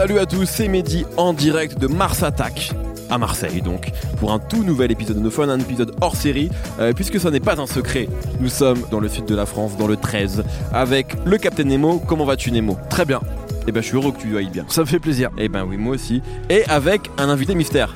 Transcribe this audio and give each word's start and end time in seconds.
Salut 0.00 0.18
à 0.18 0.24
tous, 0.24 0.46
c'est 0.46 0.66
Mehdi 0.66 1.04
en 1.18 1.34
direct 1.34 1.78
de 1.78 1.86
Mars 1.86 2.22
Attack 2.22 2.70
à 3.10 3.18
Marseille 3.18 3.60
donc 3.60 3.90
pour 4.18 4.32
un 4.32 4.38
tout 4.38 4.64
nouvel 4.64 4.90
épisode 4.90 5.18
de 5.18 5.20
No 5.20 5.30
Fun, 5.30 5.50
un 5.50 5.60
épisode 5.60 5.94
hors 6.00 6.16
série 6.16 6.48
euh, 6.78 6.94
puisque 6.94 7.20
ce 7.20 7.28
n'est 7.28 7.38
pas 7.38 7.60
un 7.60 7.66
secret. 7.66 8.08
Nous 8.40 8.48
sommes 8.48 8.82
dans 8.90 8.98
le 8.98 9.10
sud 9.10 9.26
de 9.26 9.34
la 9.34 9.44
France, 9.44 9.76
dans 9.76 9.86
le 9.86 9.98
13 9.98 10.42
avec 10.72 11.16
le 11.26 11.36
Captain 11.36 11.64
Nemo. 11.64 11.98
Comment 11.98 12.24
vas-tu 12.24 12.50
Nemo? 12.50 12.78
Très 12.88 13.04
bien. 13.04 13.20
Eh 13.68 13.72
ben 13.72 13.82
je 13.82 13.88
suis 13.88 13.96
heureux 13.96 14.12
que 14.12 14.22
tu 14.22 14.38
ailles 14.38 14.48
bien. 14.48 14.64
Ça 14.68 14.80
me 14.80 14.86
fait 14.86 15.00
plaisir. 15.00 15.28
Eh 15.36 15.50
ben 15.50 15.66
oui, 15.68 15.76
moi 15.76 15.96
aussi. 15.96 16.22
Et 16.48 16.64
avec 16.64 17.10
un 17.18 17.28
invité 17.28 17.54
mystère. 17.54 17.94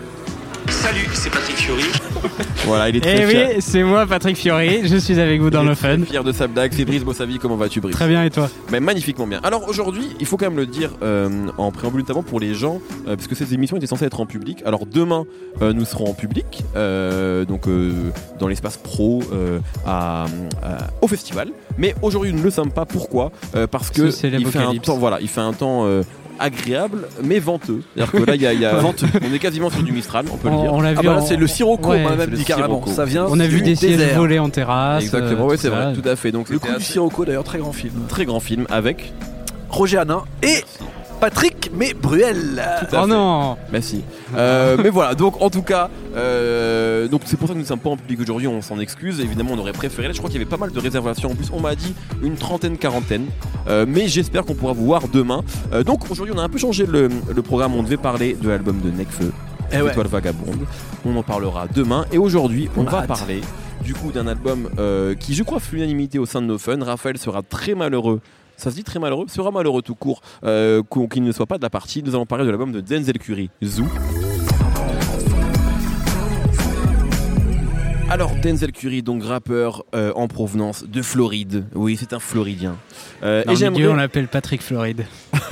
Salut, 0.69 1.09
c'est 1.15 1.31
Patrick 1.31 1.57
Fiori. 1.57 1.85
Voilà, 2.67 2.89
il 2.89 2.97
est 2.97 3.01
très 3.01 3.23
Eh 3.23 3.27
fier. 3.27 3.49
oui, 3.51 3.57
c'est 3.61 3.83
moi 3.83 4.07
Patrick 4.07 4.37
Fiori, 4.37 4.81
je 4.89 4.97
suis 4.97 5.21
avec 5.21 5.41
vous 5.41 5.51
dans 5.51 5.63
Il 5.63 5.69
le 5.69 5.75
fun. 5.75 5.99
Fier 6.09 6.25
de 6.25 6.33
sa 6.33 6.47
blague, 6.47 6.73
c'est 6.75 6.85
Brice 6.85 7.05
Bossavi. 7.05 7.39
Comment 7.39 7.57
vas-tu 7.57 7.81
Brice 7.81 7.95
Très 7.95 8.09
bien 8.09 8.25
et 8.25 8.31
toi 8.31 8.49
Mais 8.73 8.81
magnifiquement 8.81 9.27
bien. 9.27 9.41
Alors 9.43 9.69
aujourd'hui, 9.69 10.09
il 10.21 10.27
faut 10.27 10.37
quand 10.37 10.47
même 10.47 10.57
le 10.57 10.67
dire 10.67 10.91
euh, 11.03 11.29
en 11.59 11.71
préambule 11.71 12.01
notamment 12.01 12.23
pour 12.23 12.41
les 12.41 12.55
gens, 12.55 12.81
euh, 13.07 13.17
parce 13.17 13.27
que 13.27 13.35
ces 13.35 13.53
émissions 13.55 13.77
étaient 13.77 13.87
censées 13.87 14.07
être 14.07 14.21
en 14.21 14.27
public. 14.27 14.63
Alors 14.65 14.87
demain, 14.87 15.25
euh, 15.63 15.73
nous 15.73 15.85
serons 15.85 16.07
en 16.11 16.15
public, 16.15 16.65
euh, 16.77 17.45
donc 17.45 17.69
euh, 17.69 17.93
dans 18.39 18.49
l'espace 18.49 18.77
pro 18.79 19.23
euh, 19.33 19.59
à- 19.87 20.25
à- 20.63 20.79
au 21.03 21.07
festival. 21.09 21.49
Mais 21.79 21.95
aujourd'hui, 22.03 22.33
nous 22.33 22.39
ne 22.39 22.45
le 22.45 22.51
sommes 22.51 22.71
pas. 22.73 22.87
Pourquoi? 22.87 23.31
Euh, 23.57 23.67
Parce 23.67 23.91
que 23.91 24.03
Parce 24.03 24.15
que 24.17 24.21
c'est 24.21 24.29
il 24.29 24.47
fait 24.47 24.59
un 24.59 24.61
l'apocalypse. 24.63 24.87
temps, 24.87 24.97
voilà, 24.97 25.19
il 25.21 25.29
fait 25.29 25.41
un 25.41 25.53
temps. 25.53 25.85
euh, 25.85 26.03
agréable 26.39 27.09
mais 27.23 27.39
venteux. 27.39 27.81
C'est-à-dire 27.97 28.13
que 28.13 28.25
là, 28.31 28.35
il 28.35 28.43
y 28.43 28.47
a, 28.47 28.53
il 28.53 28.61
y 28.61 28.67
a- 28.67 28.75
on 28.83 29.35
est 29.35 29.39
quasiment 29.39 29.71
sur 29.71 29.83
du 29.83 29.93
Mistral, 29.93 30.25
on 30.33 30.37
peut 30.37 30.49
le 30.51 30.57
dire. 30.57 30.73
On, 30.73 30.81
l'a 30.81 30.91
vu 30.93 30.97
Ah 31.01 31.03
bah 31.03 31.13
là 31.15 31.19
en- 31.23 31.27
c'est 31.27 31.37
le 31.37 31.47
sirocco, 31.47 31.91
Ouais, 31.91 32.01
on 32.01 32.05
m'a 32.05 32.11
c'est 32.11 32.17
même 32.17 32.31
le 32.31 32.37
dit 32.37 32.45
carrément. 32.45 32.67
sirocco. 32.69 32.91
Ça 32.91 33.05
vient 33.05 33.27
On 33.29 33.39
a 33.41 33.47
vu 33.47 33.59
du 33.59 33.63
des 33.63 33.77
sièges 33.77 33.97
désert. 33.97 34.19
volés 34.19 34.39
en 34.39 34.49
terrasse. 34.49 35.03
Exactement, 35.05 35.47
euh, 35.47 35.51
tout 35.53 35.57
c'est 35.63 35.69
ça. 35.69 35.75
vrai, 35.75 35.93
tout 35.95 36.09
à 36.09 36.17
fait. 36.17 36.33
Donc 36.33 36.49
Le 36.49 36.55
c'était 36.57 36.67
coup 36.69 36.73
du 36.75 36.83
assez- 36.83 36.93
sirocco 36.93 37.25
d'ailleurs, 37.25 37.45
très 37.45 37.59
grand 37.59 37.73
film. 37.73 37.95
très 38.09 38.25
grand 38.25 38.41
film 38.41 38.67
avec. 38.71 39.13
Roger 39.71 39.99
Hanin 39.99 40.23
et 40.43 40.63
Patrick 41.21 41.71
mais 41.75 41.95
Bruel. 41.95 42.63
Tout 42.81 42.97
à 42.97 42.99
Oh 42.99 43.03
fait. 43.03 43.07
non 43.09 43.57
Merci. 43.73 44.03
Euh, 44.37 44.77
mais 44.83 44.91
voilà, 44.91 45.15
donc 45.15 45.41
en 45.41 45.51
tout 45.51 45.63
cas, 45.63 45.89
euh, 46.17 46.84
donc 47.09 47.23
c'est 47.25 47.37
pour 47.37 47.49
ça 47.49 47.55
que 47.55 47.59
nous 47.59 47.65
ne 47.65 47.69
sommes 47.69 47.79
pas 47.79 47.91
en 47.91 47.97
public 47.97 48.21
aujourd'hui, 48.21 48.49
on 48.49 48.61
s'en 48.63 48.79
excuse. 48.79 49.21
Évidemment, 49.21 49.51
on 49.55 49.59
aurait 49.59 49.73
préféré. 49.73 50.13
Je 50.13 50.19
crois 50.19 50.31
qu'il 50.31 50.39
y 50.39 50.43
avait 50.43 50.51
pas 50.51 50.57
mal 50.57 50.73
de 50.73 50.79
réservations. 50.79 51.31
En 51.31 51.35
plus, 51.35 51.51
on 51.53 51.61
m'a 51.61 51.75
dit 51.75 51.95
une 52.23 52.37
trentaine, 52.37 52.77
quarantaine. 52.79 53.27
Euh, 53.69 53.85
mais 53.89 54.09
j'espère 54.09 54.45
qu'on 54.45 54.55
pourra 54.55 54.73
vous 54.73 54.85
voir 54.87 55.09
demain. 55.09 55.43
Euh, 55.73 55.83
donc 55.85 56.11
aujourd'hui, 56.11 56.35
on 56.37 56.39
a 56.39 56.43
un 56.43 56.49
peu 56.49 56.59
changé 56.59 56.87
le, 56.87 57.09
le 57.35 57.43
programme. 57.43 57.75
On 57.75 57.83
devait 57.83 57.97
parler 57.97 58.35
de 58.41 58.49
l'album 58.49 58.81
de 58.81 58.91
Necfeu, 58.91 59.33
Eh 59.73 59.81
ouais. 59.83 59.91
Étoile 59.91 60.07
Vagabonde. 60.09 60.67
On 61.05 61.17
en 61.17 61.23
parlera 61.23 61.67
demain. 61.69 62.05
Et 62.13 62.19
aujourd'hui, 62.19 62.69
on, 62.77 62.85
va 62.85 62.99
hâte. 63.01 63.09
parler 63.09 63.41
du 63.83 63.95
coup 63.95 64.13
d'un 64.13 64.27
album 64.27 64.71
euh, 64.79 65.15
qui, 65.15 65.35
je 65.35 65.43
crois, 65.43 65.61
fait 65.61 65.77
l'unanimité 65.77 66.19
au 66.19 66.27
sein 66.27 66.41
de 66.41 66.47
nos 66.47 66.59
fun. 66.59 66.79
Raphaël 66.83 67.19
sera 67.19 67.43
très 67.43 67.75
malheureux. 67.75 68.21
Ça 68.57 68.71
se 68.71 68.77
dit 68.77 68.85
très 68.85 69.01
malheureux, 69.01 69.27
sera 69.29 69.51
malheureux 69.51 69.83
tout 69.83 69.97
court 69.97 70.21
euh, 70.45 70.83
qu'il 71.11 71.25
ne 71.25 71.33
soit 71.33 71.47
pas 71.47 71.59
de 71.59 71.63
la 71.63 71.71
partie. 71.71 72.03
Nous 72.03 72.15
allons 72.15 72.27
parler 72.27 72.45
de 72.45 72.51
l'album 72.51 72.73
de 72.73 72.81
Denzel 72.81 73.19
Curry, 73.19 73.51
Zoo. 73.63 73.85
Alors 78.11 78.33
Denzel 78.43 78.71
Curry, 78.71 79.03
donc 79.03 79.25
rappeur 79.25 79.85
euh, 79.95 80.13
en 80.15 80.29
provenance 80.29 80.85
de 80.87 81.03
Floride. 81.03 81.65
Oui, 81.75 81.97
c'est 81.99 82.13
un 82.13 82.21
Floridien. 82.21 82.77
Euh, 83.25 83.43
Dans 83.45 83.55
et 83.55 83.65
le 83.65 83.71
milieu, 83.71 83.91
on 83.91 83.95
l'appelle 83.97 84.29
Patrick 84.29 84.63
Floride. 84.63 85.05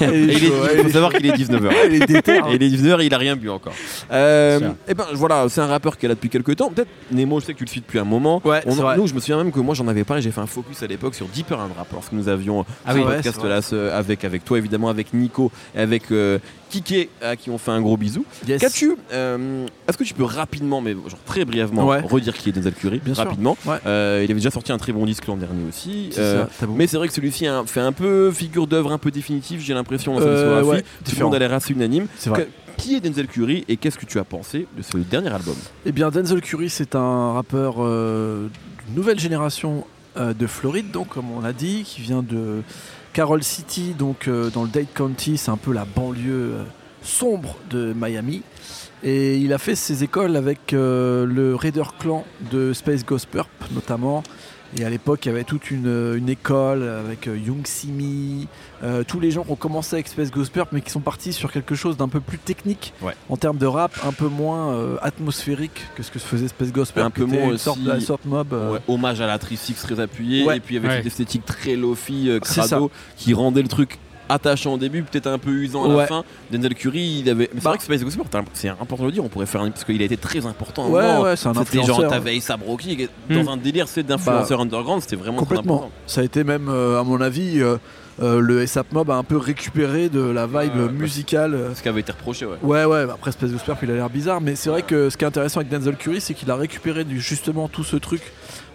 Il, 0.00 0.30
est- 0.30 0.34
il 0.76 0.82
faut 0.84 0.88
savoir 0.90 1.12
qu'il 1.12 1.26
est 1.26 1.32
19h. 1.32 1.70
Il 1.88 1.94
est 2.02 2.06
déter. 2.06 2.38
hein. 2.38 2.44
Et 2.50 2.54
il 2.56 2.62
est 2.62 2.68
19h, 2.68 3.04
il 3.04 3.14
a 3.14 3.18
rien 3.18 3.36
bu 3.36 3.48
encore. 3.50 3.72
Euh, 4.12 4.70
et 4.88 4.94
ben 4.94 5.04
voilà, 5.14 5.46
c'est 5.48 5.60
un 5.60 5.66
rappeur 5.66 5.96
qui 5.98 6.06
est 6.06 6.08
là 6.08 6.14
depuis 6.14 6.28
quelques 6.30 6.56
temps. 6.56 6.70
Peut-être 6.70 6.88
Nemo, 7.10 7.40
je 7.40 7.46
sais 7.46 7.52
que 7.52 7.58
tu 7.58 7.64
le 7.64 7.70
suis 7.70 7.80
depuis 7.80 7.98
un 7.98 8.04
moment. 8.04 8.40
Ouais, 8.44 8.62
On 8.66 8.78
en- 8.78 8.96
nous, 8.96 9.06
je 9.06 9.14
me 9.14 9.20
souviens 9.20 9.38
même 9.38 9.52
que 9.52 9.60
moi 9.60 9.74
j'en 9.74 9.88
avais 9.88 10.04
parlé, 10.04 10.22
j'ai 10.22 10.30
fait 10.30 10.40
un 10.40 10.46
focus 10.46 10.82
à 10.82 10.86
l'époque 10.86 11.14
sur 11.14 11.26
Deeper 11.26 11.58
and 11.58 11.70
Rap 11.76 11.88
lorsque 11.92 12.12
nous 12.12 12.28
avions 12.28 12.64
Ah 12.86 12.92
ce 12.92 12.98
oui, 12.98 13.04
ouais, 13.04 13.14
podcast 13.16 13.42
là 13.44 13.60
avec, 13.96 14.24
avec 14.24 14.44
toi 14.44 14.58
évidemment, 14.58 14.88
avec 14.88 15.12
Nico 15.14 15.50
et 15.74 15.80
avec 15.80 16.04
euh, 16.76 16.80
Kike 16.82 17.10
à 17.22 17.36
qui 17.36 17.50
on 17.50 17.58
fait 17.58 17.70
un 17.70 17.80
gros 17.80 17.96
bisou. 17.96 18.24
Yes. 18.48 18.60
Qu'as-tu 18.60 18.96
euh, 19.12 19.66
Est-ce 19.88 19.96
que 19.96 20.04
tu 20.04 20.14
peux 20.14 20.24
rapidement, 20.24 20.80
mais 20.80 20.92
genre 20.92 21.18
très 21.26 21.44
brièvement, 21.44 21.86
Ouais. 21.86 22.00
redire 22.00 22.34
qui 22.34 22.48
est 22.48 22.52
Denzel 22.52 22.74
Curry 22.74 23.00
Bien 23.04 23.14
sûr. 23.14 23.24
rapidement 23.24 23.56
Ouais. 23.66 23.76
Euh, 23.86 24.20
Il 24.22 24.30
avait 24.30 24.34
déjà 24.40 24.50
sorti 24.50 24.72
un 24.72 24.78
très 24.78 24.92
bon 24.92 25.06
disque 25.06 25.26
l'an 25.26 25.36
dernier 25.36 25.66
aussi. 25.68 26.10
Euh, 26.18 26.44
ça, 26.58 26.66
mais 26.68 26.86
c'est 26.86 26.96
vrai 26.96 27.08
que 27.08 27.14
celui-ci 27.14 27.46
a- 27.46 27.64
fait 27.66 27.80
un 27.80 27.92
peu 27.92 28.30
figure 28.32 28.66
d'œuvre 28.66 28.92
un 28.92 28.98
peu 28.98 29.10
définitive, 29.10 29.60
j'ai 29.60 29.74
l'impression, 29.74 30.14
dans 30.14 30.20
sa 30.20 30.26
Euh, 30.26 30.56
discographie. 30.60 30.84
Tout 31.04 31.16
le 31.18 31.24
monde 31.24 31.34
a 31.34 31.38
l'air 31.38 31.52
assez 31.52 31.72
unanime. 31.72 32.06
C'est 32.18 32.30
vrai. 32.30 32.44
Que- 32.44 32.48
qui 32.82 32.96
est 32.96 33.00
Denzel 33.00 33.28
Curry 33.28 33.64
et 33.68 33.76
qu'est-ce 33.76 33.96
que 33.98 34.04
tu 34.06 34.18
as 34.18 34.24
pensé 34.24 34.66
de 34.76 34.82
ce 34.82 34.96
dernier 34.98 35.28
album? 35.32 35.54
Eh 35.86 35.92
bien, 35.92 36.10
Denzel 36.10 36.40
Curry, 36.40 36.68
c'est 36.68 36.96
un 36.96 37.32
rappeur 37.32 37.76
euh, 37.78 38.48
nouvelle 38.96 39.18
génération 39.20 39.86
euh, 40.16 40.34
de 40.34 40.46
Floride, 40.48 40.90
donc 40.90 41.08
comme 41.10 41.30
on 41.30 41.40
l'a 41.40 41.52
dit, 41.52 41.82
qui 41.84 42.00
vient 42.00 42.22
de 42.22 42.62
Carroll 43.14 43.44
City, 43.44 43.94
donc 43.96 44.26
euh, 44.26 44.50
dans 44.50 44.64
le 44.64 44.68
Dade 44.68 44.92
County, 44.92 45.38
c'est 45.38 45.52
un 45.52 45.56
peu 45.56 45.72
la 45.72 45.84
banlieue 45.84 46.52
euh, 46.52 46.64
sombre 47.00 47.56
de 47.70 47.94
Miami. 47.96 48.42
Et 49.04 49.36
il 49.36 49.52
a 49.52 49.58
fait 49.58 49.76
ses 49.76 50.02
écoles 50.02 50.34
avec 50.34 50.72
euh, 50.72 51.24
le 51.24 51.54
Raider 51.54 51.84
Clan 52.00 52.24
de 52.50 52.72
Space 52.72 53.04
Ghost 53.04 53.28
Purp 53.30 53.48
notamment. 53.72 54.24
Et 54.76 54.84
à 54.84 54.90
l'époque, 54.90 55.24
il 55.24 55.28
y 55.28 55.30
avait 55.30 55.44
toute 55.44 55.70
une, 55.70 56.14
une 56.16 56.28
école 56.28 56.82
avec 56.82 57.28
euh, 57.28 57.38
Young 57.38 57.64
Simi, 57.64 58.48
euh, 58.82 59.04
tous 59.06 59.20
les 59.20 59.30
gens 59.30 59.44
qui 59.44 59.52
ont 59.52 59.56
commencé 59.56 59.94
avec 59.94 60.08
Space 60.08 60.32
Ghost 60.32 60.52
Purp, 60.52 60.70
mais 60.72 60.80
qui 60.80 60.90
sont 60.90 60.98
partis 61.00 61.32
sur 61.32 61.52
quelque 61.52 61.76
chose 61.76 61.96
d'un 61.96 62.08
peu 62.08 62.18
plus 62.20 62.38
technique 62.38 62.92
Ouais. 63.00 63.12
en 63.28 63.36
termes 63.36 63.58
de 63.58 63.66
rap, 63.66 63.92
un 64.04 64.10
peu 64.12 64.26
moins 64.26 64.72
euh, 64.74 64.96
atmosphérique 65.00 65.86
que 65.94 66.02
ce 66.02 66.10
que 66.10 66.18
faisait 66.18 66.48
Space 66.48 66.72
Ghost 66.72 66.92
Purp. 66.92 67.06
Un 67.06 67.10
peu 67.10 67.24
moins 67.24 67.50
une 67.52 67.58
sorte, 67.58 67.78
aussi- 67.78 67.86
la 67.86 68.00
sorte 68.00 68.24
mob. 68.24 68.52
euh, 68.52 68.72
Ouais, 68.72 68.80
Hommage 68.88 69.20
à 69.20 69.28
la 69.28 69.38
3-6 69.38 69.74
très 69.80 70.00
appuyée 70.00 70.44
Ouais. 70.44 70.56
et 70.56 70.60
puis 70.60 70.76
avec 70.76 70.90
Ouais. 70.90 70.96
cette 70.96 71.06
esthétique 71.06 71.46
très 71.46 71.76
lofi, 71.76 72.28
euh, 72.28 72.40
crado, 72.40 72.90
qui 73.16 73.32
rendait 73.32 73.62
le 73.62 73.68
truc 73.68 73.98
attachant 74.28 74.74
au 74.74 74.78
début, 74.78 75.02
peut-être 75.02 75.26
un 75.26 75.38
peu 75.38 75.50
usant 75.50 75.84
à 75.90 75.96
la 75.96 76.06
fin. 76.06 76.24
Denzel 76.50 76.74
Curry, 76.74 77.20
il 77.20 77.30
avait. 77.30 77.48
mais 77.52 77.58
C'est 77.58 77.64
Bah. 77.64 77.70
vrai 77.70 77.78
que 77.78 77.84
Space 77.84 78.00
c'est 78.54 78.68
important 78.68 79.02
de 79.02 79.08
le 79.08 79.12
dire, 79.12 79.24
on 79.24 79.28
pourrait 79.28 79.46
faire 79.46 79.60
un. 79.62 79.70
Parce 79.70 79.84
qu'il 79.84 80.00
a 80.00 80.04
été 80.04 80.16
très 80.16 80.44
important. 80.46 80.88
Ouais, 80.88 81.02
moment. 81.02 81.22
ouais, 81.22 81.36
c'est 81.36 81.48
un 81.48 81.54
C'était 81.54 81.82
genre, 81.82 82.00
Rocky 82.66 82.96
qui 82.96 83.02
est 83.04 83.08
dans 83.30 83.44
Hmm. 83.44 83.48
un 83.48 83.56
délire 83.56 83.88
c'est 83.88 84.02
d'influenceur 84.02 84.60
underground, 84.60 85.02
c'était 85.02 85.16
vraiment 85.16 85.38
très 85.38 85.46
Complètement. 85.56 85.74
important. 85.76 85.92
Ça 86.06 86.20
a 86.20 86.24
été 86.24 86.44
même, 86.44 86.68
euh, 86.68 87.00
à 87.00 87.04
mon 87.04 87.20
avis, 87.20 87.60
euh, 87.60 87.76
euh, 88.22 88.38
le 88.40 88.64
SAP 88.66 88.92
Mob 88.92 89.10
a 89.10 89.14
un 89.16 89.24
peu 89.24 89.36
récupéré 89.36 90.08
de 90.08 90.20
la 90.20 90.46
vibe 90.46 90.54
Ouais, 90.76 90.82
ouais, 90.84 90.92
musicale. 90.92 91.58
Ce 91.74 91.82
qui 91.82 91.88
avait 91.88 92.00
été 92.00 92.12
reproché, 92.12 92.46
ouais. 92.46 92.56
Ouais, 92.62 92.84
ouais, 92.84 93.06
bah 93.06 93.14
après 93.14 93.32
Space 93.32 93.50
Purp, 93.64 93.78
il 93.82 93.90
a 93.90 93.94
l'air 93.94 94.10
bizarre, 94.10 94.40
mais 94.40 94.54
c'est 94.54 94.70
vrai 94.70 94.82
que 94.82 95.10
ce 95.10 95.16
qui 95.16 95.24
est 95.24 95.26
intéressant 95.26 95.60
avec 95.60 95.70
Denzel 95.72 95.96
Curry, 95.96 96.20
c'est 96.20 96.34
qu'il 96.34 96.50
a 96.50 96.56
récupéré 96.56 97.04
du, 97.04 97.20
justement 97.20 97.68
tout 97.68 97.84
ce 97.84 97.96
truc 97.96 98.22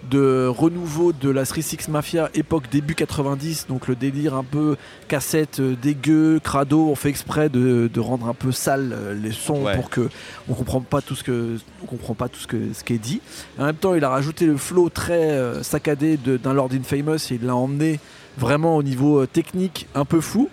de 0.09 0.47
renouveau 0.47 1.11
de 1.13 1.29
la 1.29 1.43
3-6 1.43 1.89
Mafia 1.91 2.29
époque 2.33 2.63
début 2.71 2.95
90, 2.95 3.67
donc 3.67 3.87
le 3.87 3.95
délire 3.95 4.33
un 4.35 4.43
peu 4.43 4.75
cassette 5.07 5.59
euh, 5.59 5.75
dégueu, 5.81 6.39
crado, 6.43 6.87
on 6.89 6.95
fait 6.95 7.09
exprès 7.09 7.49
de, 7.49 7.89
de 7.93 7.99
rendre 7.99 8.27
un 8.27 8.33
peu 8.33 8.51
sale 8.51 8.91
euh, 8.93 9.13
les 9.13 9.31
sons 9.31 9.63
Ouais. 9.63 9.75
pour 9.75 9.89
que 9.89 10.09
on 10.47 10.53
comprend 10.53 10.79
pas 10.81 11.01
tout 11.01 11.15
ce 11.15 11.23
que 11.23 11.57
on 11.83 11.85
comprend 11.85 12.13
pas 12.13 12.29
tout 12.29 12.39
ce 12.39 12.47
que 12.47 12.57
ce 12.73 12.83
qui 12.83 12.93
est 12.93 12.97
dit. 12.97 13.21
Et 13.57 13.61
en 13.61 13.65
même 13.65 13.75
temps, 13.75 13.93
il 13.93 14.03
a 14.03 14.09
rajouté 14.09 14.45
le 14.45 14.57
flow 14.57 14.89
très 14.89 15.31
euh, 15.31 15.63
saccadé 15.63 16.17
d'un 16.17 16.53
Lord 16.53 16.69
Infamous 16.73 17.15
et 17.31 17.35
il 17.35 17.45
l'a 17.45 17.55
emmené 17.55 17.99
vraiment 18.39 18.77
au 18.77 18.83
niveau 18.83 19.19
euh, 19.19 19.27
technique 19.27 19.87
un 19.93 20.05
peu 20.05 20.21
fou. 20.21 20.49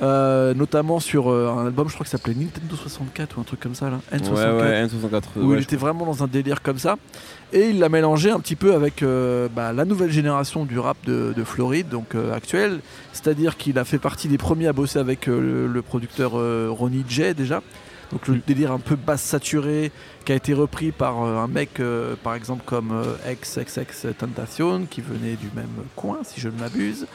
Euh, 0.00 0.54
notamment 0.54 1.00
sur 1.00 1.28
euh, 1.28 1.48
un 1.48 1.66
album, 1.66 1.88
je 1.88 1.94
crois 1.94 2.04
que 2.04 2.10
ça 2.10 2.18
s'appelait 2.18 2.34
Nintendo 2.34 2.76
64 2.76 3.36
ou 3.36 3.40
un 3.40 3.44
truc 3.44 3.58
comme 3.58 3.74
ça 3.74 3.90
là. 3.90 3.98
N64 4.12 4.30
Ouais, 4.30 4.60
ouais, 4.60 4.86
N64. 4.86 5.22
où 5.36 5.48
ouais, 5.48 5.56
il 5.56 5.62
était 5.62 5.76
vraiment 5.76 6.06
dans 6.06 6.22
un 6.22 6.28
délire 6.28 6.62
comme 6.62 6.78
ça. 6.78 6.96
Et 7.52 7.70
il 7.70 7.80
l'a 7.80 7.88
mélangé 7.88 8.30
un 8.30 8.38
petit 8.38 8.54
peu 8.54 8.74
avec 8.74 9.02
euh, 9.02 9.48
bah, 9.54 9.72
la 9.72 9.84
nouvelle 9.84 10.12
génération 10.12 10.64
du 10.66 10.78
rap 10.78 10.98
de, 11.04 11.32
de 11.36 11.44
Floride, 11.44 11.88
donc 11.88 12.14
euh, 12.14 12.32
actuel. 12.32 12.78
C'est-à-dire 13.12 13.56
qu'il 13.56 13.76
a 13.78 13.84
fait 13.84 13.98
partie 13.98 14.28
des 14.28 14.38
premiers 14.38 14.68
à 14.68 14.72
bosser 14.72 15.00
avec 15.00 15.26
le, 15.26 15.66
le 15.66 15.82
producteur 15.82 16.32
Ronnie 16.70 17.04
J 17.08 17.34
déjà. 17.34 17.62
Donc 18.12 18.26
le 18.26 18.34
Mm. 18.34 18.40
délire 18.46 18.72
un 18.72 18.78
peu 18.78 18.96
basse 18.96 19.22
saturé 19.22 19.92
qui 20.24 20.32
a 20.32 20.34
été 20.34 20.54
repris 20.54 20.92
par 20.92 21.22
euh, 21.22 21.36
un 21.36 21.46
mec 21.46 21.78
euh, 21.80 22.14
par 22.22 22.34
exemple 22.34 22.62
comme 22.64 22.92
euh, 22.92 23.34
XXX 23.34 24.14
Tentation 24.16 24.86
qui 24.88 25.00
venait 25.02 25.36
du 25.36 25.50
même 25.54 25.66
coin 25.94 26.18
si 26.22 26.40
je 26.40 26.48
ne 26.48 26.58
m'abuse 26.58 27.06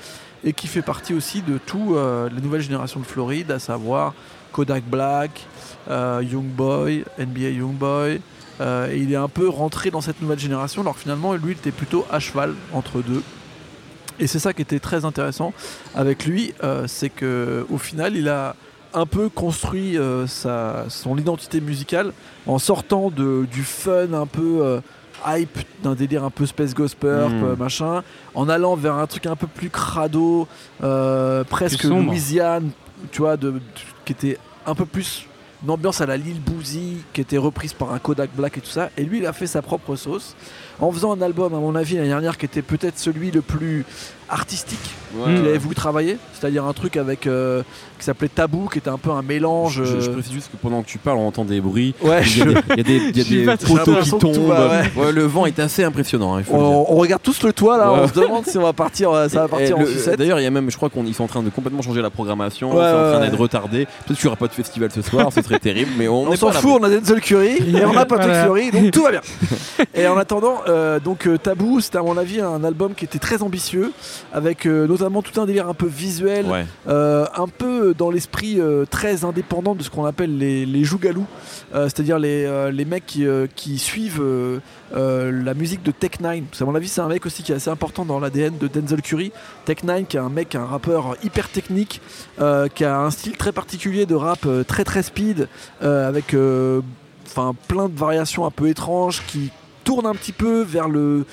et 0.43 0.53
qui 0.53 0.67
fait 0.67 0.81
partie 0.83 1.13
aussi 1.13 1.41
de 1.41 1.57
tout 1.57 1.95
euh, 1.95 2.29
la 2.29 2.41
nouvelle 2.41 2.61
génération 2.61 2.99
de 2.99 3.05
Floride 3.05 3.49
à 3.49 3.59
savoir 3.59 4.13
Kodak 4.51 4.83
Black, 4.83 5.47
euh, 5.89 6.21
Young 6.23 6.45
Boy, 6.45 7.03
NBA 7.17 7.49
Young 7.49 7.73
Boy, 7.73 8.21
euh, 8.61 8.87
et 8.91 8.99
il 8.99 9.11
est 9.11 9.15
un 9.17 9.27
peu 9.27 9.49
rentré 9.49 9.89
dans 9.89 9.99
cette 10.01 10.21
nouvelle 10.21 10.37
génération, 10.37 10.81
alors 10.81 10.93
que 10.93 10.99
finalement, 11.01 11.33
lui, 11.33 11.53
il 11.53 11.57
était 11.57 11.71
plutôt 11.71 12.05
à 12.11 12.19
cheval 12.19 12.53
entre 12.71 13.01
deux. 13.01 13.23
Et 14.19 14.27
c'est 14.27 14.37
ça 14.37 14.53
qui 14.53 14.61
était 14.61 14.79
très 14.79 15.05
intéressant 15.05 15.53
avec 15.95 16.25
lui, 16.25 16.53
euh, 16.63 16.85
c'est 16.87 17.09
que 17.09 17.65
au 17.71 17.79
final, 17.79 18.15
il 18.15 18.29
a 18.29 18.55
un 18.93 19.05
peu 19.05 19.29
construit 19.29 19.97
euh, 19.97 20.27
sa, 20.27 20.85
son 20.89 21.17
identité 21.17 21.61
musicale 21.61 22.11
en 22.47 22.59
sortant 22.59 23.09
de, 23.09 23.45
du 23.51 23.63
fun 23.63 24.13
un 24.13 24.25
peu 24.25 24.59
euh, 24.61 24.79
hype, 25.25 25.57
d'un 25.83 25.95
délire 25.95 26.23
un 26.23 26.29
peu 26.29 26.45
Space 26.45 26.73
Ghost 26.73 26.95
Purp, 26.97 27.29
Mm. 27.31 27.43
euh, 27.43 27.55
machin, 27.55 28.03
en 28.35 28.49
allant 28.49 28.75
vers 28.75 28.95
un 28.95 29.07
truc 29.07 29.25
un 29.25 29.35
peu 29.35 29.47
plus 29.47 29.69
crado, 29.69 30.47
presque. 31.49 31.83
Louisiane, 32.07 32.71
tu 33.11 33.21
vois, 33.21 33.37
de, 33.37 33.51
de- 33.51 33.61
qui 34.05 34.11
était 34.13 34.37
un 34.65 34.75
peu 34.75 34.85
plus 34.85 35.25
une 35.63 35.69
ambiance 35.71 36.01
à 36.01 36.05
la 36.05 36.17
Lil 36.17 36.41
Boozy 36.41 36.97
qui 37.13 37.21
était 37.21 37.37
reprise 37.37 37.71
par 37.71 37.93
un 37.93 37.99
Kodak 37.99 38.31
Black 38.35 38.57
et 38.57 38.61
tout 38.61 38.69
ça. 38.69 38.89
Et 38.97 39.03
lui, 39.05 39.19
il 39.19 39.25
a 39.25 39.31
fait 39.31 39.47
sa 39.47 39.61
propre 39.61 39.95
sauce 39.95 40.35
en 40.81 40.91
faisant 40.91 41.13
un 41.17 41.21
album, 41.21 41.53
à 41.53 41.57
mon 41.57 41.73
avis, 41.75 41.95
l'année 41.95 42.09
dernière 42.09 42.37
qui 42.37 42.45
était 42.45 42.61
peut-être 42.61 42.99
celui 42.99 43.31
le 43.31 43.39
plus 43.41 43.85
artistique 44.29 44.79
Ouais. 45.15 45.35
qu'il 45.35 45.45
avait 45.47 45.59
voulu 45.59 45.75
travailler, 45.75 46.17
c'est-à-dire 46.33 46.65
un 46.65 46.73
truc 46.73 46.97
avec 46.97 47.27
euh, 47.27 47.61
qui 47.99 48.05
s'appelait 48.05 48.29
Tabou, 48.29 48.67
qui 48.67 48.79
était 48.79 48.89
un 48.89 48.97
peu 48.97 49.11
un 49.11 49.21
mélange. 49.21 49.83
Je, 49.85 50.01
je 50.01 50.09
euh, 50.09 50.13
précise 50.13 50.31
juste 50.33 50.49
que 50.51 50.57
pendant 50.57 50.81
que 50.81 50.87
tu 50.87 50.97
parles, 50.97 51.19
on 51.19 51.27
entend 51.27 51.45
des 51.45 51.61
bruits. 51.61 51.93
Ouais, 52.01 52.23
Il 52.25 52.37
y 52.37 52.41
a 52.41 52.45
des, 52.83 52.97
y 52.97 53.21
a 53.21 53.23
des, 53.23 53.23
y 53.23 53.23
des 53.45 53.57
poteaux 53.67 53.95
qui 54.01 54.09
tombent. 54.09 54.47
va, 54.47 54.69
ouais. 54.69 54.91
Ouais, 54.97 55.11
le 55.11 55.25
vent 55.25 55.45
est 55.45 55.59
assez 55.59 55.83
impressionnant. 55.83 56.33
hein, 56.33 56.39
il 56.39 56.45
faut 56.45 56.53
le 56.53 56.57
dire. 56.63 56.67
on, 56.67 56.93
on 56.93 56.95
regarde 56.95 57.21
tous 57.21 57.43
le 57.43 57.53
toit 57.53 57.77
là, 57.77 57.93
Ouais. 57.93 57.99
on 58.01 58.07
se 58.07 58.13
demande 58.13 58.47
si 58.47 58.57
on 58.57 58.63
va 58.63 58.73
partir, 58.73 59.11
euh, 59.11 59.29
ça 59.29 59.41
va 59.41 59.45
Et 59.45 59.49
partir 59.49 59.77
en 59.77 59.81
le- 59.81 59.85
sucette. 59.85 60.17
D'ailleurs, 60.17 60.39
il 60.39 60.43
y 60.43 60.47
a 60.47 60.49
même, 60.49 60.71
je 60.71 60.77
crois 60.77 60.89
qu'ils 60.89 61.13
sont 61.13 61.25
en 61.25 61.27
train 61.27 61.43
de 61.43 61.51
complètement 61.51 61.83
changer 61.83 62.01
la 62.01 62.09
programmation. 62.09 62.71
Ouais, 62.75 62.77
c'est 62.83 62.91
en 62.91 63.11
train 63.11 63.19
d'être 63.19 63.33
ouais. 63.33 63.37
retardé. 63.37 63.85
Peut-être 64.07 64.17
qu'il 64.19 64.25
n'y 64.25 64.27
aura 64.29 64.37
pas 64.37 64.47
de 64.47 64.53
festival 64.53 64.89
ce 64.91 65.03
soir, 65.03 65.31
ce 65.31 65.43
serait 65.43 65.59
terrible, 65.59 65.91
mais 65.95 66.07
on, 66.07 66.23
On 66.27 66.35
s'en 66.35 66.51
fout, 66.53 66.71
on 66.81 66.83
a 66.83 66.89
Denzel 66.89 67.21
Curry 67.21 67.57
et 67.77 67.85
on 67.85 67.95
a 67.95 68.05
Patrick 68.05 68.29
Voilà. 68.31 68.43
Fiori, 68.45 68.71
donc 68.71 68.89
tout 68.89 69.03
va 69.03 69.11
bien. 69.11 69.21
Et 69.93 70.07
en 70.07 70.17
attendant, 70.17 70.55
euh, 70.67 70.99
donc 70.99 71.29
Tabou, 71.43 71.79
c'était 71.81 71.99
à 71.99 72.01
mon 72.01 72.17
avis 72.17 72.41
un 72.41 72.63
album 72.63 72.95
qui 72.95 73.05
était 73.05 73.19
très 73.19 73.43
ambitieux, 73.43 73.91
avec 74.33 74.65
euh, 74.65 74.87
notamment 74.87 75.21
tout 75.21 75.39
un 75.39 75.45
délire 75.45 75.67
un 75.67 75.73
peu 75.73 75.87
visuel, 75.87 76.45
Ouais. 76.45 76.65
euh, 76.87 77.25
un 77.35 77.47
peu 77.47 77.93
dans 77.97 78.09
l'esprit 78.11 78.59
euh, 78.59 78.85
très 78.85 79.23
indépendant 79.25 79.75
de 79.75 79.83
ce 79.83 79.89
qu'on 79.89 80.05
appelle 80.05 80.37
les, 80.37 80.65
les 80.65 80.83
jougalous, 80.83 81.25
c'est-à-dire 81.73 82.19
les, 82.19 82.71
les 82.71 82.85
mecs 82.85 83.05
qui, 83.05 83.25
qui 83.55 83.77
suivent 83.77 84.23
la 84.93 85.53
musique 85.53 85.83
de 85.83 85.91
Tech 85.91 86.19
Nine. 86.21 86.45
Parce 86.45 86.59
qu'à 86.59 86.65
mon 86.65 86.75
avis, 86.75 86.87
c'est 86.87 87.01
un 87.01 87.07
mec 87.07 87.25
aussi 87.25 87.43
qui 87.43 87.51
est 87.51 87.55
assez 87.55 87.69
important 87.69 88.05
dans 88.05 88.19
l'ADN 88.19 88.57
de 88.57 88.67
Denzel 88.67 89.01
Curry. 89.01 89.31
Tech 89.65 89.83
Nine, 89.83 90.05
qui 90.05 90.17
est 90.17 90.19
un 90.19 90.29
mec, 90.29 90.55
un 90.55 90.65
rappeur 90.65 91.15
hyper 91.23 91.49
technique, 91.49 92.01
qui 92.75 92.85
a 92.85 92.99
un 92.99 93.09
style 93.11 93.37
très 93.37 93.51
particulier 93.51 94.05
de 94.05 94.15
rap 94.15 94.47
très 94.67 94.83
très 94.83 95.03
speed, 95.03 95.47
avec 95.81 96.35
enfin 97.25 97.53
plein 97.67 97.89
de 97.89 97.97
variations 97.97 98.45
un 98.45 98.51
peu 98.51 98.67
étranges 98.69 99.23
qui 99.27 99.49
tournent 99.83 100.05
un 100.05 100.15
petit 100.15 100.31
peu 100.31 100.61
vers 100.61 100.87
le 100.87 101.25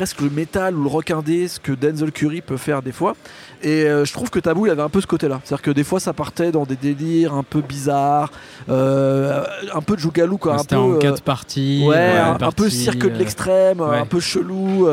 presque 0.00 0.22
le 0.22 0.30
métal 0.30 0.74
ou 0.78 0.82
le 0.84 0.88
rock 0.88 1.10
indé, 1.10 1.46
ce 1.46 1.60
que 1.60 1.72
Denzel 1.72 2.10
Curry 2.10 2.40
peut 2.40 2.56
faire 2.56 2.80
des 2.80 2.90
fois. 2.90 3.14
Et 3.62 3.84
euh, 3.84 4.06
je 4.06 4.12
trouve 4.14 4.30
que 4.30 4.38
Tabou, 4.38 4.64
il 4.64 4.70
avait 4.70 4.80
un 4.80 4.88
peu 4.88 5.02
ce 5.02 5.06
côté-là. 5.06 5.42
C'est-à-dire 5.44 5.60
que 5.60 5.70
des 5.72 5.84
fois, 5.84 6.00
ça 6.00 6.14
partait 6.14 6.52
dans 6.52 6.64
des 6.64 6.76
délires 6.76 7.34
un 7.34 7.42
peu 7.42 7.60
bizarres, 7.60 8.32
euh, 8.70 9.44
un 9.74 9.82
peu 9.82 9.96
de 9.96 10.00
jougalou, 10.00 10.38
quoi. 10.38 10.54
un 10.54 10.58
C'était 10.60 10.76
peu, 10.76 10.80
en 10.80 10.92
euh, 10.92 10.98
quatre 11.00 11.20
parties. 11.20 11.84
Ouais, 11.86 11.96
euh, 11.98 12.32
un, 12.32 12.40
un 12.40 12.50
peu 12.50 12.70
cirque 12.70 13.02
de 13.06 13.18
l'extrême, 13.18 13.82
ouais. 13.82 13.98
un 13.98 14.06
peu 14.06 14.20
chelou. 14.20 14.88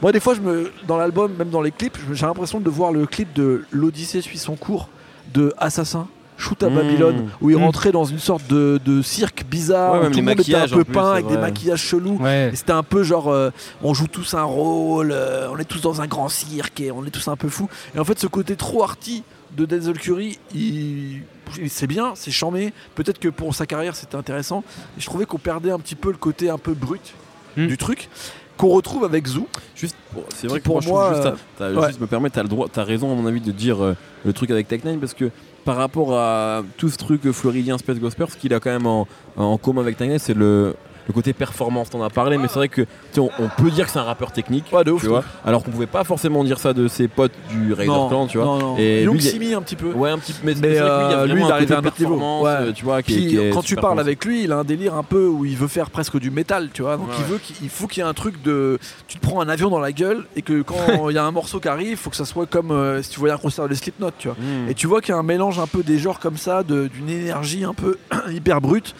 Moi, 0.00 0.12
des 0.12 0.20
fois, 0.20 0.32
je 0.32 0.40
me, 0.40 0.72
dans 0.88 0.96
l'album, 0.96 1.34
même 1.38 1.50
dans 1.50 1.60
les 1.60 1.70
clips, 1.70 1.98
j'ai 2.14 2.24
l'impression 2.24 2.58
de 2.58 2.70
voir 2.70 2.92
le 2.92 3.04
clip 3.04 3.34
de 3.34 3.66
L'Odyssée 3.70 4.22
suit 4.22 4.38
son 4.38 4.56
cours 4.56 4.88
de 5.34 5.52
Assassin. 5.58 6.08
Shoot 6.38 6.62
à 6.62 6.68
Mmh. 6.68 6.74
Babylone, 6.74 7.28
où 7.40 7.50
il 7.50 7.56
Mmh. 7.56 7.62
rentrait 7.64 7.92
dans 7.92 8.04
une 8.04 8.18
sorte 8.18 8.46
de, 8.48 8.78
de 8.84 9.00
cirque 9.02 9.44
bizarre, 9.48 9.94
Ouais, 10.00 10.06
où 10.08 10.10
tout 10.10 10.18
le 10.18 10.24
monde 10.24 10.40
était 10.40 10.54
un 10.54 10.68
peu 10.68 10.84
peint 10.84 11.12
avec 11.12 11.26
des 11.28 11.38
maquillages 11.38 11.82
chelous. 11.82 12.18
Ouais. 12.20 12.50
C'était 12.54 12.72
un 12.72 12.82
peu 12.82 13.02
genre, 13.02 13.28
euh, 13.28 13.50
on 13.82 13.94
joue 13.94 14.06
tous 14.06 14.34
un 14.34 14.42
rôle, 14.44 15.12
euh, 15.12 15.48
on 15.50 15.58
est 15.58 15.64
tous 15.64 15.80
dans 15.80 16.00
un 16.02 16.06
grand 16.06 16.28
cirque 16.28 16.80
et 16.80 16.90
on 16.90 17.04
est 17.06 17.10
tous 17.10 17.28
un 17.28 17.36
peu 17.36 17.48
fous. 17.48 17.68
Et 17.94 17.98
en 17.98 18.04
fait, 18.04 18.18
ce 18.18 18.26
côté 18.26 18.54
trop 18.56 18.82
arty 18.82 19.22
de 19.56 19.64
Denzel 19.64 19.98
Curry, 19.98 20.38
il, 20.54 21.22
c'est 21.68 21.86
bien, 21.86 22.12
c'est 22.14 22.30
charmé. 22.30 22.72
Peut-être 22.94 23.18
que 23.18 23.28
pour 23.28 23.54
sa 23.54 23.64
carrière, 23.64 23.96
c'était 23.96 24.16
intéressant. 24.16 24.62
Et 24.98 25.00
je 25.00 25.06
trouvais 25.06 25.24
qu'on 25.24 25.38
perdait 25.38 25.70
un 25.70 25.78
petit 25.78 25.94
peu 25.94 26.10
le 26.10 26.18
côté 26.18 26.50
un 26.50 26.58
peu 26.58 26.74
brut 26.74 27.14
Hmm. 27.56 27.68
du 27.68 27.78
truc 27.78 28.10
qu'on 28.58 28.68
retrouve 28.68 29.02
avec 29.04 29.26
Zoo. 29.26 29.48
Juste, 29.74 29.96
pour- 30.12 30.24
c'est 30.34 30.46
vrai 30.46 30.60
que 30.60 30.64
pour 30.64 30.82
moi, 30.82 31.10
moi, 31.10 31.14
juste, 31.14 31.34
euh, 31.62 31.74
ouais. 31.80 31.86
juste 31.88 32.00
me 32.02 32.06
permet, 32.06 32.28
t'as 32.28 32.42
le 32.42 32.48
droit, 32.50 32.68
t'as 32.70 32.84
raison 32.84 33.10
à 33.10 33.14
mon 33.14 33.26
avis 33.26 33.40
de 33.40 33.50
dire 33.50 33.82
euh, 33.82 33.94
le 34.26 34.32
truc 34.34 34.50
avec 34.50 34.68
Tech 34.68 34.84
Nine 34.84 35.00
parce 35.00 35.14
que 35.14 35.30
par 35.66 35.76
rapport 35.76 36.16
à 36.16 36.62
tout 36.76 36.88
ce 36.88 36.96
truc 36.96 37.28
floridien 37.32 37.76
Space 37.76 37.98
Gospel, 37.98 38.28
ce 38.30 38.36
qu'il 38.36 38.54
a 38.54 38.60
quand 38.60 38.70
même 38.70 38.86
en, 38.86 39.58
commun 39.58 39.82
avec 39.82 40.00
Nine, 40.00 40.18
c'est 40.18 40.32
le, 40.32 40.76
le 41.06 41.12
côté 41.12 41.32
performance. 41.32 41.90
T'en 41.90 42.02
as 42.02 42.10
parlé, 42.10 42.38
mais 42.38 42.48
c'est 42.48 42.54
vrai 42.58 42.68
que 42.68 42.82
on, 43.16 43.30
on 43.38 43.48
peut 43.48 43.70
dire 43.70 43.86
que 43.86 43.92
c'est 43.92 43.98
un 43.98 44.04
rappeur 44.04 44.32
technique. 44.32 44.66
Ouais, 44.72 44.84
de 44.84 44.90
ouf. 44.90 45.02
tu 45.02 45.08
vois, 45.08 45.24
alors 45.44 45.62
qu'on 45.62 45.70
pouvait 45.70 45.86
pas 45.86 46.04
forcément 46.04 46.44
dire 46.44 46.58
ça 46.58 46.72
de 46.72 46.88
ses 46.88 47.08
potes 47.08 47.32
du 47.50 47.72
Raider 47.72 47.90
non, 47.90 48.08
Clan, 48.08 48.26
tu 48.26 48.38
vois. 48.38 48.46
non, 48.46 48.58
non. 48.58 48.76
Et 48.78 49.04
lui, 49.04 49.20
Simi 49.20 49.54
un 49.54 49.62
petit 49.62 49.76
peu. 49.76 49.92
Ouais, 49.92 50.10
un 50.10 50.18
petit 50.18 50.32
peu, 50.32 50.40
mais, 50.44 50.54
c'est 50.54 50.60
lui, 50.60 50.74
il 50.76 50.80
euh, 50.80 51.26
lui, 51.26 51.42
arrive 51.42 51.68
côté 51.68 51.74
à 51.74 51.78
un 51.78 51.84
autre 51.84 52.00
niveau. 52.00 52.42
Ouais. 52.42 52.50
euh, 52.50 52.72
tu 52.72 52.84
vois, 52.84 53.02
qui, 53.02 53.12
est- 53.12 53.16
Puis, 53.16 53.26
qui 53.28 53.38
est 53.38 53.50
quand 53.50 53.62
tu 53.62 53.76
parles 53.76 54.00
avec 54.00 54.24
lui, 54.24 54.44
il 54.44 54.52
a 54.52 54.56
un 54.58 54.64
délire 54.64 54.94
un 54.94 55.02
peu 55.02 55.26
où 55.26 55.44
il 55.44 55.56
veut 55.56 55.68
faire 55.68 55.90
presque 55.90 56.18
du 56.18 56.30
métal, 56.30 56.70
tu 56.72 56.82
vois. 56.82 56.96
Donc 56.96 57.08
Ouais, 57.08 57.14
il 57.18 57.24
veut 57.24 57.38
qu'il 57.38 57.68
faut 57.68 57.86
qu'il 57.86 58.02
y 58.02 58.06
ait 58.06 58.08
un 58.08 58.14
truc 58.14 58.42
de. 58.42 58.78
Tu 59.08 59.18
te 59.18 59.22
prends 59.26 59.40
un 59.40 59.48
avion 59.48 59.70
dans 59.70 59.80
la 59.80 59.92
gueule 59.92 60.24
et 60.36 60.42
que 60.42 60.62
quand 60.62 60.76
il 61.10 61.14
y 61.14 61.18
a 61.18 61.24
un 61.24 61.30
morceau 61.30 61.60
qui 61.60 61.68
arrive, 61.68 61.90
il 61.90 61.96
faut 61.96 62.10
que 62.10 62.16
ça 62.16 62.24
soit 62.24 62.46
comme 62.46 62.70
euh, 62.70 63.02
si 63.02 63.10
tu 63.10 63.20
voyais 63.20 63.34
un 63.34 63.38
concert 63.38 63.68
de 63.68 63.74
Slipknot, 63.74 64.10
tu 64.18 64.28
vois. 64.28 64.36
Hmm. 64.38 64.68
Et 64.68 64.74
tu 64.74 64.86
vois 64.86 65.00
qu'il 65.00 65.10
y 65.12 65.16
a 65.16 65.18
un 65.18 65.22
mélange 65.22 65.58
un 65.58 65.66
peu 65.66 65.82
des 65.82 65.98
genres 65.98 66.18
comme 66.20 66.36
ça, 66.36 66.62
d'une 66.62 67.08
énergie 67.08 67.64
un 67.64 67.74
peu 67.74 67.98
hyper 68.30 68.60
brute, 68.60 68.94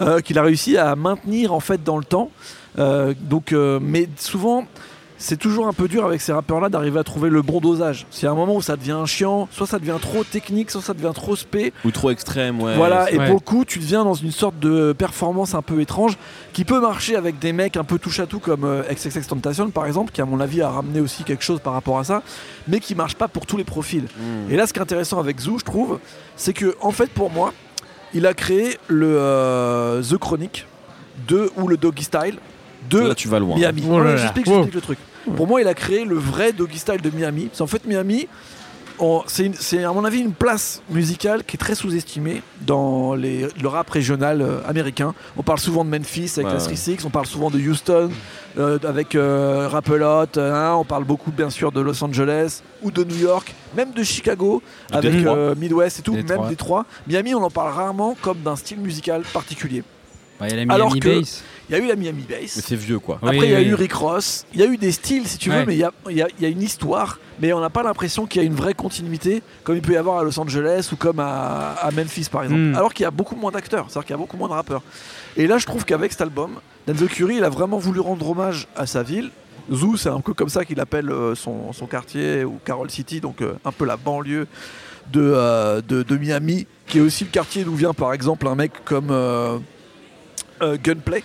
euh, 0.00 0.20
qu'il 0.20 0.38
a 0.38 0.42
réussi 0.42 0.76
à 0.76 0.94
maintenir 0.96 1.47
en 1.52 1.60
fait 1.60 1.82
dans 1.82 1.98
le 1.98 2.04
temps. 2.04 2.30
Euh, 2.78 3.14
donc, 3.20 3.52
euh, 3.52 3.78
mais 3.82 4.08
souvent, 4.16 4.64
c'est 5.20 5.36
toujours 5.36 5.66
un 5.66 5.72
peu 5.72 5.88
dur 5.88 6.04
avec 6.04 6.20
ces 6.20 6.32
rappeurs-là 6.32 6.68
d'arriver 6.68 7.00
à 7.00 7.02
trouver 7.02 7.28
le 7.28 7.42
bon 7.42 7.58
dosage. 7.60 8.06
C'est 8.10 8.28
un 8.28 8.34
moment 8.34 8.54
où 8.54 8.62
ça 8.62 8.76
devient 8.76 9.02
chiant, 9.04 9.48
soit 9.50 9.66
ça 9.66 9.80
devient 9.80 9.96
trop 10.00 10.22
technique, 10.22 10.70
soit 10.70 10.80
ça 10.80 10.94
devient 10.94 11.10
trop 11.12 11.34
spé. 11.34 11.72
Ou 11.84 11.90
trop 11.90 12.10
extrême, 12.10 12.62
ouais. 12.62 12.76
voilà, 12.76 13.10
et 13.10 13.18
Ouais. 13.18 13.26
pour 13.26 13.34
le 13.34 13.40
coup, 13.40 13.64
tu 13.64 13.80
deviens 13.80 14.04
dans 14.04 14.14
une 14.14 14.30
sorte 14.30 14.60
de 14.60 14.92
performance 14.92 15.54
un 15.56 15.62
peu 15.62 15.80
étrange 15.80 16.16
qui 16.52 16.64
peut 16.64 16.80
marcher 16.80 17.16
avec 17.16 17.40
des 17.40 17.52
mecs 17.52 17.76
un 17.76 17.82
peu 17.82 17.98
touche 17.98 18.20
à 18.20 18.26
tout 18.26 18.38
comme 18.38 18.62
euh, 18.62 18.82
XXX 18.92 19.26
Tentation 19.26 19.70
par 19.70 19.86
exemple, 19.86 20.12
qui 20.12 20.20
à 20.20 20.24
mon 20.24 20.38
avis 20.38 20.62
a 20.62 20.70
ramené 20.70 21.00
aussi 21.00 21.24
quelque 21.24 21.42
chose 21.42 21.58
par 21.58 21.72
rapport 21.72 21.98
à 21.98 22.04
ça, 22.04 22.22
mais 22.68 22.78
qui 22.78 22.94
marche 22.94 23.16
pas 23.16 23.26
pour 23.26 23.44
tous 23.44 23.56
les 23.56 23.64
profils. 23.64 24.04
Hmm. 24.04 24.52
Et 24.52 24.56
là, 24.56 24.68
ce 24.68 24.72
qui 24.72 24.78
est 24.78 24.82
intéressant 24.82 25.18
avec 25.18 25.40
Zoo, 25.40 25.58
je 25.58 25.64
trouve, 25.64 25.98
c'est 26.36 26.52
que 26.52 26.76
en 26.80 26.92
fait, 26.92 27.10
pour 27.10 27.30
moi, 27.32 27.52
il 28.14 28.24
a 28.24 28.34
créé 28.34 28.78
le 28.86 29.16
euh, 29.18 30.00
The 30.00 30.16
Chronic 30.16 30.64
de 31.26 31.50
ou 31.56 31.68
le 31.68 31.76
Doggy 31.76 32.04
Style 32.04 32.38
de 32.90 33.00
Là, 33.00 33.14
tu 33.14 33.28
vas 33.28 33.38
loin. 33.38 33.56
Miami. 33.56 33.82
Oh 33.88 33.98
là 33.98 34.04
Ouais, 34.04 34.10
là. 34.12 34.16
J'explique, 34.18 34.46
Wow. 34.46 34.52
j'explique 34.54 34.74
le 34.74 34.80
truc. 34.80 34.98
Pour 35.36 35.46
moi, 35.46 35.60
il 35.60 35.68
a 35.68 35.74
créé 35.74 36.04
le 36.04 36.14
vrai 36.16 36.52
Doggy 36.52 36.78
Style 36.78 37.00
de 37.02 37.10
Miami. 37.10 37.46
Parce 37.46 37.58
qu'en 37.58 37.66
fait, 37.66 37.84
Miami, 37.86 38.28
on- 38.98 39.22
c'est 39.26 39.44
une- 39.46 39.54
c'est 39.54 39.84
à 39.84 39.92
mon 39.92 40.04
avis 40.04 40.20
une 40.20 40.32
place 40.32 40.80
musicale 40.90 41.44
qui 41.44 41.56
est 41.56 41.58
très 41.58 41.74
sous-estimée 41.74 42.42
dans 42.62 43.14
les- 43.14 43.46
le 43.60 43.68
rap 43.68 43.90
régional 43.90 44.40
euh, 44.40 44.60
américain. 44.66 45.12
On 45.36 45.42
parle 45.42 45.58
souvent 45.58 45.84
de 45.84 45.90
Memphis 45.90 46.32
avec 46.36 46.46
Ouais, 46.46 46.52
la 46.52 46.58
ouais. 46.58 46.64
36, 46.64 47.04
on 47.04 47.10
parle 47.10 47.26
souvent 47.26 47.50
de 47.50 47.58
Houston 47.58 48.10
euh, 48.58 48.78
avec 48.86 49.14
euh, 49.14 49.68
Rap-A-Lot, 49.70 50.38
hein, 50.38 50.74
on 50.78 50.84
parle 50.84 51.04
beaucoup 51.04 51.30
bien 51.30 51.50
sûr 51.50 51.70
de 51.72 51.80
Los 51.80 52.02
Angeles 52.02 52.62
ou 52.82 52.90
de 52.90 53.04
New 53.04 53.16
York, 53.18 53.54
même 53.76 53.92
de 53.92 54.02
Chicago 54.02 54.62
avec 54.90 55.12
Détroit. 55.12 55.36
euh, 55.36 55.54
Midwest 55.56 55.98
et 55.98 56.02
tout, 56.02 56.14
Détroit. 56.14 56.36
même 56.38 56.48
Détroit. 56.48 56.86
Miami, 57.06 57.34
on 57.34 57.42
en 57.42 57.50
parle 57.50 57.72
rarement 57.72 58.16
comme 58.20 58.38
d'un 58.38 58.56
style 58.56 58.78
musical 58.80 59.22
particulier. 59.32 59.82
Bah, 60.40 60.46
Il 60.48 60.56
y 60.56 60.60
a 60.60 60.64
la 60.64 60.72
Alors 60.74 60.88
Miami 60.94 61.00
que- 61.00 61.18
Bass. 61.20 61.42
Il 61.70 61.76
y 61.76 61.80
a 61.80 61.84
eu 61.84 61.86
la 61.88 61.96
Miami 61.96 62.24
Bass. 62.26 62.56
Mais 62.56 62.62
c'est 62.62 62.76
vieux, 62.76 62.98
quoi. 62.98 63.18
Après, 63.20 63.36
il 63.36 63.50
y 63.50 63.54
a 63.54 63.58
oui. 63.58 63.66
eu 63.66 63.74
Rick 63.74 63.92
Ross, 63.92 64.46
il 64.54 64.60
y 64.60 64.62
a 64.62 64.66
eu 64.66 64.78
des 64.78 64.90
styles 64.92 65.26
si 65.28 65.36
tu 65.36 65.50
veux, 65.50 65.66
mais 65.66 65.74
il 65.74 65.80
y 65.80 65.84
a, 65.84 65.92
il 66.08 66.16
y 66.16 66.22
a- 66.22 66.28
il 66.38 66.42
y 66.42 66.46
a 66.46 66.48
une 66.48 66.62
histoire, 66.62 67.18
mais 67.42 67.52
on 67.52 67.60
n'a 67.60 67.68
pas 67.68 67.82
l'impression 67.82 68.24
qu'il 68.26 68.40
y 68.40 68.44
a 68.44 68.46
une 68.46 68.54
vraie 68.54 68.72
continuité, 68.72 69.42
comme 69.64 69.76
il 69.76 69.82
peut 69.82 69.92
y 69.92 69.96
avoir 69.96 70.18
à 70.18 70.22
Los 70.24 70.38
Angeles 70.40 70.88
ou 70.92 70.96
comme 70.96 71.20
à, 71.20 71.72
à 71.72 71.90
Memphis 71.90 72.28
par 72.32 72.44
exemple. 72.44 72.60
Mm. 72.60 72.74
Alors 72.74 72.94
qu'il 72.94 73.04
y 73.04 73.06
a 73.06 73.10
beaucoup 73.10 73.36
moins 73.36 73.50
d'acteurs, 73.50 73.84
c'est-à-dire 73.90 74.06
qu'il 74.06 74.14
y 74.14 74.18
a 74.18 74.18
beaucoup 74.18 74.38
moins 74.38 74.48
de 74.48 74.54
rappeurs. 74.54 74.82
Et 75.36 75.46
là, 75.46 75.58
je 75.58 75.66
trouve 75.66 75.84
qu'avec 75.84 76.12
cet 76.12 76.22
album, 76.22 76.52
Denzel 76.86 77.08
Curry, 77.08 77.36
il 77.36 77.44
a 77.44 77.50
vraiment 77.50 77.76
voulu 77.78 78.00
rendre 78.00 78.30
hommage 78.30 78.66
à 78.74 78.86
sa 78.86 79.02
ville. 79.02 79.30
Zoo, 79.70 79.98
c'est 79.98 80.08
un 80.08 80.20
peu 80.20 80.32
comme 80.32 80.48
ça 80.48 80.64
qu'il 80.64 80.80
appelle 80.80 81.10
euh, 81.10 81.34
son, 81.34 81.74
son 81.74 81.84
quartier, 81.86 82.44
ou 82.44 82.58
Carol 82.64 82.90
City, 82.90 83.20
donc 83.20 83.42
euh, 83.42 83.52
un 83.66 83.72
peu 83.72 83.84
la 83.84 83.98
banlieue 83.98 84.46
de, 85.12 85.20
euh, 85.20 85.82
de, 85.86 86.02
de 86.02 86.16
Miami, 86.16 86.66
qui 86.86 86.96
est 86.96 87.00
aussi 87.02 87.24
le 87.24 87.30
quartier 87.30 87.64
d'où 87.64 87.74
vient 87.74 87.92
par 87.92 88.14
exemple 88.14 88.48
un 88.48 88.54
mec 88.54 88.72
comme 88.86 89.08
euh, 89.10 89.58
Gunplay, 90.82 91.22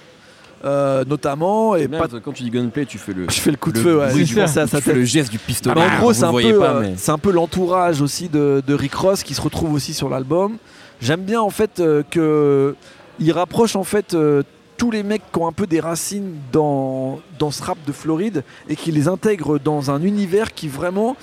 euh, 0.65 1.03
notamment, 1.05 1.75
et 1.75 1.87
Même, 1.87 1.99
pas 1.99 2.07
Quand 2.23 2.31
tu 2.31 2.43
dis 2.43 2.49
gunplay, 2.49 2.85
tu 2.85 2.97
fais 2.97 3.13
le. 3.13 3.25
je 3.29 3.39
fais 3.39 3.51
le 3.51 3.57
coup 3.57 3.71
de 3.71 3.79
le 3.79 3.83
feu, 3.83 3.99
ouais. 3.99 4.25
je 4.25 4.39
à 4.39 4.47
sa 4.47 4.65
tête. 4.65 4.87
le 4.87 5.03
geste 5.03 5.29
du 5.29 5.37
pistolet. 5.37 5.75
Mais 5.75 5.81
en 5.81 5.97
gros, 5.97 6.07
Vous 6.07 6.13
c'est 6.13 6.23
un, 6.23 6.33
euh, 6.33 6.81
mais. 6.81 7.09
un 7.09 7.17
peu 7.17 7.31
l'entourage 7.31 8.01
aussi 8.01 8.29
de, 8.29 8.63
de 8.65 8.73
Rick 8.73 8.95
Ross 8.95 9.23
qui 9.23 9.33
se 9.33 9.41
retrouve 9.41 9.73
aussi 9.73 9.93
sur 9.93 10.09
l'album. 10.09 10.57
J'aime 11.01 11.21
bien 11.21 11.41
en 11.41 11.49
fait 11.49 11.81
euh, 11.81 12.03
que 12.09 12.75
il 13.19 13.31
rapproche 13.33 13.75
en 13.75 13.83
fait 13.83 14.13
euh, 14.13 14.41
tous 14.77 14.89
les 14.89 15.03
mecs 15.03 15.21
qui 15.33 15.39
ont 15.39 15.47
un 15.47 15.51
peu 15.51 15.67
des 15.67 15.81
racines 15.81 16.33
dans, 16.53 17.19
dans 17.39 17.51
ce 17.51 17.61
rap 17.61 17.77
de 17.85 17.91
Floride 17.91 18.43
et 18.69 18.77
qui 18.77 18.93
les 18.93 19.09
intègre 19.09 19.59
dans 19.59 19.91
un 19.91 20.01
univers 20.01 20.53
qui 20.53 20.69
vraiment 20.69 21.17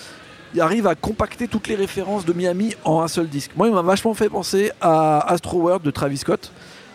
arrive 0.59 0.87
à 0.87 0.95
compacter 0.95 1.49
toutes 1.49 1.67
les 1.67 1.77
références 1.77 2.27
de 2.27 2.35
Miami 2.35 2.75
en 2.85 3.01
un 3.01 3.09
seul 3.09 3.29
disque. 3.29 3.53
Moi, 3.57 3.69
il 3.69 3.75
m'a 3.75 3.83
vachement 3.83 4.13
fait 4.13 4.29
penser 4.29 4.71
à 4.83 5.21
Astro 5.33 5.61
World 5.61 5.83
de 5.83 5.91
Travis 5.91 6.19
Scott. 6.19 6.53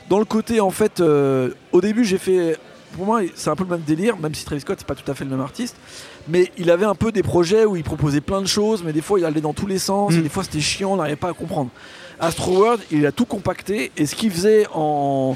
Dans 0.09 0.19
le 0.19 0.25
côté, 0.25 0.59
en 0.59 0.69
fait, 0.71 1.00
euh, 1.00 1.50
au 1.71 1.81
début, 1.81 2.03
j'ai 2.05 2.17
fait. 2.17 2.57
Pour 2.95 3.05
moi, 3.05 3.21
c'est 3.35 3.50
un 3.50 3.55
peu 3.57 3.63
le 3.65 3.69
même 3.71 3.81
délire, 3.81 4.17
même 4.17 4.33
si 4.33 4.45
Travis 4.45 4.62
Scott, 4.62 4.77
c'est 4.79 4.88
pas 4.88 4.95
tout 4.95 5.09
à 5.12 5.13
fait 5.15 5.25
le 5.25 5.29
même 5.31 5.41
artiste. 5.41 5.75
Mais 6.29 6.51
il 6.57 6.71
avait 6.71 6.85
un 6.85 6.95
peu 6.95 7.12
des 7.12 7.24
projets 7.24 7.65
où 7.65 7.75
il 7.75 7.83
proposait 7.83 8.21
plein 8.21 8.41
de 8.41 8.47
choses, 8.47 8.83
mais 8.85 8.93
des 8.93 9.01
fois, 9.01 9.19
il 9.19 9.25
allait 9.25 9.41
dans 9.41 9.53
tous 9.53 9.67
les 9.67 9.79
sens, 9.79 10.13
Mm. 10.13 10.19
et 10.19 10.21
des 10.21 10.29
fois, 10.29 10.43
c'était 10.43 10.62
chiant, 10.62 10.93
on 10.93 10.95
n'arrivait 10.95 11.15
pas 11.17 11.29
à 11.29 11.33
comprendre. 11.33 11.69
Astro 12.19 12.53
World, 12.57 12.81
il 12.91 13.05
a 13.05 13.12
tout 13.12 13.25
compacté, 13.25 13.91
et 13.97 14.05
ce 14.05 14.15
qu'il 14.15 14.31
faisait 14.31 14.65
en. 14.74 15.35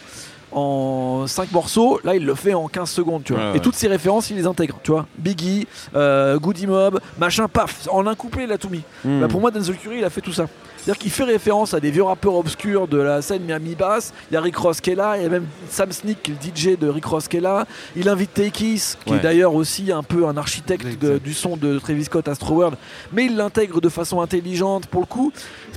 En 0.51 1.25
5 1.27 1.51
morceaux, 1.51 1.99
là 2.03 2.15
il 2.15 2.25
le 2.25 2.33
fait 2.33 2.55
en 2.55 2.67
15 2.67 2.89
secondes, 2.89 3.23
tu 3.23 3.33
vois. 3.33 3.51
Ouais, 3.51 3.57
Et 3.57 3.59
toutes 3.59 3.75
ces 3.75 3.87
références, 3.87 4.31
il 4.31 4.35
les 4.37 4.47
intègre, 4.47 4.79
tu 4.81 4.89
vois. 4.89 5.05
Biggie, 5.19 5.67
euh, 5.95 6.39
Goody 6.39 6.65
Mob, 6.65 6.99
machin, 7.19 7.47
paf, 7.47 7.87
en 7.91 8.07
un 8.07 8.15
couplet, 8.15 8.45
il 8.45 8.51
a 8.51 8.57
tout 8.57 8.69
mis. 8.69 8.81
Hmm. 9.05 9.21
Bah, 9.21 9.27
pour 9.27 9.41
moi, 9.41 9.51
Denzel 9.51 9.77
Curry, 9.77 9.99
il 9.99 10.03
a 10.03 10.09
fait 10.09 10.21
tout 10.21 10.33
ça. 10.33 10.47
C'est-à-dire 10.81 10.97
qu'il 10.97 11.11
fait 11.11 11.23
référence 11.25 11.73
à 11.73 11.79
des 11.79 11.91
vieux 11.91 12.03
rappeurs 12.03 12.35
obscurs 12.35 12.87
de 12.87 12.97
la 12.97 13.21
scène 13.21 13.43
Miami 13.43 13.75
Bass. 13.75 14.13
Il 14.31 14.33
y 14.33 14.37
a 14.37 14.41
Rick 14.41 14.55
Ross 14.57 14.79
qui 14.81 14.91
est 14.91 14.95
là, 14.95 15.17
il 15.17 15.23
y 15.23 15.25
a 15.25 15.29
même 15.29 15.45
Sam 15.69 15.91
Sneak, 15.91 16.23
qui 16.23 16.31
est 16.31 16.35
le 16.35 16.73
DJ 16.75 16.77
de 16.79 16.87
Rick 16.87 17.05
Ross 17.05 17.27
qui 17.27 17.37
est 17.37 17.41
là. 17.41 17.65
Il 17.95 18.07
invite 18.09 18.33
Takis, 18.33 18.93
qui 19.05 19.11
Ouais. 19.11 19.17
est 19.17 19.21
d'ailleurs 19.21 19.53
aussi 19.55 19.91
un 19.91 20.03
peu 20.03 20.25
un 20.27 20.37
architecte 20.37 20.99
de- 20.99 21.17
du 21.17 21.33
son 21.33 21.57
de 21.57 21.79
Travis 21.79 22.05
Scott 22.05 22.27
Astroworld, 22.27 22.77
mais 23.11 23.25
il 23.25 23.35
l'intègre 23.35 23.81
de 23.81 23.89
façon 23.89 24.21
intelligente. 24.21 24.87
Pour 24.87 25.01
le 25.01 25.07
coup, 25.07 25.31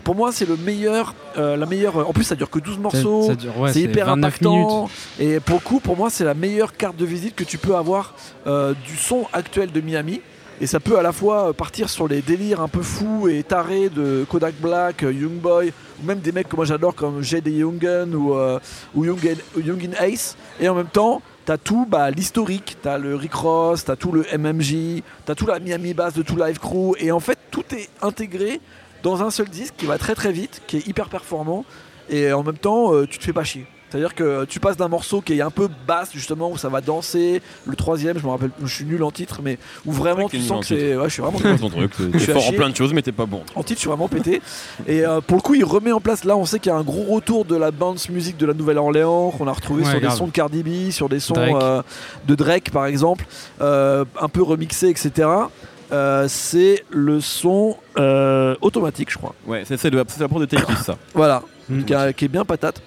pour 0.05 0.15
moi, 0.15 0.31
c'est 0.33 0.49
le 0.49 0.57
meilleur, 0.57 1.15
euh, 1.37 1.57
la 1.57 1.67
meilleure. 1.67 2.09
En 2.09 2.13
plus, 2.13 2.25
ça 2.25 2.35
dure 2.35 2.51
que 2.51 2.59
12 2.59 2.79
morceaux. 2.79 3.31
Ouais, 3.59 3.73
c'est 3.73 3.81
hyper 3.81 4.07
29 4.07 4.29
impactant. 4.35 4.53
minutes. 4.87 4.91
Et 5.19 5.41
pour 5.41 5.57
le 5.57 5.61
coup, 5.63 5.81
pour 5.81 5.97
moi, 5.97 6.11
c'est 6.11 6.25
la 6.25 6.35
meilleure 6.35 6.77
carte 6.77 6.97
de 6.97 7.05
visite 7.05 7.35
que 7.35 7.45
tu 7.45 7.59
peux 7.59 7.75
avoir 7.77 8.15
euh, 8.47 8.75
du 8.87 8.97
son 8.97 9.27
actuel 9.33 9.71
de 9.73 9.81
Miami. 9.81 10.21
Et 10.61 10.67
ça 10.67 10.81
peut 10.81 10.99
à 10.99 11.03
la 11.03 11.13
fois 11.13 11.49
euh, 11.49 11.53
partir 11.53 11.89
sur 11.89 12.07
les 12.07 12.23
délires 12.23 12.61
un 12.61 12.69
peu 12.69 12.83
fous 12.83 13.29
et 13.29 13.43
tarés 13.43 13.89
de 13.89 14.25
Kodak 14.29 14.55
Black, 14.61 15.03
euh, 15.03 15.13
Young 15.13 15.41
Boy, 15.41 15.73
ou 16.01 16.07
même 16.07 16.21
des 16.21 16.33
mecs 16.33 16.49
que 16.49 16.57
moi 16.57 16.65
j'adore 16.65 16.95
comme 16.95 17.23
J.D. 17.23 17.51
Youngen 17.51 18.15
ou, 18.15 18.35
euh, 18.35 18.59
Ace. 20.01 20.37
Et 20.61 20.69
en 20.69 20.75
même 20.75 20.87
temps, 20.87 21.23
t'as 21.45 21.57
tout 21.57 21.87
bah, 21.89 22.11
l'historique, 22.11 22.77
t'as 22.83 22.99
le 22.99 23.17
Rick 23.17 23.35
Ross, 23.35 23.85
t'as 23.85 23.97
tout 23.97 24.13
le 24.13 24.25
MMJ, 24.37 25.03
t'as 25.25 25.35
tout 25.35 25.47
la 25.47 25.59
Miami 25.59 25.95
Bass 25.95 26.15
de 26.15 26.23
tout 26.23 26.37
Live 26.37 26.59
Crew. 26.59 26.95
Et 26.99 27.11
en 27.11 27.21
fait, 27.21 27.39
tout 27.51 27.65
est 27.75 27.89
intégré 28.01 28.61
dans 29.03 29.23
un 29.23 29.31
seul 29.31 29.49
disque 29.49 29.75
qui 29.77 29.87
va 29.87 29.99
très 29.99 30.15
très 30.15 30.33
vite, 30.33 30.63
qui 30.67 30.77
est 30.77 30.87
hyper 30.87 31.09
performant. 31.09 31.65
Et 32.09 32.33
en 32.33 32.43
même 32.43 32.59
temps, 32.59 32.95
euh, 32.95 33.07
tu 33.07 33.19
te 33.19 33.25
fais 33.25 33.33
pas 33.33 33.45
chier. 33.45 33.67
C'est-à-dire 33.93 34.15
que 34.15 34.47
tu 34.47 34.59
passes 34.59 34.79
d'un 34.79 34.89
morceau 34.89 35.21
qui 35.21 35.35
est 35.35 35.43
un 35.43 35.51
peu 35.51 35.69
basse 35.87 36.11
justement 36.15 36.51
où 36.51 36.57
ça 36.57 36.71
va 36.71 36.81
danser, 36.81 37.43
le 37.67 37.77
troisième, 37.77 38.19
je 38.19 38.25
me 38.25 38.31
rappelle, 38.31 38.51
je 38.65 38.75
suis 38.75 38.87
nul 38.87 39.03
en 39.03 39.11
titre, 39.11 39.41
mais 39.45 39.59
où 39.85 39.93
vraiment 39.93 40.29
tu 40.31 40.41
sens 40.41 40.51
en 40.53 40.61
que 40.61 40.67
c'est, 40.67 40.97
ouais, 40.97 41.05
je 41.05 41.13
suis 41.13 41.23
vraiment 41.23 41.39
ton 41.59 41.69
truc, 41.69 41.93
t'es 42.13 42.19
fort 42.19 42.49
en 42.49 42.53
plein 42.53 42.71
de 42.71 42.77
choses, 42.77 42.95
mais 42.95 43.03
t'es 43.03 43.13
pas 43.13 43.27
bon. 43.27 43.43
en 43.55 43.63
titre, 43.63 43.79
je 43.79 43.81
suis 43.83 43.89
vraiment 43.89 44.09
pété. 44.09 44.41
Et 44.87 45.05
euh, 45.05 45.21
pour 45.21 45.37
le 45.37 45.43
coup, 45.43 45.55
il 45.55 45.65
remet 45.65 45.93
en 45.93 46.01
place. 46.01 46.25
Là, 46.25 46.37
on 46.37 46.47
sait 46.47 46.59
qu'il 46.59 46.73
y 46.73 46.75
a 46.75 46.79
un 46.79 46.83
gros 46.83 47.05
retour 47.15 47.45
de 47.45 47.55
la 47.55 47.71
bounce 47.71 48.09
music 48.09 48.39
de 48.39 48.47
la 48.47 48.55
Nouvelle-Orléans, 48.55 49.31
qu'on 49.31 49.47
a 49.47 49.53
retrouvé 49.53 49.85
Ouais, 49.85 49.91
sur 49.91 50.01
des 50.01 50.11
sons 50.11 50.27
de 50.27 50.33
Cardi 50.33 50.63
B, 50.63 50.91
sur 50.91 51.11
des 51.11 51.21
sons 51.21 51.35
Drake. 51.35 51.55
euh, 51.63 51.83
de 52.27 52.35
Drake, 52.35 52.71
par 52.71 52.87
exemple, 52.87 53.27
euh, 53.61 54.07
un 54.21 54.29
peu 54.29 54.43
remixés, 54.43 54.89
etc. 54.89 55.29
Euh, 55.93 56.25
c'est 56.29 56.85
le 56.89 57.21
son 57.21 57.77
euh, 57.99 58.55
automatique, 58.63 59.11
je 59.13 59.19
crois. 59.19 59.35
Ouais, 59.47 59.65
c'est 59.67 59.77
c'est 59.77 59.91
de- 59.91 60.03
c'est 60.09 60.21
la 60.21 60.29
prod 60.29 60.41
de 60.41 60.47
Take 60.47 60.65
ça. 60.83 60.97
Voilà, 61.13 61.43
Mm. 61.69 61.85
qui, 61.85 61.95
a- 61.95 62.13
qui 62.15 62.25
est 62.25 62.29
bien 62.29 62.45
patate. 62.47 62.81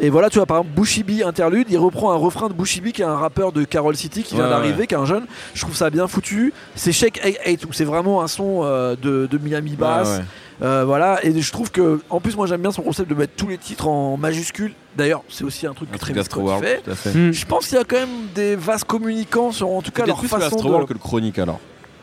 Et 0.00 0.10
voilà, 0.10 0.30
tu 0.30 0.38
vois, 0.38 0.46
par 0.46 0.58
exemple, 0.58 0.74
Bushibi 0.74 1.22
interlude, 1.22 1.66
il 1.70 1.78
reprend 1.78 2.12
un 2.12 2.16
refrain 2.16 2.48
de 2.48 2.54
Bushibi 2.54 2.92
qui 2.92 3.02
est 3.02 3.06
un 3.06 3.16
rappeur 3.16 3.52
de 3.52 3.64
Carol 3.64 3.96
City 3.96 4.22
qui 4.22 4.34
vient 4.34 4.44
Ouais, 4.44 4.50
d'arriver, 4.50 4.80
ouais. 4.80 4.86
qui 4.86 4.94
est 4.94 4.98
un 4.98 5.04
jeune. 5.04 5.26
Je 5.54 5.60
trouve 5.62 5.76
ça 5.76 5.90
bien 5.90 6.08
foutu. 6.08 6.52
C'est 6.74 6.92
Shake 6.92 7.20
8 7.46 7.64
où 7.66 7.72
c'est 7.72 7.84
vraiment 7.84 8.22
un 8.22 8.28
son 8.28 8.62
euh, 8.64 8.96
de, 9.00 9.26
de 9.26 9.38
Miami 9.38 9.76
Bass. 9.76 10.08
Ouais, 10.08 10.16
ouais. 10.16 10.22
Euh, 10.62 10.84
voilà, 10.84 11.18
et 11.24 11.40
je 11.40 11.52
trouve 11.52 11.70
que, 11.72 12.00
en 12.08 12.20
plus, 12.20 12.36
moi 12.36 12.46
j'aime 12.46 12.60
bien 12.60 12.70
son 12.70 12.82
concept 12.82 13.10
de 13.10 13.14
mettre 13.16 13.32
tous 13.36 13.48
les 13.48 13.58
titres 13.58 13.88
en 13.88 14.16
majuscules. 14.16 14.74
D'ailleurs, 14.96 15.22
c'est 15.28 15.42
aussi 15.44 15.66
un 15.66 15.72
truc 15.74 15.88
Un 15.92 16.12
que 16.12 16.22
Scott 16.22 16.42
World, 16.42 16.64
fait. 16.64 16.82
tout 16.84 16.90
à 16.90 16.94
fait. 16.94 17.10
Hmm. 17.10 17.32
Je 17.32 17.46
pense 17.46 17.66
qu'il 17.66 17.76
y 17.78 17.80
a 17.80 17.84
quand 17.84 17.96
même 17.96 18.28
des 18.34 18.54
vases 18.54 18.84
communicants 18.84 19.50
sur, 19.50 19.68
en 19.70 19.82
tout 19.82 19.90
cas, 19.90 20.06
leur 20.06 20.18
plus 20.18 20.28
façon 20.28 20.42
l'Astro 20.44 20.62
de. 20.62 20.68
World 20.68 20.88
que 20.88 20.92
le 20.92 20.98
Chronique 21.00 21.38
alors. 21.38 21.58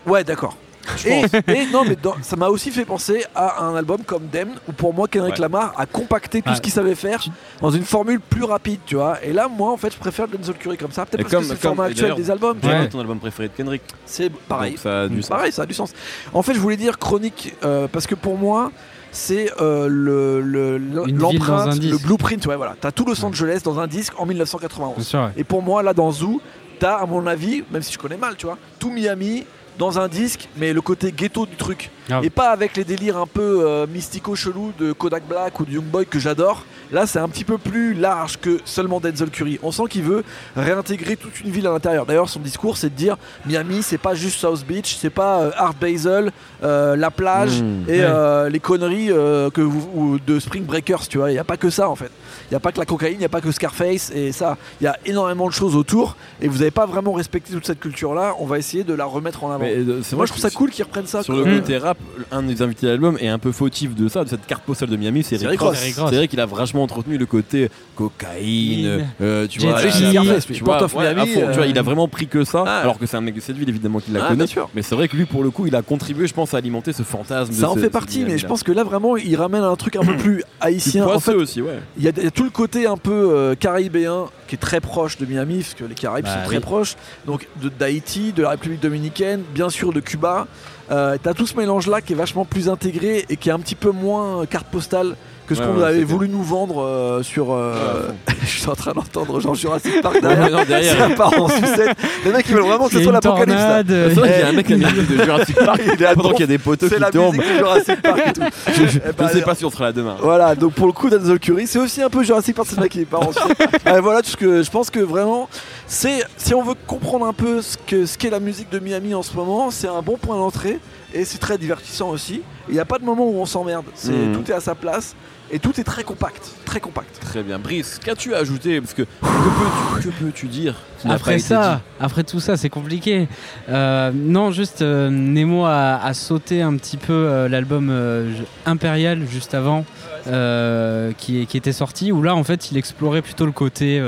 Ouais, 0.06 0.24
d'accord. 0.26 0.58
Et, 1.06 1.22
et 1.48 1.66
non, 1.72 1.84
mais 1.88 1.96
dans- 1.96 2.16
ça 2.22 2.36
m'a 2.36 2.48
aussi 2.50 2.72
fait 2.72 2.86
penser 2.86 3.24
à 3.36 3.64
un 3.64 3.76
album 3.76 4.00
comme 4.06 4.28
Dem, 4.28 4.50
où 4.68 4.72
pour 4.72 4.94
moi 4.94 5.08
Kendrick 5.08 5.36
Ouais. 5.36 5.42
Lamar 5.42 5.74
a 5.78 5.86
compacté 5.86 6.42
tout 6.42 6.54
ce 6.56 6.62
qu'il 6.62 6.72
savait 6.74 6.96
faire 6.96 7.24
dans 7.62 7.70
une 7.72 7.84
formule 7.84 8.20
plus 8.20 8.44
rapide, 8.44 8.80
tu 8.86 8.96
vois. 8.96 9.24
Et 9.24 9.34
là, 9.34 9.48
moi, 9.48 9.72
en 9.72 9.78
fait, 9.78 9.94
je 9.94 9.98
préfère 9.98 10.28
Denzel 10.28 10.56
Curry 10.56 10.78
comme 10.78 10.92
ça, 10.92 11.06
peut-être 11.06 11.22
parce 11.24 11.32
comme- 11.34 11.42
que 11.42 11.48
c'est 11.48 11.54
le 11.54 11.60
format 11.60 11.86
actuel 11.86 12.16
des 12.16 12.32
albums. 12.32 12.58
Ouais. 12.64 12.84
est 12.86 12.90
ton 12.90 13.00
album 13.00 13.20
préféré 13.20 13.48
de 13.50 13.54
Kendrick 13.56 13.82
C'est 14.06 14.30
pareil. 14.32 14.72
Donc 14.72 14.80
ça 14.80 15.02
a 15.02 15.08
du 15.08 15.22
sens. 15.22 15.30
Pareil, 15.30 15.52
ça 15.52 15.62
a 15.64 15.66
du 15.66 15.74
sens. 15.74 15.94
En 16.34 16.42
fait, 16.42 16.54
je 16.54 16.60
voulais 16.60 16.78
dire 16.78 16.98
chronique 17.00 17.56
euh, 17.64 17.88
parce 17.92 18.08
que 18.08 18.16
pour 18.16 18.38
moi, 18.38 18.72
c'est 19.12 19.52
euh, 19.60 19.88
le- 19.90 20.40
le- 20.42 20.78
l'empreinte, 20.78 21.82
le 21.84 21.98
blueprint. 21.98 22.46
Ouais, 22.46 22.56
voilà. 22.56 22.76
T'as 22.80 22.92
tout 22.92 23.06
Los 23.06 23.24
Angeles 23.26 23.62
dans 23.64 23.80
un 23.80 23.88
disque 23.88 24.14
en 24.20 24.26
1991. 24.26 24.96
Bien 24.96 25.04
sûr, 25.04 25.20
ouais. 25.20 25.30
Et 25.38 25.44
pour 25.44 25.62
moi, 25.64 25.82
là, 25.84 25.94
dans 25.94 26.12
Zoo, 26.12 26.42
t'as, 26.80 26.96
à 26.98 27.06
mon 27.06 27.26
avis, 27.28 27.64
même 27.72 27.82
si 27.82 27.92
je 27.94 27.98
connais 27.98 28.18
mal, 28.18 28.36
tu 28.36 28.46
vois, 28.46 28.58
tout 28.80 28.92
Miami 28.92 29.46
dans 29.80 29.98
un 29.98 30.08
disque, 30.10 30.48
mais 30.58 30.74
le 30.74 30.82
côté 30.82 31.12
ghetto 31.12 31.46
du 31.48 31.56
truc. 31.56 31.90
Grave. 32.08 32.26
Et 32.26 32.30
pas 32.30 32.50
avec 32.50 32.76
les 32.76 32.84
délires 32.84 33.18
un 33.18 33.28
peu 33.28 33.64
euh, 33.66 33.88
mystico-chelous 33.88 34.74
de 34.78 34.92
Kodak 34.94 35.24
Black 35.28 35.60
ou 35.60 35.66
de 35.66 35.72
Young 35.72 35.86
Boy 35.86 36.06
que 36.06 36.20
j'adore. 36.20 36.66
Là, 36.92 37.06
c'est 37.08 37.20
un 37.20 37.30
petit 37.30 37.44
peu 37.46 37.58
plus 37.60 37.94
large 37.94 38.38
que 38.40 38.60
seulement 38.66 39.00
Denzel 39.00 39.30
Curry. 39.30 39.60
On 39.64 39.72
sent 39.72 39.84
qu'il 39.90 40.02
veut 40.04 40.24
réintégrer 40.56 41.16
toute 41.16 41.40
une 41.42 41.52
ville 41.52 41.68
à 41.68 41.72
l'intérieur. 41.72 42.06
D'ailleurs, 42.06 42.28
son 42.30 42.40
discours, 42.40 42.78
c'est 42.78 42.90
de 42.90 42.96
dire 42.96 43.16
Miami, 43.46 43.82
c'est 43.84 43.98
pas 44.00 44.16
juste 44.16 44.40
South 44.40 44.66
Beach, 44.68 44.98
c'est 45.00 45.10
pas 45.12 45.42
euh, 45.42 45.52
Art 45.56 45.76
Basel, 45.80 46.32
euh, 46.64 46.96
la 46.96 47.12
plage 47.12 47.62
Mmh. 47.62 47.90
et 47.90 48.02
Ouais. 48.04 48.50
les 48.50 48.60
conneries 48.60 49.08
que 49.08 49.62
vous, 49.62 49.90
ou 49.96 50.20
de 50.20 50.40
Spring 50.40 50.66
Breakers, 50.66 51.08
tu 51.08 51.18
vois. 51.20 51.30
Il 51.30 51.34
n'y 51.34 51.40
a 51.40 51.44
pas 51.44 51.58
que 51.58 51.70
ça 51.70 51.88
en 51.90 51.96
fait. 51.96 52.12
Il 52.50 52.54
n'y 52.54 52.58
a 52.58 52.60
pas 52.60 52.72
que 52.72 52.80
la 52.80 52.86
cocaïne, 52.86 53.16
il 53.16 53.20
n'y 53.20 53.26
a 53.26 53.30
pas 53.30 53.42
que 53.42 53.52
Scarface 53.52 54.12
et 54.14 54.32
ça. 54.32 54.58
Il 54.82 54.86
y 54.86 54.88
a 54.88 54.98
énormément 55.06 55.48
de 55.48 55.54
choses 55.54 55.76
autour 55.76 56.16
et 56.42 56.48
vous 56.48 56.60
n'avez 56.60 56.72
pas 56.72 56.86
vraiment 56.86 57.14
respecté 57.14 57.54
toute 57.54 57.66
cette 57.66 57.80
culture-là. 57.80 58.34
On 58.40 58.46
va 58.46 58.58
essayer 58.58 58.84
de 58.84 58.94
la 58.94 59.06
remettre 59.06 59.44
en 59.44 59.52
avant. 59.52 59.64
Mais, 59.64 59.76
euh, 59.76 60.02
c'est 60.04 60.16
Moi, 60.16 60.26
je 60.26 60.32
trouve 60.32 60.42
ça 60.42 60.50
cool 60.50 60.70
qu'ils 60.72 60.84
reprennent 60.86 61.08
ça. 61.08 61.24
Sur 61.24 61.34
quoi. 61.36 61.44
le 61.44 61.52
Mm. 61.56 61.60
côté 61.62 61.78
rap, 61.78 61.98
un 62.32 62.44
des 62.44 62.62
invités 62.62 62.86
de 62.86 62.92
l'album 62.92 63.18
est 63.20 63.28
un 63.28 63.40
peu 63.40 63.52
fautif 63.52 63.96
de 63.96 64.08
ça, 64.08 64.24
de 64.24 64.30
cette 64.30 64.46
carte 64.46 64.64
postale 64.64 64.90
de 64.90 64.96
Miami, 64.98 65.24
c'est 65.24 65.38
Rick 65.46 65.60
Ross. 65.62 65.78
C'est 65.78 65.92
vrai 66.16 66.28
qu'il 66.28 66.40
a 66.40 66.46
vachement 66.46 66.84
entretenu 66.84 67.18
le 67.18 67.26
côté 67.26 67.70
cocaïne, 67.96 69.06
euh, 69.22 69.48
tu 69.48 69.60
vois, 69.60 69.80
Scarface, 69.80 70.46
tu 70.46 70.54
lui. 70.54 70.60
vois, 70.60 70.78
Port 70.78 70.86
of 70.86 70.96
ouais, 70.96 71.08
à 71.08 71.14
Miami, 71.14 71.32
fond, 71.34 71.40
tu 71.48 71.54
vois, 71.54 71.64
euh, 71.64 71.68
il 71.68 71.78
a 71.78 71.82
vraiment 71.82 72.08
pris 72.08 72.28
que 72.28 72.44
ça, 72.44 72.64
Ah. 72.66 72.80
alors 72.82 72.98
que 73.00 73.06
c'est 73.06 73.18
un 73.18 73.22
mec 73.22 73.36
de 73.36 73.40
cette 73.40 73.58
ville 73.58 73.70
évidemment 73.70 74.00
qu'il 74.00 74.14
la 74.14 74.26
Ah, 74.26 74.28
connaît. 74.30 74.46
Mais 74.76 74.82
c'est 74.82 74.96
vrai 74.96 75.08
que 75.08 75.16
lui 75.16 75.26
pour 75.26 75.44
le 75.44 75.52
coup, 75.52 75.66
il 75.68 75.76
a 75.76 75.82
contribué, 75.82 76.28
je 76.28 76.34
pense, 76.34 76.54
à 76.54 76.58
alimenter 76.58 76.94
ce 76.94 77.04
fantasme. 77.04 77.52
de 77.54 77.56
Ça 77.60 77.70
en 77.70 77.76
ce- 77.76 77.80
fait 77.80 77.90
partie, 77.90 78.24
mais 78.26 78.38
je 78.38 78.46
pense 78.48 78.64
que 78.64 78.72
là 78.72 78.84
vraiment, 78.84 79.18
il 79.18 79.36
ramène 79.36 79.64
un 79.64 79.76
truc 79.76 79.96
un 79.96 80.02
peu 80.02 80.16
plus 80.18 80.44
haïtien. 80.62 81.06
En 81.08 81.20
fait, 81.20 81.34
aussi, 81.34 81.62
ouais. 81.62 81.80
il 81.98 82.04
y, 82.04 82.08
a 82.08 82.12
il 82.18 82.19
y 82.24 82.28
a 82.28 82.32
tout 82.32 82.44
le 82.44 82.50
côté 82.50 82.86
un 82.88 82.98
peu 82.98 83.32
euh, 83.34 83.56
caribéen 83.56 84.28
qui 84.48 84.56
est 84.56 84.60
très 84.60 84.82
proche 84.82 85.18
de 85.18 85.26
Miami, 85.26 85.60
parce 85.60 85.74
que 85.74 85.84
les 85.84 85.96
Caraïbes 85.96 86.26
Bah 86.26 86.34
sont 86.42 86.46
très 86.48 86.58
oui. 86.58 86.62
proches. 86.62 86.96
Donc 87.26 87.48
d'Haïti, 87.80 88.34
de 88.34 88.42
la 88.42 88.50
République 88.52 88.82
dominicaine, 88.82 89.44
bien 89.54 89.70
sûr 89.70 89.94
de 89.94 90.00
Cuba. 90.00 90.48
Euh, 90.92 91.18
T'as 91.22 91.34
tout 91.34 91.46
ce 91.46 91.56
mélange-là 91.56 92.02
qui 92.02 92.14
est 92.14 92.16
vachement 92.16 92.46
plus 92.46 92.68
intégré 92.70 93.26
et 93.30 93.38
qui 93.38 93.50
est 93.50 93.52
un 93.52 93.60
petit 93.60 93.76
peu 93.76 93.92
moins 93.92 94.46
carte 94.46 94.68
postale 94.68 95.16
que 95.50 95.56
ce 95.56 95.62
Ouais, 95.62 95.68
qu'on 95.68 95.78
ouais, 95.80 95.84
avait 95.88 95.98
c'est 96.00 96.04
voulu 96.06 96.30
nous 96.30 96.44
vendre 96.44 96.82
euh, 96.84 97.24
sur. 97.24 97.52
euh, 97.52 98.08
je 98.42 98.46
suis 98.48 98.70
en 98.70 98.76
train 98.76 98.94
d'entendre 98.94 99.40
Jean 99.42 99.54
Jurassic 99.56 100.02
Park 100.02 100.22
derrière. 100.22 100.50
non, 100.52 100.64
derrière. 100.68 100.96
Ça 100.98 101.10
part 101.16 101.34
en 101.42 101.48
sucette. 101.50 101.98
Les 102.24 102.32
mecs 102.32 102.46
ils 102.48 102.56
veulent 102.56 102.64
vraiment 102.64 102.86
que 102.86 102.94
ce 102.94 102.98
Il 102.98 103.00
y 103.00 103.02
a 103.02 103.04
soit 103.06 103.14
l'apocalypse. 103.14 103.60
euh, 103.90 104.10
C'est 104.14 104.22
qu'il 104.22 104.30
y 104.30 104.42
a 104.44 104.48
un 104.48 104.52
mec 104.52 104.68
qui 104.68 104.74
a 104.74 104.78
mis 104.78 104.84
de 104.84 105.24
Jurassic 105.24 105.56
Park 105.58 105.82
Il 105.86 105.98
pendant 106.16 106.30
qu'il 106.32 106.40
y 106.42 106.44
a 106.44 106.48
des 106.48 106.58
poteaux 106.60 106.88
C'est 106.88 106.96
qui 106.96 107.02
la 107.02 107.12
tombent. 107.12 107.36
musique 107.36 107.52
de 107.52 107.58
Jurassic 107.58 108.02
Park 108.02 108.22
et 108.28 108.34
tout. 108.34 108.42
Je, 108.68 108.74
je- 108.88 109.00
Eh 109.00 109.08
je 109.08 109.12
ben, 109.18 109.28
sais 109.28 109.42
pas 109.42 109.56
si 109.56 109.66
on 109.66 109.70
sera 109.72 109.86
là 109.86 109.92
demain. 109.92 110.16
Voilà, 110.22 110.54
donc 110.56 110.74
pour 110.74 110.86
le 110.88 110.94
coup, 110.94 111.10
Denzel 111.10 111.40
Curry, 111.40 111.66
c'est 111.68 111.80
aussi 111.80 112.02
un 112.02 112.10
peu 112.10 112.24
Jurassic 112.24 112.56
Park, 112.56 112.68
c'est 112.70 112.76
le 112.78 112.84
mec 112.84 112.92
qui 112.92 113.04
part 113.06 113.28
en 113.28 113.32
sucette. 113.32 113.58
Voilà, 114.02 114.22
tout 114.22 114.30
ce 114.30 114.38
que 114.38 114.62
je 114.64 114.70
pense 114.70 114.90
que 114.90 115.00
vraiment, 115.00 115.50
c'est 115.88 116.24
si 116.38 116.54
on 116.54 116.62
veut 116.62 116.76
comprendre 116.88 117.26
un 117.26 117.34
peu 117.34 117.62
ce 117.62 117.76
que 117.88 118.06
ce 118.06 118.18
qu'est 118.18 118.30
la 118.30 118.40
musique 118.40 118.70
de 118.72 118.80
Miami 118.80 119.14
en 119.16 119.24
ce 119.24 119.36
moment, 119.36 119.72
c'est 119.72 119.88
un 119.88 120.02
bon 120.02 120.18
point 120.18 120.38
d'entrée 120.38 120.80
et 121.14 121.26
c'est 121.26 121.40
très 121.40 121.58
divertissant 121.58 122.10
aussi. 122.10 122.42
Il 122.68 122.74
n'y 122.76 122.80
a 122.80 122.86
pas 122.86 123.00
de 123.00 123.04
moment 123.06 123.26
où 123.28 123.36
on 123.40 123.46
s'emmerde, 123.46 123.86
c'est 123.96 124.12
Mhm. 124.12 124.36
tout 124.38 124.52
est 124.52 124.54
à 124.54 124.60
sa 124.60 124.76
place 124.76 125.16
et 125.52 125.60
tout 125.60 125.80
est 125.80 125.84
très 125.84 126.04
compact, 126.04 126.52
très 126.66 126.80
compact. 126.80 127.20
Très 127.22 127.44
bien. 127.44 127.60
Brice, 127.60 128.00
qu'as-tu 128.04 128.36
ajouté 128.36 128.82
Parce 128.82 128.94
que 128.94 129.04
que 129.04 130.10
peux-tu 130.10 130.48
dire 130.48 130.76
Après 131.06 131.40
ça, 131.40 131.82
après 132.00 132.24
tout 132.24 132.40
ça, 132.40 132.58
c'est 132.58 132.70
compliqué. 132.70 133.28
Euh, 133.70 134.12
non, 134.14 134.52
juste 134.52 134.82
euh, 134.82 135.10
Nemo 135.10 135.66
a, 135.66 135.96
a 135.96 136.14
sauté 136.14 136.62
un 136.62 136.76
petit 136.76 136.98
peu 136.98 137.14
euh, 137.14 137.50
l'album 137.50 137.90
euh, 137.90 138.32
Impérial 138.66 139.26
juste 139.28 139.54
avant, 139.54 139.86
euh, 140.28 141.12
qui, 141.18 141.46
qui 141.48 141.58
était 141.58 141.74
sorti, 141.74 142.12
où 142.12 142.22
là, 142.22 142.36
en 142.36 142.44
fait, 142.44 142.72
il 142.72 142.78
explorait 142.78 143.22
plutôt 143.22 143.46
le 143.46 143.52
côté 143.52 144.02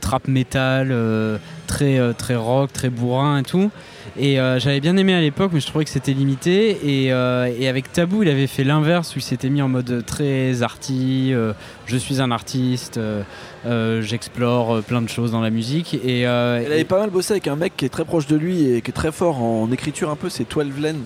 trap 0.00 0.28
metal, 0.28 0.88
euh, 0.90 1.38
très 1.66 1.98
euh, 1.98 2.12
très 2.12 2.36
rock, 2.36 2.72
très 2.72 2.90
bourrin 2.90 3.38
et 3.38 3.42
tout. 3.42 3.70
Et 4.16 4.38
euh, 4.38 4.58
j'avais 4.60 4.80
bien 4.80 4.96
aimé 4.96 5.12
à 5.14 5.20
l'époque, 5.20 5.50
mais 5.52 5.60
je 5.60 5.66
trouvais 5.66 5.84
que 5.84 5.90
c'était 5.90 6.12
limité. 6.12 6.78
Et, 6.84 7.12
euh, 7.12 7.50
et 7.58 7.68
avec 7.68 7.92
Tabou, 7.92 8.22
il 8.22 8.28
avait 8.28 8.46
fait 8.46 8.62
l'inverse, 8.62 9.16
où 9.16 9.18
il 9.18 9.22
s'était 9.22 9.48
mis 9.50 9.60
en 9.62 9.68
mode 9.68 10.04
très 10.06 10.62
arty. 10.62 11.30
euh, 11.32 11.52
je 11.86 11.96
suis 11.96 12.20
un 12.20 12.30
artiste, 12.30 12.98
euh, 12.98 13.22
euh, 13.66 14.02
j'explore 14.02 14.76
euh, 14.76 14.80
plein 14.82 15.02
de 15.02 15.08
choses 15.08 15.32
dans 15.32 15.40
la 15.40 15.50
musique. 15.50 15.94
Et, 16.04 16.26
euh, 16.28 16.62
Il 16.64 16.70
avait 16.72 16.84
pas 16.84 17.00
mal 17.00 17.10
bossé 17.10 17.32
avec 17.32 17.48
un 17.48 17.56
mec 17.56 17.72
qui 17.76 17.86
est 17.86 17.88
très 17.88 18.04
proche 18.04 18.26
de 18.28 18.36
lui 18.36 18.70
et 18.70 18.82
qui 18.82 18.90
est 18.90 18.94
très 18.94 19.10
fort 19.10 19.42
en 19.42 19.70
écriture 19.72 20.10
un 20.10 20.16
peu, 20.16 20.28
c'est 20.28 20.48
12 20.48 20.78
Len 20.80 20.96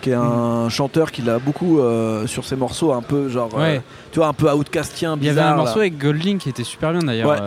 qui 0.00 0.10
est 0.10 0.14
un 0.14 0.68
chanteur 0.68 1.10
qui 1.12 1.22
l'a 1.22 1.38
beaucoup 1.38 1.78
euh, 1.80 2.26
sur 2.26 2.44
ses 2.44 2.56
morceaux 2.56 2.92
un 2.92 3.00
peu 3.00 3.30
genre 3.30 3.48
euh, 3.56 3.78
tu 4.12 4.18
vois 4.18 4.28
un 4.28 4.34
peu 4.34 4.50
outcastien 4.52 5.16
Il 5.18 5.24
y 5.24 5.28
bizarre 5.30 5.44
avait 5.46 5.52
un 5.54 5.56
là. 5.56 5.62
morceau 5.64 5.78
avec 5.80 5.96
Goldlink 5.96 6.42
qui 6.42 6.50
était 6.50 6.62
super 6.64 6.92
bien 6.92 7.00
d'ailleurs 7.00 7.30
Ouais. 7.30 7.38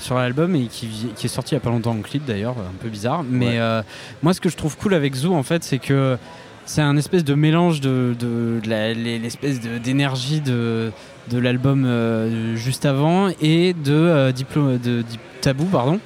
Sur 0.00 0.16
l'album 0.16 0.54
et 0.56 0.66
qui, 0.66 0.88
qui 1.16 1.26
est 1.26 1.28
sorti 1.28 1.52
il 1.52 1.56
y 1.56 1.58
a 1.58 1.60
pas 1.60 1.70
longtemps 1.70 1.92
en 1.92 2.00
clip 2.02 2.24
d'ailleurs, 2.24 2.56
un 2.58 2.76
peu 2.82 2.88
bizarre. 2.88 3.22
Mais 3.28 3.46
Ouais. 3.46 3.58
euh, 3.58 3.82
moi, 4.22 4.34
ce 4.34 4.40
que 4.40 4.48
je 4.48 4.56
trouve 4.56 4.76
cool 4.76 4.94
avec 4.94 5.14
Zoo, 5.14 5.34
en 5.34 5.42
fait, 5.42 5.62
c'est 5.64 5.78
que 5.78 6.16
c'est 6.66 6.82
un 6.82 6.96
espèce 6.96 7.24
de 7.24 7.34
mélange 7.34 7.80
de, 7.80 8.14
de- 8.18 8.60
de 8.62 9.18
l'espèce 9.18 9.60
d'énergie 9.60 10.40
de, 10.40 10.92
de 11.30 11.38
l'album 11.38 11.84
euh, 11.84 12.54
juste 12.56 12.84
avant 12.86 13.28
et 13.40 13.72
de, 13.72 13.92
euh, 13.92 14.32
Diplo- 14.32 14.78
de 14.80 15.04
Tabou, 15.40 15.64
pardon. 15.64 15.98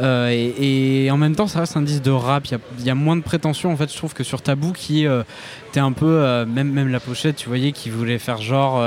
Euh, 0.00 0.28
et, 0.30 1.04
et 1.06 1.10
en 1.10 1.16
même 1.16 1.34
temps, 1.34 1.46
ça 1.48 1.60
reste 1.60 1.76
un 1.76 1.82
disque 1.82 2.02
de 2.02 2.10
rap. 2.12 2.46
Il 2.46 2.58
y 2.82 2.86
y, 2.86 2.90
a 2.90 2.94
moins 2.94 3.16
de 3.16 3.22
prétention 3.22 3.72
en 3.72 3.76
fait. 3.76 3.90
Je 3.92 3.96
trouve 3.96 4.14
que 4.14 4.22
sur 4.24 4.42
Tabou, 4.42 4.72
qui 4.72 5.06
était 5.70 5.80
un 5.80 5.92
peu, 5.92 6.44
même 6.46 6.70
même 6.70 6.88
la 6.88 7.00
pochette, 7.00 7.36
tu 7.36 7.48
voyais, 7.48 7.72
qui 7.72 7.90
voulait 7.90 8.18
faire 8.18 8.40
genre, 8.40 8.80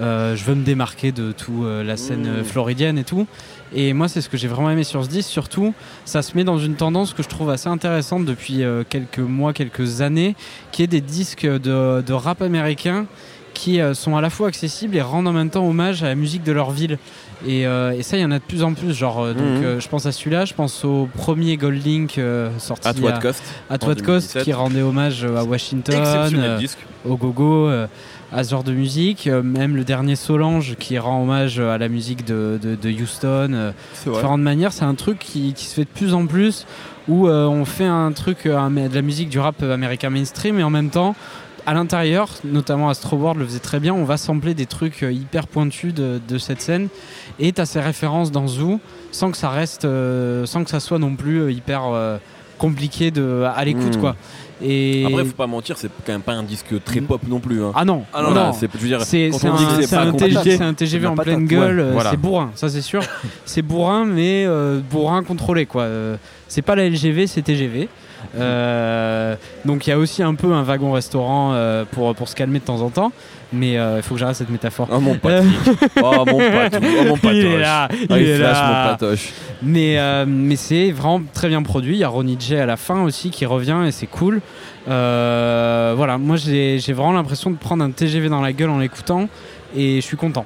je 0.00 0.44
veux 0.44 0.54
me 0.56 0.64
démarquer 0.64 1.12
de 1.12 1.30
tout 1.32 1.64
euh, 1.64 1.84
la 1.84 1.96
scène 1.96 2.40
Mmh. 2.40 2.44
floridienne 2.44 2.98
et 2.98 3.04
tout. 3.04 3.26
Et 3.74 3.92
moi, 3.94 4.08
c'est 4.08 4.20
ce 4.20 4.28
que 4.28 4.36
j'ai 4.36 4.48
vraiment 4.48 4.70
aimé 4.70 4.84
sur 4.84 5.02
ce 5.04 5.08
disque. 5.08 5.30
Surtout, 5.30 5.72
ça 6.04 6.20
se 6.22 6.36
met 6.36 6.44
dans 6.44 6.58
une 6.58 6.74
tendance 6.74 7.14
que 7.14 7.22
je 7.22 7.28
trouve 7.28 7.50
assez 7.50 7.68
intéressante 7.68 8.24
depuis 8.24 8.62
euh, 8.62 8.84
quelques 8.88 9.18
mois, 9.18 9.52
quelques 9.52 10.00
années, 10.02 10.34
qui 10.72 10.82
est 10.82 10.86
des 10.86 11.00
disques 11.00 11.46
de, 11.46 12.02
de 12.02 12.12
rap 12.12 12.42
américain 12.42 13.06
qui 13.54 13.80
euh, 13.80 13.92
sont 13.94 14.16
à 14.16 14.20
la 14.22 14.30
fois 14.30 14.48
accessibles 14.48 14.96
et 14.96 15.02
rendent 15.02 15.28
en 15.28 15.32
même 15.32 15.50
temps 15.50 15.66
hommage 15.66 16.02
à 16.02 16.06
la 16.06 16.14
musique 16.14 16.42
de 16.42 16.52
leur 16.52 16.70
ville. 16.70 16.98
Et, 17.46 17.66
euh, 17.66 17.92
et 17.92 18.02
ça, 18.02 18.16
il 18.16 18.20
y 18.20 18.24
en 18.24 18.30
a 18.30 18.38
de 18.38 18.44
plus 18.44 18.62
en 18.62 18.72
plus. 18.72 18.94
Genre, 18.94 19.20
euh, 19.20 19.34
donc, 19.34 19.44
Mhm. 19.62 19.80
je 19.80 19.88
pense 19.88 20.06
à 20.06 20.12
celui-là, 20.12 20.44
je 20.46 20.54
pense 20.54 20.84
au 20.84 21.08
premier 21.16 21.56
Gold 21.56 21.84
Link 21.84 22.18
sorti 22.58 22.88
At 22.88 22.94
What 23.00 23.10
a- 23.14 23.18
Cost 23.20 23.42
What 23.70 23.94
2017. 23.96 24.44
qui 24.44 24.52
rendait 24.52 24.80
hommage 24.82 25.24
à 25.24 25.44
Washington, 25.44 25.96
au 27.08 27.16
gogo, 27.16 27.68
à 28.32 28.44
ce 28.44 28.50
genre 28.50 28.64
de 28.64 28.72
musique. 28.72 29.26
Euh, 29.26 29.42
même 29.42 29.76
le 29.76 29.84
dernier 29.84 30.16
Solange 30.16 30.76
qui 30.78 30.98
rend 30.98 31.22
hommage 31.22 31.58
à 31.60 31.78
la 31.78 31.88
musique 31.88 32.24
de, 32.24 32.58
de- 32.62 32.74
de 32.76 32.90
Houston. 32.90 33.50
euh, 33.52 33.72
différentes 34.04 34.40
manières. 34.40 34.72
C'est 34.72 34.84
un 34.84 34.94
truc 34.94 35.18
qui, 35.18 35.52
qui 35.52 35.66
se 35.66 35.74
fait 35.74 35.84
de 35.84 35.88
plus 35.94 36.14
en 36.14 36.26
plus 36.26 36.66
où 37.08 37.28
euh, 37.28 37.46
on 37.46 37.64
fait 37.64 37.84
un 37.86 38.12
truc, 38.12 38.46
un- 38.46 38.70
de 38.70 38.94
la 38.94 39.02
musique 39.02 39.28
du 39.28 39.38
rap 39.38 39.62
américain 39.62 40.10
mainstream 40.10 40.58
et 40.58 40.62
en 40.62 40.70
même 40.70 40.90
temps. 40.90 41.14
À 41.64 41.74
l'intérieur, 41.74 42.28
notamment 42.42 42.88
Astro 42.88 43.16
World 43.16 43.38
le 43.38 43.46
faisait 43.46 43.60
très 43.60 43.78
bien, 43.78 43.94
on 43.94 44.02
va 44.02 44.16
sampler 44.16 44.52
des 44.52 44.66
trucs 44.66 45.02
hyper 45.02 45.46
pointus 45.46 45.94
de, 45.94 46.20
de 46.26 46.36
cette 46.38 46.60
scène 46.60 46.88
et 47.38 47.52
t'as 47.52 47.66
ces 47.66 47.78
références 47.80 48.32
dans 48.32 48.48
Zoo 48.48 48.80
sans 49.12 49.30
que 49.30 49.36
ça 49.36 49.48
reste, 49.48 49.84
euh, 49.84 50.44
sans 50.44 50.64
que 50.64 50.70
ça 50.70 50.80
soit 50.80 50.98
non 50.98 51.14
plus 51.14 51.52
hyper 51.52 51.82
euh, 51.84 52.18
compliqué 52.62 53.10
de, 53.10 53.44
à 53.54 53.64
l'écoute 53.64 53.96
Mm. 53.96 54.00
quoi. 54.00 54.16
Et 54.64 55.04
Après, 55.04 55.24
faut 55.24 55.32
pas 55.32 55.48
mentir, 55.48 55.76
c'est 55.76 55.90
quand 56.06 56.12
même 56.12 56.22
pas 56.22 56.34
un 56.34 56.44
disque 56.44 56.72
très 56.84 57.00
Mm. 57.00 57.06
pop 57.06 57.20
non 57.28 57.40
plus. 57.40 57.64
hein. 57.64 57.72
ah 57.74 57.84
non, 57.84 58.04
Ah 58.14 58.22
non, 58.22 58.28
non, 58.28 58.34
Voilà, 58.34 58.52
c'est, 58.52 58.66
un, 59.96 60.12
TGV, 60.12 60.62
un 60.62 60.72
TGV 60.74 61.06
en 61.08 61.14
patate. 61.16 61.34
pleine 61.34 61.46
gueule, 61.46 61.78
Ouais, 61.80 61.84
euh, 61.86 61.92
voilà. 61.92 62.10
c'est 62.12 62.16
bourrin, 62.16 62.50
ça 62.54 62.68
c'est 62.68 62.80
sûr. 62.80 63.02
c'est 63.44 63.62
bourrin, 63.62 64.04
mais 64.04 64.44
euh, 64.46 64.80
bourrin 64.88 65.24
contrôlé 65.24 65.66
quoi. 65.66 65.82
Euh, 65.82 66.16
c'est 66.46 66.62
pas 66.62 66.76
la 66.76 66.84
LGV, 66.88 67.26
c'est 67.26 67.42
TGV. 67.42 67.88
Euh, 68.36 69.36
donc 69.64 69.86
il 69.86 69.90
y 69.90 69.92
a 69.92 69.98
aussi 69.98 70.22
un 70.22 70.34
peu 70.34 70.52
un 70.52 70.62
wagon 70.62 70.92
restaurant 70.92 71.52
euh, 71.52 71.84
pour, 71.90 72.14
pour 72.14 72.28
se 72.28 72.34
calmer 72.34 72.58
de 72.58 72.64
temps 72.64 72.80
en 72.80 72.90
temps, 72.90 73.12
mais 73.52 73.78
euh, 73.78 73.98
il 73.98 74.02
faut 74.02 74.14
que 74.14 74.20
j'arrête 74.20 74.36
cette 74.36 74.50
métaphore. 74.50 74.88
Oh 74.92 75.00
mon 75.00 75.16
Patrick. 75.16 75.52
oh 76.02 76.24
mon 76.26 76.38
Patou. 76.38 76.78
Oh 76.82 77.04
mon 77.08 77.16
patoche. 77.16 77.34
il 77.34 77.46
est 77.46 77.58
là, 77.58 77.88
il 77.92 78.06
Ah, 78.10 78.18
il 78.20 78.28
est 78.28 78.36
flash, 78.36 78.56
là. 78.56 78.68
mon 78.68 78.90
patoche. 78.92 79.32
Mais, 79.62 80.24
mais 80.26 80.56
c'est 80.56 80.90
vraiment 80.90 81.22
très 81.32 81.48
bien 81.48 81.62
produit. 81.62 81.94
Il 81.96 82.00
y 82.00 82.04
a 82.04 82.08
Ronnie 82.08 82.36
J 82.38 82.56
à 82.56 82.66
la 82.66 82.76
fin 82.76 83.02
aussi 83.02 83.30
qui 83.30 83.46
revient 83.46 83.82
et 83.86 83.90
c'est 83.92 84.06
cool. 84.06 84.40
Voilà, 84.86 86.18
moi 86.18 86.36
j'ai 86.36 86.78
j'ai 86.78 86.92
vraiment 86.92 87.12
l'impression 87.12 87.50
de 87.50 87.56
prendre 87.56 87.84
un 87.84 87.90
TGV 87.90 88.28
dans 88.28 88.40
la 88.40 88.52
gueule 88.52 88.70
en 88.70 88.78
l'écoutant 88.78 89.28
et 89.76 89.96
je 89.96 90.00
suis 90.06 90.16
content. 90.16 90.44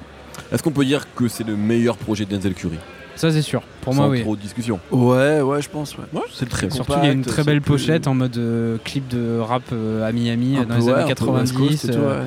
Est-ce 0.51 0.61
qu'on 0.63 0.71
peut 0.71 0.85
dire 0.85 1.05
que 1.15 1.27
c'est 1.27 1.45
le 1.45 1.55
meilleur 1.55 1.97
projet 1.97 2.25
de 2.25 2.35
Denzel 2.35 2.53
Curry 2.53 2.77
Ça 3.17 3.31
c'est 3.31 3.41
sûr. 3.41 3.61
Pour 3.81 3.93
Sans 3.93 4.01
moi, 4.03 4.09
oui. 4.09 4.21
trop 4.21 4.35
de 4.35 4.41
discussion. 4.41 4.79
Ouais, 4.91 5.41
ouais, 5.41 5.61
je 5.61 5.69
pense. 5.69 5.97
Ouais. 5.97 6.21
c'est 6.33 6.47
très 6.47 6.69
Surtout, 6.69 6.93
il 7.01 7.05
y 7.05 7.09
a 7.09 7.11
une 7.11 7.23
très 7.25 7.43
belle 7.43 7.61
plus- 7.61 7.71
pochette 7.73 8.07
en 8.07 8.13
mode 8.13 8.37
euh, 8.37 8.77
clip 8.83 9.07
de 9.09 9.39
rap 9.39 9.63
euh, 9.73 10.07
à 10.07 10.11
Miami 10.11 10.55
un 10.57 10.61
euh, 10.61 10.65
dans 10.65 10.75
peu, 10.75 10.81
les 10.81 10.89
années 10.89 11.11
un 11.11 11.15
peu 11.15 11.25
West 11.25 11.53
90. 11.53 11.53
Coast 11.53 11.85
et 11.85 11.87
tout, 11.89 11.97
euh, 11.99 12.19
ouais. 12.21 12.25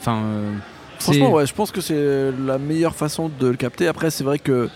Enfin, 0.00 0.16
euh, 0.24 0.52
Franchement, 0.98 1.32
ouais, 1.32 1.46
je 1.46 1.54
pense 1.54 1.70
que 1.70 1.80
c'est 1.80 2.30
la 2.46 2.58
meilleure 2.58 2.94
façon 2.94 3.30
de 3.40 3.48
le 3.48 3.56
capter. 3.56 3.86
Après, 3.88 4.10
c'est 4.10 4.24
vrai 4.24 4.38
que 4.38 4.68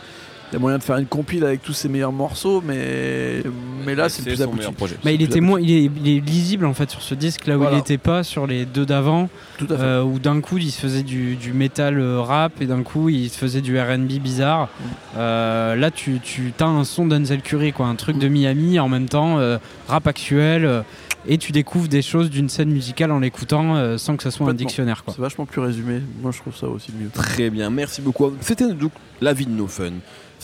il 0.50 0.54
y 0.54 0.56
a 0.56 0.58
moyen 0.60 0.78
de 0.78 0.82
faire 0.82 0.96
une 0.98 1.06
compile 1.06 1.44
avec 1.44 1.62
tous 1.62 1.72
ses 1.72 1.88
meilleurs 1.88 2.12
morceaux, 2.12 2.62
mais, 2.64 3.42
mais 3.84 3.94
là, 3.94 4.08
c'est 4.08 4.22
le 4.24 4.26
plus 4.32 4.36
son 4.36 4.44
abouti. 4.44 4.72
projet. 4.72 4.96
bah, 5.04 5.10
il 5.10 5.16
plus 5.16 5.24
était 5.24 5.40
moins, 5.40 5.60
il 5.60 5.70
est, 5.70 5.90
il 6.04 6.08
est 6.16 6.20
lisible 6.20 6.64
en 6.66 6.74
fait 6.74 6.90
sur 6.90 7.02
ce 7.02 7.14
disque 7.14 7.46
là 7.46 7.58
où 7.58 7.64
il 7.64 7.74
n'était 7.74 7.98
pas 7.98 8.22
sur 8.22 8.46
les 8.46 8.64
deux 8.64 8.86
d'avant, 8.86 9.28
euh, 9.70 10.02
où 10.02 10.18
d'un 10.18 10.40
coup 10.40 10.58
il 10.58 10.70
se 10.70 10.80
faisait 10.80 11.02
du, 11.02 11.36
du 11.36 11.52
métal 11.52 11.98
euh, 11.98 12.20
rap 12.20 12.60
et 12.60 12.66
d'un 12.66 12.82
coup 12.82 13.08
il 13.08 13.30
se 13.30 13.38
faisait 13.38 13.60
du 13.62 13.78
R&B 13.80 14.20
bizarre. 14.22 14.64
Mm. 14.66 14.84
Euh, 15.16 15.74
là, 15.76 15.90
tu, 15.90 16.20
tu 16.22 16.52
as 16.60 16.64
un 16.64 16.84
son 16.84 17.06
d'Enzel 17.06 17.40
Curry, 17.42 17.72
quoi, 17.72 17.86
un 17.86 17.96
truc 17.96 18.18
de 18.18 18.28
Miami 18.28 18.78
en 18.78 18.88
même 18.88 19.08
temps 19.08 19.38
euh, 19.38 19.58
rap 19.88 20.06
actuel. 20.06 20.64
euh, 20.64 20.82
et 21.26 21.38
tu 21.38 21.52
découvres 21.52 21.88
des 21.88 22.02
choses 22.02 22.28
d'une 22.28 22.50
scène 22.50 22.68
musicale 22.70 23.10
en 23.10 23.18
l'écoutant 23.18 23.76
euh, 23.76 23.96
sans 23.96 24.14
que 24.16 24.22
ça 24.22 24.30
soit 24.30 24.50
un 24.50 24.52
dictionnaire. 24.54 25.04
Quoi. 25.04 25.14
C'est 25.16 25.22
vachement 25.22 25.46
plus 25.46 25.60
résumé. 25.62 26.02
Moi, 26.20 26.32
je 26.32 26.38
trouve 26.38 26.54
ça 26.54 26.66
aussi 26.66 26.92
mieux. 26.92 27.08
Très 27.08 27.48
bien, 27.48 27.70
merci 27.70 28.02
beaucoup. 28.02 28.30
C'était 28.42 28.70
donc 28.72 28.92
la 29.22 29.32
vie 29.32 29.46
de 29.46 29.50
No 29.50 29.66
Fun 29.66 29.92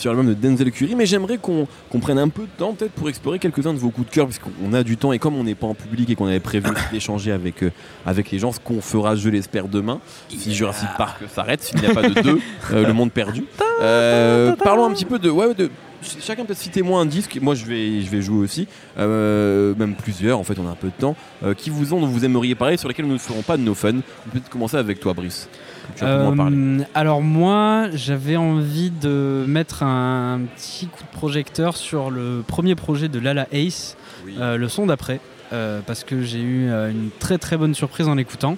sur 0.00 0.12
l'album 0.12 0.34
de 0.34 0.34
Denzel 0.34 0.72
Curry, 0.72 0.94
mais 0.94 1.06
j'aimerais 1.06 1.38
qu'on 1.38 1.66
prenne 2.00 2.18
un 2.18 2.28
peu 2.28 2.42
de 2.42 2.48
temps 2.56 2.72
peut-être 2.72 2.92
pour 2.92 3.08
explorer 3.08 3.38
quelques-uns 3.38 3.74
de 3.74 3.78
vos 3.78 3.90
coups 3.90 4.08
de 4.08 4.12
cœur, 4.12 4.26
puisqu'on 4.26 4.72
a 4.72 4.82
du 4.82 4.96
temps 4.96 5.12
et 5.12 5.18
comme 5.18 5.36
on 5.36 5.44
n'est 5.44 5.54
pas 5.54 5.66
en 5.66 5.74
public 5.74 6.08
et 6.10 6.14
qu'on 6.14 6.26
avait 6.26 6.40
prévu 6.40 6.70
d'échanger 6.92 7.32
avec, 7.32 7.62
euh, 7.62 7.70
avec 8.06 8.30
les 8.30 8.38
gens, 8.38 8.52
ce 8.52 8.60
qu'on 8.60 8.80
fera, 8.80 9.14
je 9.14 9.28
l'espère, 9.28 9.68
demain, 9.68 10.00
si 10.28 10.54
Jurassic 10.54 10.88
Park 10.96 11.22
s'arrête, 11.32 11.62
s'il 11.62 11.80
n'y 11.80 11.86
a 11.86 11.94
pas 11.94 12.08
de 12.08 12.20
deux, 12.20 12.40
euh, 12.72 12.86
le 12.86 12.92
monde 12.92 13.12
perdu. 13.12 13.44
Euh, 13.82 14.56
parlons 14.56 14.86
un 14.86 14.92
petit 14.92 15.04
peu 15.04 15.18
de... 15.18 15.30
Ouais, 15.30 15.54
de 15.54 15.70
Chacun 16.02 16.44
peut 16.44 16.54
citer 16.54 16.82
moi 16.82 17.00
un 17.00 17.06
disque, 17.06 17.38
moi 17.40 17.54
je 17.54 17.64
vais, 17.66 18.00
je 18.00 18.10
vais 18.10 18.22
jouer 18.22 18.38
aussi, 18.38 18.66
euh, 18.98 19.74
même 19.76 19.94
plusieurs, 19.94 20.38
en 20.38 20.44
fait 20.44 20.58
on 20.58 20.66
a 20.66 20.70
un 20.70 20.74
peu 20.76 20.88
de 20.88 20.92
temps, 20.98 21.16
euh, 21.44 21.54
qui 21.54 21.70
vous 21.70 21.92
ont, 21.92 22.00
dont 22.00 22.06
vous 22.06 22.24
aimeriez 22.24 22.54
parler, 22.54 22.76
sur 22.76 22.88
lesquels 22.88 23.06
nous 23.06 23.14
ne 23.14 23.18
ferons 23.18 23.42
pas 23.42 23.56
de 23.56 23.62
no 23.62 23.74
fun. 23.74 23.96
On 24.26 24.30
peut 24.30 24.40
commencer 24.50 24.76
avec 24.76 25.00
toi 25.00 25.12
Brice, 25.12 25.48
tu. 25.96 26.04
Euh, 26.04 26.78
alors 26.94 27.20
moi, 27.22 27.88
j'avais 27.92 28.36
envie 28.36 28.90
de 28.90 29.44
mettre 29.46 29.82
un 29.82 30.40
petit 30.56 30.86
coup 30.86 31.02
de 31.02 31.16
projecteur 31.16 31.76
sur 31.76 32.10
le 32.10 32.42
premier 32.46 32.74
projet 32.74 33.08
de 33.08 33.18
Lala 33.18 33.46
Ace, 33.52 33.96
le 34.26 34.68
son 34.68 34.86
d'après. 34.86 35.20
euh, 35.52 35.80
parce 35.86 36.04
que 36.04 36.22
j'ai 36.22 36.40
eu 36.40 36.68
euh, 36.68 36.90
une 36.90 37.10
très 37.18 37.38
très 37.38 37.56
bonne 37.56 37.74
surprise 37.74 38.08
en 38.08 38.14
l'écoutant. 38.14 38.56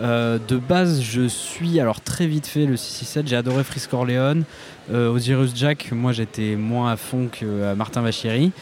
Euh, 0.00 0.38
de 0.48 0.56
base, 0.56 1.02
je 1.02 1.26
suis 1.28 1.80
alors 1.80 2.00
très 2.00 2.26
vite 2.26 2.46
fait 2.46 2.66
le 2.66 2.76
667. 2.76 3.28
J'ai 3.28 3.36
adoré 3.36 3.64
Frisk 3.64 3.92
euh, 3.92 4.34
Osiris 4.92 5.52
Jack. 5.54 5.90
Moi, 5.92 6.12
j'étais 6.12 6.56
moins 6.56 6.92
à 6.92 6.96
fond 6.96 7.28
que 7.30 7.44
euh, 7.44 7.74
Martin 7.74 8.00
Vachiri. 8.02 8.52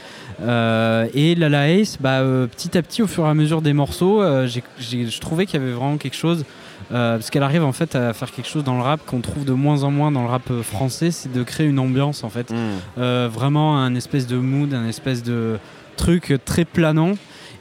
Euh, 0.42 1.06
et 1.14 1.34
Lala 1.34 1.68
Ace, 1.70 1.98
bah, 2.00 2.20
euh, 2.20 2.46
petit 2.46 2.76
à 2.78 2.82
petit, 2.82 3.02
au 3.02 3.06
fur 3.06 3.24
et 3.26 3.28
à 3.28 3.34
mesure 3.34 3.60
des 3.62 3.72
morceaux, 3.72 4.22
euh, 4.22 4.46
j'ai- 4.46 4.62
j'ai- 4.78 5.06
je 5.06 5.20
trouvais 5.20 5.46
qu'il 5.46 5.60
y 5.60 5.62
avait 5.62 5.72
vraiment 5.72 5.96
quelque 5.96 6.16
chose. 6.16 6.44
euh, 6.92 7.16
parce 7.18 7.28
qu'elle 7.28 7.42
arrive 7.42 7.64
en 7.64 7.72
fait 7.72 7.96
à 7.96 8.14
faire 8.14 8.30
quelque 8.30 8.48
chose 8.48 8.64
dans 8.64 8.76
le 8.76 8.82
rap 8.82 9.04
qu'on 9.04 9.20
trouve 9.20 9.44
de 9.44 9.52
moins 9.52 9.82
en 9.82 9.90
moins 9.90 10.10
dans 10.12 10.22
le 10.22 10.28
rap 10.28 10.48
euh, 10.50 10.62
français, 10.62 11.10
c'est 11.10 11.30
de 11.30 11.42
créer 11.42 11.66
une 11.66 11.78
ambiance 11.80 12.24
en 12.24 12.30
fait. 12.30 12.50
Mmh. 12.50 12.56
Euh, 12.98 13.28
vraiment 13.30 13.76
un 13.78 13.94
espèce 13.94 14.26
de 14.26 14.36
mood, 14.36 14.72
un 14.72 14.86
espèce 14.88 15.22
de 15.22 15.58
truc 15.96 16.34
très 16.46 16.64
planant. 16.64 17.12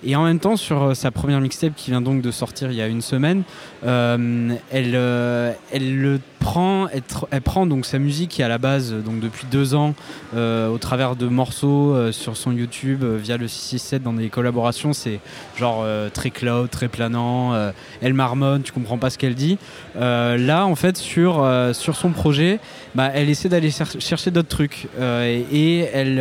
Et 0.06 0.16
en 0.16 0.24
même 0.24 0.40
temps, 0.40 0.56
sur 0.56 0.82
euh, 0.84 0.94
sa 0.94 1.10
première 1.12 1.42
mixtape 1.42 1.74
qui 1.76 1.90
vient 1.92 2.00
donc 2.02 2.22
de 2.22 2.32
sortir 2.32 2.72
il 2.72 2.78
y 2.78 2.82
a 2.82 2.88
une 2.88 3.02
semaine, 3.02 3.42
euh, 3.86 4.54
elle, 4.72 4.92
euh, 4.94 5.52
elle 5.74 6.00
le 6.00 6.20
elle, 7.32 7.42
prend 7.42 7.66
donc 7.66 7.86
sa 7.86 8.00
musique 8.00 8.30
qui 8.30 8.42
est 8.42 8.46
à 8.46 8.48
la 8.48 8.58
base 8.58 8.94
donc 8.94 9.20
depuis 9.20 9.46
deux 9.52 9.76
ans 9.76 9.94
euh, 10.36 10.70
au 10.70 10.78
travers 10.78 11.16
de 11.16 11.28
morceaux 11.28 11.94
euh, 11.94 12.12
sur 12.12 12.38
son 12.38 12.52
YouTube 12.52 13.04
euh, 13.04 13.18
via 13.18 13.38
le 13.38 13.48
667 13.48 14.04
dans 14.04 14.14
des 14.14 14.30
collaborations. 14.30 14.94
C'est 14.94 15.20
genre 15.58 15.86
très 16.14 16.30
cloud, 16.30 16.70
très 16.70 16.88
planant. 16.88 17.54
elle 18.02 18.14
marmonne, 18.14 18.62
tu 18.62 18.72
comprends 18.72 18.98
pas 18.98 19.10
ce 19.10 19.18
qu'elle 19.18 19.36
dit. 19.36 19.58
Là, 19.96 20.66
en 20.66 20.76
fait, 20.76 20.98
sur, 20.98 21.46
sur 21.74 21.96
son 21.96 22.12
projet, 22.12 22.60
bah, 22.96 23.10
elle 23.14 23.30
essaie 23.30 23.50
d'aller 23.50 23.72
cher- 23.72 24.00
chercher 24.00 24.32
d'autres 24.32 24.48
trucs 24.48 24.88
et, 25.00 25.46
et 25.52 25.80
elle, 25.94 26.20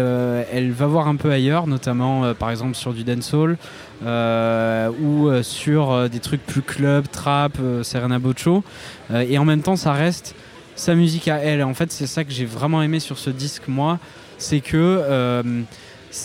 elle 0.53 0.73
va 0.73 0.87
voir 0.87 1.09
un 1.09 1.17
peu 1.17 1.31
ailleurs, 1.31 1.67
notamment 1.67 2.35
par 2.35 2.51
exemple 2.51 2.75
sur 2.75 2.93
du 2.93 3.05
dancehall 3.05 3.57
ou 4.03 5.29
euh, 5.29 5.43
sur 5.43 5.91
euh, 5.91 6.09
des 6.09 6.21
trucs 6.21 6.45
plus 6.45 6.63
club, 6.63 7.07
trap, 7.11 7.53
euh, 7.61 7.83
Serena 7.83 8.19
Bocho. 8.19 8.63
Euh, 9.11 9.25
et 9.29 9.39
en 9.39 9.45
même 9.45 9.63
temps, 9.63 9.77
ça 9.77 9.93
reste 9.93 10.35
sa 10.75 10.95
musique 10.95 11.29
à 11.29 11.39
elle. 11.39 11.63
En 11.63 11.75
fait, 11.75 11.91
c'est 11.93 12.07
ça 12.07 12.25
que 12.25 12.33
j'ai 12.33 12.45
vraiment 12.45 12.83
aimé 12.83 13.01
sur 13.01 13.19
ce 13.19 13.31
disque, 13.31 13.69
moi, 13.69 13.99
c'est 14.39 14.61
que 14.61 14.77
euh, 14.77 15.63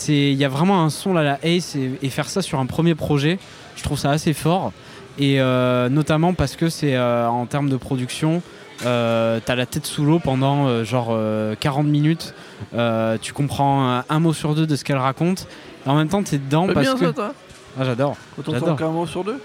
il 0.08 0.34
y 0.34 0.44
a 0.44 0.48
vraiment 0.48 0.82
un 0.84 0.90
son 0.90 1.14
là, 1.14 1.22
la 1.22 1.38
Ace 1.42 1.76
et, 1.76 1.98
et 2.02 2.10
faire 2.10 2.28
ça 2.28 2.42
sur 2.42 2.58
un 2.60 2.66
premier 2.66 2.94
projet, 2.94 3.38
je 3.76 3.82
trouve 3.82 3.98
ça 3.98 4.10
assez 4.10 4.32
fort. 4.32 4.72
Et 5.18 5.40
euh, 5.40 5.88
notamment 5.88 6.34
parce 6.34 6.56
que 6.56 6.68
c'est 6.68 6.96
euh, 6.96 7.28
en 7.28 7.46
termes 7.46 7.68
de 7.68 7.76
production, 7.76 8.42
euh, 8.84 9.40
t'as 9.44 9.54
la 9.54 9.66
tête 9.66 9.86
sous 9.86 10.04
l'eau 10.04 10.18
pendant 10.18 10.66
euh, 10.66 10.84
genre 10.84 11.08
euh, 11.10 11.54
40 11.58 11.86
minutes. 11.86 12.34
Euh, 12.74 13.18
tu 13.20 13.32
comprends 13.32 14.02
un, 14.08 14.18
mot 14.20 14.32
sur 14.32 14.54
deux 14.54 14.66
de 14.66 14.76
ce 14.76 14.84
qu'elle 14.84 14.96
raconte. 14.96 15.46
Et 15.86 15.88
en 15.88 15.96
même 15.96 16.08
temps, 16.08 16.22
t'es 16.22 16.38
dedans 16.38 16.66
parce 16.66 16.86
bien 16.86 16.94
que. 16.94 17.06
ça, 17.06 17.12
toi 17.12 17.34
Ah, 17.78 17.84
j'adore. 17.84 18.16
Quand 18.36 18.48
on 18.48 18.52
J'adore. 18.52 18.76
qu'un 18.76 18.88
mot 18.90 19.06
sur 19.06 19.24
deux 19.24 19.40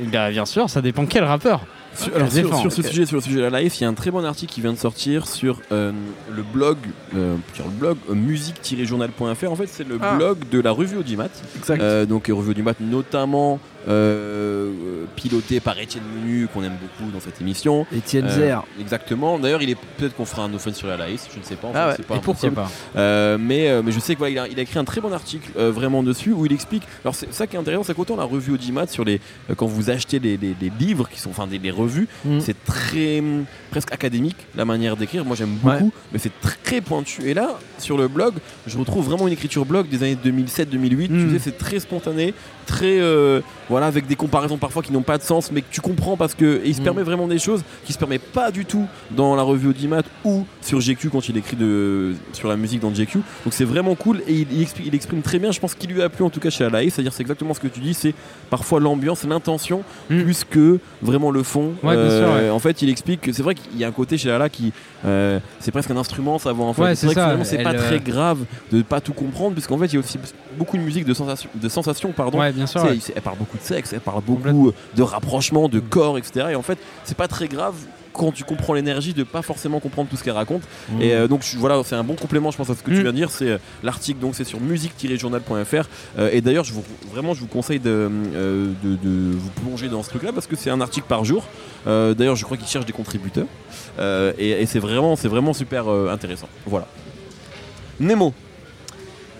Eh 0.00 0.04
bien, 0.06 0.30
bien 0.30 0.44
sûr, 0.46 0.68
ça 0.70 0.80
dépend 0.80 1.06
quel 1.06 1.24
rappeur. 1.24 1.60
Sur, 1.96 2.14
alors, 2.16 2.30
sur- 2.30 2.72
ce 2.72 2.82
sujet, 2.82 3.06
sur 3.06 3.16
le 3.16 3.22
sujet 3.22 3.36
de 3.36 3.44
la 3.46 3.60
life, 3.62 3.78
il 3.80 3.84
y 3.84 3.86
a 3.86 3.88
un 3.88 3.94
très 3.94 4.10
bon 4.10 4.24
article 4.24 4.52
qui 4.52 4.60
vient 4.60 4.72
de 4.72 4.78
sortir 4.78 5.28
sur 5.28 5.60
euh, 5.70 5.92
le 6.34 6.42
blog, 6.42 6.76
euh, 7.14 7.36
sur 7.54 7.64
le 7.66 7.70
blog 7.70 7.96
euh, 8.10 8.14
musique-journal.fr. 8.14 9.50
En 9.50 9.54
fait, 9.56 9.68
c'est 9.68 9.86
le 9.86 9.98
Ah. 10.02 10.16
blog 10.16 10.38
de 10.50 10.60
la 10.60 10.72
revue 10.72 10.96
Audimat. 10.96 11.28
Exact. 11.56 11.80
Euh, 11.80 12.04
donc, 12.04 12.26
revue 12.28 12.50
Audimat, 12.50 12.72
notamment 12.80 13.60
euh, 13.88 15.04
pilotée 15.16 15.60
par 15.60 15.78
Étienne 15.78 16.04
Menu, 16.16 16.48
qu'on 16.52 16.62
aime 16.62 16.76
beaucoup 16.80 17.10
dans 17.10 17.20
cette 17.20 17.40
émission. 17.40 17.86
Étienne 17.94 18.26
Euh, 18.26 18.28
Zer. 18.36 18.64
Exactement. 18.80 19.38
D'ailleurs, 19.38 19.62
il 19.62 19.70
est 19.70 19.76
peut-être 19.96 20.14
qu'on 20.16 20.24
fera 20.24 20.42
un 20.44 20.52
open 20.54 20.74
sur 20.74 20.88
la 20.88 21.06
life, 21.08 21.26
je 21.32 21.38
ne 21.38 21.44
sais 21.44 21.56
pas. 21.56 21.68
en 21.68 21.72
Ah 21.74 21.88
ouais. 21.88 21.94
pas 21.96 22.16
Et 22.16 22.18
pourquoi 22.20 22.32
impossible. 22.48 22.54
pas 22.54 22.70
Euh, 22.96 23.36
mais, 23.40 23.82
mais 23.82 23.92
je 23.92 23.98
sais 24.00 24.14
qu'il 24.16 24.26
il 24.28 24.38
a, 24.38 24.48
il 24.48 24.58
a 24.58 24.62
écrit 24.62 24.78
un 24.78 24.84
très 24.84 25.00
bon 25.00 25.12
article 25.12 25.50
vraiment 25.58 26.02
dessus 26.02 26.32
où 26.32 26.46
il 26.46 26.52
explique. 26.52 26.82
Alors 27.04 27.14
c'est 27.14 27.32
ça 27.32 27.46
qui 27.46 27.56
est 27.56 27.58
intéressant, 27.58 27.82
c'est 27.84 27.94
qu'autant 27.94 28.16
la 28.16 28.24
revue 28.24 28.52
Audimat 28.52 28.86
sur 28.86 29.04
les 29.04 29.20
quand 29.56 29.66
vous 29.66 29.90
achetez 29.90 30.18
les, 30.18 30.36
les- 30.36 30.54
les 30.60 30.72
livres 30.78 31.08
qui 31.08 31.20
sont 31.20 31.30
enfin 31.30 31.46
des, 31.46 31.58
les 31.58 31.70
revues, 31.70 32.08
Mm. 32.24 32.40
c'est 32.40 32.64
très 32.64 33.18
hum, 33.20 33.44
presque 33.70 33.92
académique 33.92 34.36
la 34.56 34.64
manière 34.64 34.96
d'écrire. 34.96 35.24
Moi 35.24 35.36
j'aime 35.36 35.54
beaucoup, 35.62 35.84
Ouais. 35.86 35.90
mais 36.12 36.18
c'est 36.18 36.32
très 36.40 36.80
pointu. 36.80 37.22
Et 37.28 37.34
là 37.34 37.58
sur 37.78 37.96
le 37.98 38.08
blog, 38.08 38.34
je 38.66 38.78
retrouve 38.78 39.04
vraiment 39.06 39.26
une 39.26 39.32
écriture 39.34 39.64
blog 39.66 39.88
des 39.88 40.02
années 40.02 40.16
2007-2008. 40.22 41.06
Tu 41.08 41.12
Mm. 41.14 41.32
sais, 41.32 41.38
c'est 41.38 41.58
très 41.58 41.78
spontané, 41.80 42.34
très 42.64 43.00
euh, 43.00 43.40
voilà 43.68 43.86
avec 43.86 44.06
des 44.06 44.16
comparaisons 44.16 44.56
parfois 44.58 44.82
qui 44.82 44.92
n'ont 44.92 45.02
pas 45.02 45.18
de 45.18 45.22
sens, 45.22 45.50
mais 45.52 45.60
que 45.62 45.66
tu 45.70 45.80
comprends 45.80 46.16
parce 46.16 46.34
que 46.34 46.60
et 46.64 46.68
il 46.68 46.74
se 46.74 46.80
Mm. 46.80 46.84
permet 46.84 47.02
vraiment 47.02 47.26
des 47.28 47.38
choses 47.38 47.62
qui 47.84 47.92
se 47.92 47.98
permet 47.98 48.18
pas 48.18 48.50
du 48.50 48.64
tout 48.64 48.86
dans 49.10 49.34
la 49.36 49.42
revue 49.42 49.68
Audimat 49.68 50.02
ou 50.24 50.44
sur 50.60 50.80
GQ 50.80 51.08
quand 51.10 51.28
il 51.28 51.36
écrit 51.36 51.56
de, 51.56 52.14
sur 52.32 52.48
la 52.48 52.56
musique 52.56 52.80
dans 52.80 52.90
GQ. 52.90 53.18
Donc 53.44 53.52
c'est 53.54 53.64
vraiment 53.64 53.94
cool 53.94 54.20
et 54.26 54.32
il, 54.34 54.46
il 54.52 54.62
explique- 54.62 54.86
il 54.86 54.94
exprime 54.94 55.22
très 55.22 55.38
bien, 55.38 55.50
je 55.52 55.60
pense 55.60 55.74
qu'il 55.74 55.90
lui 55.90 56.02
a 56.02 56.08
plu 56.08 56.24
en 56.24 56.30
tout 56.30 56.40
cas 56.40 56.50
chez 56.50 56.64
Alaï, 56.64 56.90
c'est-à-dire 56.90 57.12
c'est 57.12 57.22
exactement 57.22 57.54
ce 57.54 57.60
que 57.60 57.68
tu 57.68 57.80
dis, 57.80 57.94
c'est 57.94 58.14
parfois 58.50 58.80
l'ambiance, 58.80 59.24
l'intention 59.24 59.82
Mm. 60.10 60.22
plus 60.24 60.44
que 60.44 60.78
vraiment 61.02 61.30
le 61.30 61.42
fond. 61.42 61.72
Euh, 61.84 61.86
Ouais, 61.88 61.96
bien 61.96 62.10
sûr, 62.18 62.28
ouais. 62.34 62.50
En 62.50 62.58
fait, 62.58 62.82
il 62.82 62.88
explique 62.90 63.20
que 63.22 63.32
c'est 63.32 63.42
vrai 63.42 63.54
qu'il 63.54 63.78
y 63.78 63.84
a 63.84 63.88
un 63.88 63.92
côté 63.92 64.18
chez 64.18 64.30
Ala 64.30 64.48
qui 64.48 64.72
euh, 65.06 65.38
c'est 65.60 65.70
presque 65.70 65.90
un 65.90 65.96
instrument, 65.96 66.38
sa 66.38 66.52
voix 66.52 66.66
en 66.66 66.72
fait. 66.72 66.82
Ouais, 66.82 66.94
c'est 66.94 67.00
c'est 67.02 67.06
vrai 67.06 67.14
que 67.14 67.20
ça, 67.20 67.26
finalement 67.26 67.44
c'est 67.44 67.62
pas 67.62 67.70
elle, 67.72 67.76
très 67.78 67.96
euh, 67.96 67.98
grave 68.12 68.38
de 68.72 68.82
pas 68.82 69.00
tout 69.00 69.12
comprendre 69.12 69.52
puisqu'en 69.54 69.76
fait 69.78 69.86
il 69.86 69.94
y 69.94 69.96
a 69.96 70.00
aussi 70.00 70.18
beaucoup 70.58 70.76
de 70.76 70.82
musique 70.82 71.04
de 71.04 71.14
sensation, 71.14 71.48
de 71.54 71.68
sensation 71.68 72.12
pardon. 72.12 72.38
Bien 72.54 72.66
sûr. 72.66 72.82
Ouais. 72.84 72.98
Elle 73.14 73.22
parle 73.22 73.38
beaucoup 73.38 73.58
de 73.58 73.62
sexe, 73.62 73.92
elle 73.92 74.00
parle 74.00 74.22
beaucoup 74.22 74.72
de 74.96 75.02
rapprochement, 75.02 75.68
de 75.68 75.80
corps, 75.80 76.18
etc. 76.18 76.46
Et 76.52 76.54
en 76.54 76.62
fait, 76.62 76.78
c'est 77.04 77.16
pas 77.16 77.28
très 77.28 77.48
grave 77.48 77.74
quand 78.12 78.30
tu 78.30 78.44
comprends 78.44 78.74
l'énergie 78.74 79.12
de 79.12 79.24
pas 79.24 79.42
forcément 79.42 79.80
comprendre 79.80 80.08
tout 80.08 80.16
ce 80.16 80.22
qu'elle 80.22 80.34
raconte. 80.34 80.62
Et 81.00 81.12
euh, 81.14 81.26
donc 81.26 81.42
je- 81.42 81.58
voilà, 81.58 81.82
c'est 81.84 81.96
un 81.96 82.04
bon 82.04 82.14
complément, 82.14 82.52
je 82.52 82.56
pense, 82.56 82.70
à 82.70 82.76
ce 82.76 82.82
que 82.84 82.90
tu 82.92 82.98
Mm. 82.98 83.02
viens 83.02 83.10
de 83.10 83.16
dire. 83.16 83.30
C'est 83.32 83.48
euh, 83.50 83.58
l'article, 83.82 84.20
donc 84.20 84.36
c'est 84.36 84.44
sur 84.44 84.60
musique-journal.fr. 84.60 85.88
Euh, 86.18 86.30
et 86.32 86.40
d'ailleurs, 86.40 86.62
je 86.62 86.72
vous, 86.74 86.84
vraiment, 87.10 87.34
je 87.34 87.40
vous 87.40 87.48
conseille 87.48 87.80
de, 87.80 88.08
de- 88.84 88.94
de 88.94 89.32
vous 89.36 89.50
plonger 89.64 89.88
dans 89.88 90.04
ce 90.04 90.10
truc-là 90.10 90.32
parce 90.32 90.46
que 90.46 90.54
c'est 90.54 90.70
un 90.70 90.80
article 90.80 91.06
par 91.08 91.24
jour. 91.24 91.44
D'ailleurs, 91.86 92.36
je 92.36 92.44
crois 92.44 92.56
qu'il 92.56 92.68
cherche 92.68 92.86
des 92.86 92.92
contributeurs. 92.92 93.46
Et 94.38 94.50
et 94.62 94.66
c'est 94.66 94.78
vraiment, 94.78 95.16
c'est 95.16 95.26
vraiment 95.28 95.52
super 95.52 95.88
intéressant. 95.88 96.48
Voilà. 96.66 96.86
Nemo. 98.00 98.32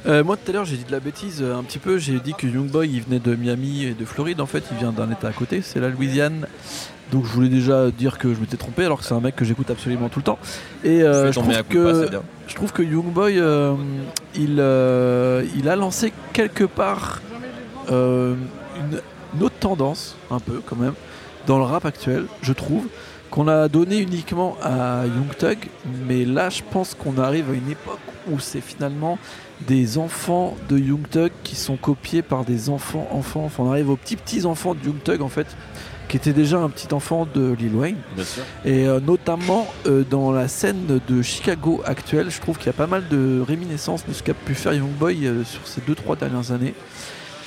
Euh, 0.07 0.23
moi 0.23 0.37
tout 0.37 0.51
à 0.51 0.53
l'heure 0.53 0.67
j'ai 0.67 0.77
dit 0.77 0.85
de 0.85 0.93
la 0.93 1.01
bêtise 1.01 1.40
euh, 1.43 1.57
un 1.57 1.62
petit 1.62 1.79
peu, 1.79 1.97
j'ai 1.97 2.21
dit 2.21 2.35
que 2.35 2.47
Youngboy 2.47 2.90
il 2.90 3.03
venait 3.03 3.21
de 3.21 3.35
Miami 3.35 3.85
et 3.85 3.95
de 3.95 4.05
Floride, 4.05 4.40
en 4.43 4.47
fait 4.47 4.62
il 4.71 4.77
vient 4.77 4.93
d'un 4.93 5.11
état 5.11 5.29
à 5.29 5.33
côté, 5.33 5.62
c'est 5.62 5.81
la 5.81 5.88
Louisiane. 5.88 6.47
Donc 7.11 7.25
je 7.27 7.31
voulais 7.31 7.49
déjà 7.49 7.90
dire 7.90 8.19
que 8.19 8.35
je 8.35 8.40
m'étais 8.40 8.57
trompé 8.57 8.85
alors 8.85 8.99
que 8.99 9.05
c'est 9.05 9.14
un 9.14 9.21
mec 9.21 9.37
que 9.37 9.45
j'écoute 9.45 9.71
absolument 9.71 10.09
tout 10.09 10.19
le 10.19 10.25
temps. 10.25 10.38
Et 10.85 11.03
euh, 11.03 11.31
je, 11.33 11.38
trouve 11.38 11.62
que, 11.69 12.11
je 12.49 12.55
trouve 12.55 12.73
euh, 12.79 13.75
il, 14.35 15.59
il 15.59 15.69
a 15.69 15.77
lancé 15.77 16.12
quelque 16.33 16.64
part 16.64 17.21
une, 17.88 18.37
une 19.35 19.43
autre 19.43 19.57
tendance, 19.61 20.17
un 20.31 20.40
peu 20.40 20.61
quand 20.64 20.77
même, 20.77 20.95
dans 21.47 21.59
le 21.59 21.64
rap 21.64 21.85
actuel, 21.87 22.25
je 22.43 22.53
trouve, 22.53 22.87
qu'on 23.31 23.49
a 23.49 23.69
donné 23.69 23.99
uniquement 23.99 24.57
à 24.62 25.05
Young 25.07 25.37
Thug, 25.38 25.59
mais 26.07 26.25
là 26.25 26.51
je 26.51 26.62
pense 26.71 26.95
qu'on 26.95 27.19
arrive 27.19 27.51
à 27.51 27.55
une 27.55 27.71
époque 27.71 28.01
où 28.31 28.39
c'est 28.39 28.61
finalement 28.61 29.19
des 29.67 29.99
enfants 29.99 30.57
de 30.69 30.79
Young 30.79 31.09
Thug 31.11 31.33
qui 31.43 31.57
sont 31.57 31.77
copiés 31.77 32.23
par 32.23 32.45
des 32.45 32.69
enfants 32.69 33.09
enfants. 33.13 33.45
Enfin, 33.45 33.65
on 33.65 33.71
arrive 33.71 33.91
aux 33.91 33.97
petits 33.97 34.17
petits 34.17 34.45
enfants 34.47 34.75
de 34.75 34.85
Young 34.85 35.03
Thug 35.03 35.23
en 35.23 35.29
fait, 35.29 35.47
qui 36.09 36.17
était 36.17 36.33
déjà 36.33 36.59
un 36.59 36.69
petit 36.69 36.93
enfant 36.93 37.27
de 37.33 37.55
Lil 37.59 37.75
Wayne. 37.75 37.97
Bien 38.15 38.25
sûr. 38.25 38.43
Et 38.65 38.87
euh, 38.87 39.01
notamment 39.01 39.67
euh, 39.87 40.05
dans 40.09 40.33
la 40.33 40.49
scène 40.49 41.01
de 41.07 41.23
Chicago 41.23 41.83
actuelle, 41.85 42.31
je 42.31 42.41
trouve 42.41 42.59
qu'il 42.59 42.67
y 42.67 42.71
a 42.71 42.75
pas 42.75 42.87
mal 42.87 43.09
de 43.09 43.43
réminiscences 43.47 44.07
de 44.07 44.13
ce 44.13 44.23
qu'a 44.23 44.35
pu 44.35 44.55
faire 44.55 44.75
Youngboy 44.75 45.27
euh, 45.27 45.45
sur 45.45 45.67
ces 45.67 45.81
2-3 45.81 46.19
dernières 46.19 46.53
années. 46.53 46.75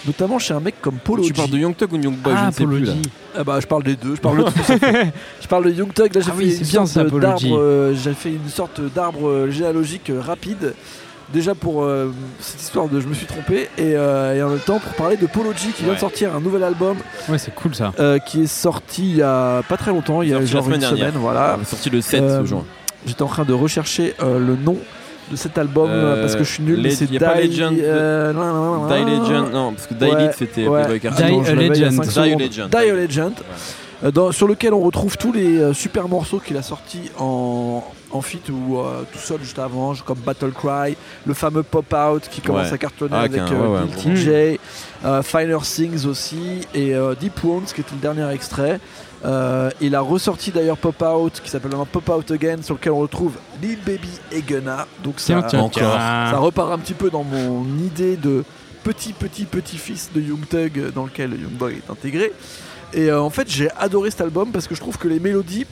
Notamment 0.06 0.40
chez 0.40 0.54
un 0.54 0.60
mec 0.60 0.76
comme 0.82 0.96
Polo 0.96 1.24
Tu 1.24 1.34
parles 1.34 1.50
de 1.50 1.58
Young 1.58 1.76
Thug 1.76 1.92
ou 1.94 1.98
de 1.98 2.04
Young 2.04 2.16
Boy 2.18 2.34
Je 2.34 2.38
Ah, 2.40 2.48
ne 2.48 2.52
sais 2.52 2.66
plus 2.66 2.86
là. 2.86 2.94
Ah 3.38 3.44
bah, 3.44 3.60
je 3.60 3.68
parle 3.68 3.84
des 3.84 3.96
deux, 3.96 4.16
je 4.16 4.22
parle 4.22 4.46
de 4.46 4.50
je 5.42 5.48
parle 5.48 5.66
de 5.66 5.72
Young 5.72 5.94
Thug, 5.94 6.14
là 6.16 6.22
j'ai 6.22 6.30
Ah 6.32 6.34
fait 6.38 6.44
oui, 6.44 6.58
bien 6.62 6.86
sorte 6.86 6.88
ça, 6.88 7.02
euh, 7.02 7.94
j'ai 7.96 8.14
fait 8.14 8.30
une 8.30 8.50
sorte 8.50 8.82
d'arbre 8.94 9.28
euh, 9.28 9.52
généalogique 9.52 10.10
euh, 10.10 10.22
rapide. 10.22 10.74
Déjà 11.34 11.54
pour 11.56 11.84
euh, 11.84 12.10
cette 12.40 12.62
histoire 12.62 12.88
de 12.88 13.02
je 13.02 13.08
me 13.08 13.14
suis 13.14 13.26
trompé 13.26 13.64
et, 13.78 13.98
euh, 13.98 14.34
et 14.34 14.42
en 14.42 14.50
même 14.50 14.60
temps 14.60 14.80
pour 14.80 14.94
parler 14.94 15.18
de 15.18 15.26
Polo 15.26 15.52
G 15.52 15.68
qui 15.76 15.84
vient 15.84 15.94
de 15.94 16.00
sortir 16.00 16.34
un 16.34 16.40
nouvel 16.40 16.64
album 16.64 16.96
Ouais, 17.28 17.38
c'est 17.38 17.54
cool 17.54 17.76
ça. 17.76 17.92
euh, 18.00 18.18
qui 18.18 18.44
est 18.44 18.48
sorti 18.48 19.10
il 19.10 19.18
y 19.18 19.22
a 19.22 19.62
pas 19.68 19.76
très 19.76 19.92
longtemps, 19.92 20.22
il 20.22 20.30
y 20.30 20.34
a 20.34 20.40
genre 20.46 20.64
semaine 20.64 20.76
une 20.76 20.80
dernière. 20.82 21.08
semaine, 21.10 21.22
voilà. 21.22 21.56
Il 21.58 21.64
est 21.64 21.66
sorti 21.66 21.90
le 21.90 22.00
7 22.00 22.22
Euh, 22.22 22.46
juin. 22.46 22.64
J'étais 23.06 23.24
en 23.24 23.28
train 23.28 23.44
de 23.44 23.52
rechercher 23.52 24.14
euh, 24.24 24.40
le 24.40 24.56
nom 24.56 24.78
de 25.32 25.36
cet 25.36 25.58
album 25.58 25.90
Euh, 25.90 26.16
euh, 26.16 26.22
parce 26.22 26.36
que 26.36 26.44
je 26.44 26.52
suis 26.52 26.64
nul, 26.64 26.78
mais 26.78 26.84
les- 26.90 26.96
c'est 26.96 27.10
y 27.12 27.18
a 27.18 27.20
pas 27.20 27.42
Die- 27.42 27.48
Legend- 27.50 27.80
euh, 27.82 28.34
nan, 28.34 28.54
nan, 28.54 28.90
nan, 28.90 29.06
Die. 29.06 29.12
Legend, 29.12 29.52
non, 29.54 29.74
parce 29.74 29.88
que 29.88 29.94
Die 29.94 30.06
Ouais, 30.06 30.28
Lit 30.28 30.34
c'était 30.38 30.68
ouais. 30.68 30.86
Die 30.88 30.94
Legend. 30.94 31.16
Die. 31.16 32.36
Legend. 32.38 32.70
Die 32.70 32.78
a 32.78 32.94
Legend, 32.94 33.34
euh, 34.04 34.12
dans- 34.12 34.32
sur 34.32 34.48
lequel 34.48 34.74
on 34.74 34.80
retrouve 34.82 35.18
tous 35.18 35.32
les 35.34 35.60
euh, 35.60 35.74
super 35.74 36.08
morceaux 36.08 36.40
qu'il 36.40 36.56
a 36.58 36.62
sortis 36.62 37.12
en, 37.20 37.84
en 38.12 38.22
feat 38.22 38.48
ou 38.50 38.78
euh, 38.78 39.02
tout 39.12 39.20
seul 39.20 39.40
juste 39.42 39.60
avant, 39.60 39.94
comme 40.06 40.20
Battle 40.26 40.52
Cry, 40.52 40.96
le 41.26 41.34
fameux 41.34 41.64
Pop 41.64 41.94
Out 41.94 42.24
qui 42.32 42.40
commence 42.42 42.68
Ouais. 42.68 42.74
à 42.74 42.78
cartonner 42.78 43.12
Ah, 43.16 43.22
avec 43.22 43.42
euh. 43.42 43.86
TJ, 44.02 44.60
euh, 45.06 45.22
Finer 45.24 45.58
Things 45.62 46.06
aussi, 46.06 46.62
et 46.74 46.96
euh, 46.96 47.16
Deep 47.20 47.44
Wounds 47.44 47.66
qui 47.74 47.82
était 47.82 47.92
le 47.94 48.02
dernier 48.02 48.34
extrait. 48.34 48.80
Euh, 49.26 49.72
il 49.82 49.96
a 49.96 50.02
ressorti 50.02 50.52
d'ailleurs 50.52 50.78
Pop 50.78 51.02
Out 51.02 51.42
qui 51.44 51.50
s'appelle 51.50 51.72
maintenant 51.72 51.88
Pop 51.88 52.08
Out 52.10 52.32
Again 52.32 52.62
sur 52.62 52.76
lequel 52.76 52.92
on 52.92 53.00
retrouve 53.00 53.34
Lil 53.62 53.80
Baby 53.86 54.10
et 54.32 54.42
Gunna. 54.42 54.88
Donc 55.04 55.20
ça, 55.20 55.44
tiens, 55.48 55.60
encore. 55.60 55.72
tiens. 55.72 55.92
ça 55.92 56.38
repart 56.38 56.72
un 56.72 56.78
petit 56.78 56.94
peu 56.94 57.10
dans 57.10 57.24
mon 57.24 57.66
idée 57.80 58.16
de 58.16 58.44
petit 58.84 59.14
petit 59.14 59.46
petit 59.46 59.78
fils 59.78 60.12
de 60.14 60.22
Young 60.22 60.48
Thug 60.48 60.92
dans 60.94 61.06
lequel 61.06 61.32
Young 61.32 61.54
Boy 61.54 61.76
est 61.76 61.92
intégré. 61.92 62.32
Et 62.94 63.10
euh, 63.10 63.22
en 63.22 63.30
fait 63.30 63.50
j'ai 63.50 63.70
adoré 63.72 64.12
cet 64.12 64.22
album 64.22 64.52
parce 64.52 64.68
que 64.68 64.76
je 64.76 64.80
trouve 64.80 64.98
que 64.98 65.08
les 65.08 65.20
mélodies 65.20 65.66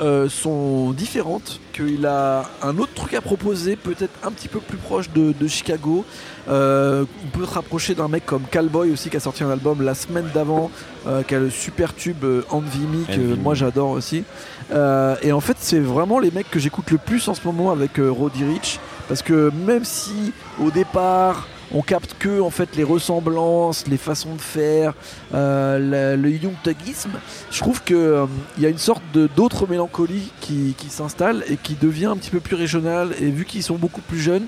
euh, 0.00 0.28
sont 0.28 0.92
différentes, 0.92 1.60
qu'il 1.72 2.06
a 2.06 2.50
un 2.62 2.78
autre 2.78 2.92
truc 2.94 3.14
à 3.14 3.20
proposer, 3.20 3.76
peut-être 3.76 4.12
un 4.22 4.30
petit 4.30 4.48
peu 4.48 4.60
plus 4.60 4.76
proche 4.76 5.10
de, 5.10 5.32
de 5.32 5.48
Chicago. 5.48 6.04
Euh, 6.48 7.04
on 7.24 7.38
peut 7.38 7.46
se 7.46 7.54
rapprocher 7.54 7.94
d'un 7.94 8.08
mec 8.08 8.26
comme 8.26 8.42
Callboy 8.50 8.90
aussi 8.92 9.10
qui 9.10 9.16
a 9.16 9.20
sorti 9.20 9.42
un 9.42 9.50
album 9.50 9.82
la 9.82 9.94
semaine 9.94 10.28
d'avant, 10.34 10.70
euh, 11.06 11.22
qui 11.22 11.34
a 11.34 11.38
le 11.38 11.50
super 11.50 11.94
tube 11.94 12.24
Envy 12.50 12.80
Me 12.80 13.04
que 13.04 13.34
moi 13.36 13.54
j'adore 13.54 13.90
aussi. 13.90 14.24
Et 14.70 15.32
en 15.32 15.40
fait 15.40 15.56
c'est 15.58 15.80
vraiment 15.80 16.18
les 16.18 16.30
mecs 16.30 16.50
que 16.50 16.58
j'écoute 16.58 16.90
le 16.90 16.98
plus 16.98 17.26
en 17.28 17.34
ce 17.34 17.40
moment 17.44 17.70
avec 17.70 17.92
Roddy 17.98 18.44
Rich, 18.44 18.78
parce 19.08 19.22
que 19.22 19.50
même 19.66 19.84
si 19.84 20.32
au 20.60 20.70
départ 20.70 21.46
on 21.72 21.82
capte 21.82 22.16
que 22.18 22.40
en 22.40 22.50
fait 22.50 22.76
les 22.76 22.84
ressemblances, 22.84 23.86
les 23.86 23.96
façons 23.96 24.34
de 24.34 24.40
faire, 24.40 24.94
euh, 25.34 26.16
le 26.16 26.38
thugisme. 26.62 27.10
Je 27.50 27.58
trouve 27.60 27.82
que 27.82 27.94
euh, 27.94 28.26
il 28.56 28.62
y 28.62 28.66
a 28.66 28.68
une 28.68 28.78
sorte 28.78 29.02
d'autre 29.36 29.66
mélancolie 29.66 30.32
qui 30.40 30.74
s'installe 30.88 31.44
et 31.48 31.56
qui 31.56 31.74
devient 31.74 32.06
un 32.06 32.16
petit 32.16 32.30
peu 32.30 32.40
plus 32.40 32.56
régionale. 32.56 33.14
Et 33.20 33.30
vu 33.30 33.44
qu'ils 33.44 33.62
sont 33.62 33.76
beaucoup 33.76 34.00
plus 34.00 34.20
jeunes, 34.20 34.46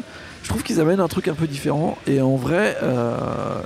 je 0.49 0.55
trouve 0.55 0.63
qu'ils 0.63 0.81
amènent 0.81 1.01
un 1.01 1.09
truc 1.09 1.29
un 1.29 1.35
peu 1.35 1.47
différent. 1.47 1.99
Et 2.07 2.23
en 2.23 2.37
vrai, 2.37 2.79
euh, 2.83 3.19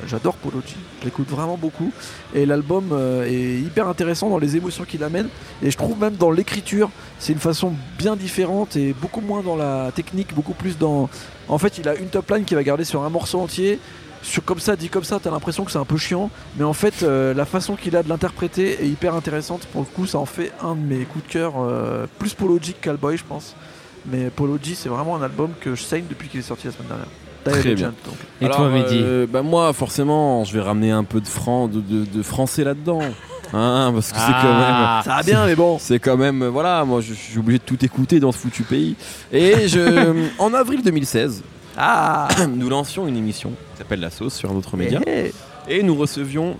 j'adore 0.08 0.34
Polo. 0.34 0.60
Je 0.66 1.04
l'écoute 1.04 1.28
vraiment 1.28 1.56
beaucoup. 1.56 1.92
Et 2.34 2.44
l'album 2.44 2.88
euh, 2.90 3.24
est 3.24 3.60
hyper 3.60 3.86
intéressant 3.86 4.28
dans 4.28 4.38
les 4.38 4.56
émotions 4.56 4.82
qu'il 4.82 5.04
amène. 5.04 5.28
Et 5.62 5.70
je 5.70 5.76
trouve 5.76 5.96
même 5.96 6.16
dans 6.16 6.32
l'écriture, 6.32 6.90
c'est 7.20 7.32
une 7.32 7.38
façon 7.38 7.72
bien 7.98 8.16
différente 8.16 8.74
et 8.74 8.96
beaucoup 9.00 9.20
moins 9.20 9.42
dans 9.42 9.54
la 9.54 9.92
technique, 9.94 10.34
beaucoup 10.34 10.54
plus 10.54 10.76
dans. 10.76 11.08
En 11.46 11.56
fait, 11.56 11.78
il 11.78 11.88
a 11.88 11.94
une 11.94 12.08
top 12.08 12.28
line 12.32 12.44
qui 12.44 12.56
va 12.56 12.64
garder 12.64 12.82
sur 12.82 13.04
un 13.04 13.10
morceau 13.10 13.38
entier. 13.38 13.78
Sur, 14.22 14.44
comme 14.44 14.58
ça, 14.58 14.74
dit 14.74 14.88
comme 14.88 15.04
ça, 15.04 15.20
t'as 15.22 15.30
l'impression 15.30 15.64
que 15.64 15.70
c'est 15.70 15.78
un 15.78 15.84
peu 15.84 15.96
chiant, 15.96 16.30
mais 16.56 16.64
en 16.64 16.72
fait, 16.72 17.04
euh, 17.04 17.32
la 17.32 17.44
façon 17.44 17.76
qu'il 17.76 17.94
a 17.94 18.02
de 18.02 18.08
l'interpréter 18.08 18.82
est 18.82 18.88
hyper 18.88 19.14
intéressante. 19.14 19.66
Pour 19.66 19.82
le 19.82 19.86
coup, 19.86 20.06
ça 20.06 20.18
en 20.18 20.26
fait 20.26 20.50
un 20.60 20.74
de 20.74 20.80
mes 20.80 21.04
coups 21.04 21.24
de 21.26 21.30
cœur, 21.30 21.54
plus 22.18 22.34
Polo 22.34 22.58
que 22.58 22.72
Callboy, 22.80 23.16
je 23.16 23.24
pense. 23.24 23.54
Mais 24.06 24.30
Polo 24.30 24.58
G, 24.62 24.74
c'est 24.74 24.88
vraiment 24.88 25.16
un 25.16 25.22
album 25.22 25.50
que 25.60 25.74
je 25.74 25.82
saigne 25.82 26.04
depuis 26.08 26.28
qu'il 26.28 26.40
est 26.40 26.44
sorti 26.44 26.66
la 26.66 26.72
semaine 26.72 26.88
dernière. 26.88 27.06
Très 27.44 27.74
bien. 27.74 27.92
donc. 28.04 28.14
Et 28.40 28.44
Alors, 28.44 28.58
toi, 28.58 28.68
Mehdi 28.70 29.00
euh, 29.02 29.26
bah 29.28 29.42
Moi, 29.42 29.72
forcément, 29.72 30.44
je 30.44 30.52
vais 30.54 30.60
ramener 30.60 30.92
un 30.92 31.02
peu 31.04 31.20
de, 31.20 31.26
fran- 31.26 31.66
de, 31.68 31.80
de- 31.80 32.04
de 32.04 32.22
français 32.22 32.64
là-dedans. 32.64 33.00
Hein, 33.54 33.90
parce 33.94 34.12
que 34.12 34.18
c'est 34.18 34.32
quand 34.32 34.44
même. 34.58 34.74
Ah. 34.74 35.02
Ça 35.04 35.16
va 35.16 35.22
bien, 35.22 35.44
mais 35.44 35.54
bon. 35.54 35.76
C'est 35.78 35.98
quand 35.98 36.16
même, 36.16 36.40
euh, 36.40 36.48
voilà, 36.48 36.86
moi 36.86 37.02
je 37.02 37.12
suis 37.12 37.38
obligé 37.38 37.58
de 37.58 37.62
tout 37.64 37.84
écouter 37.84 38.18
dans 38.18 38.32
ce 38.32 38.38
foutu 38.38 38.62
pays. 38.62 38.96
Et 39.30 39.68
je, 39.68 40.24
en 40.38 40.54
avril 40.54 40.80
2016, 40.82 41.42
Ah 41.76 42.28
nous 42.48 42.70
lancions 42.70 43.06
une 43.06 43.16
émission 43.18 43.50
qui 43.50 43.78
s'appelle 43.78 44.00
La 44.00 44.08
Sauce 44.08 44.32
sur 44.36 44.50
un 44.50 44.54
autre 44.54 44.74
média. 44.78 45.00
Eh. 45.06 45.32
Et 45.68 45.82
nous 45.82 45.94
recevions 45.94 46.56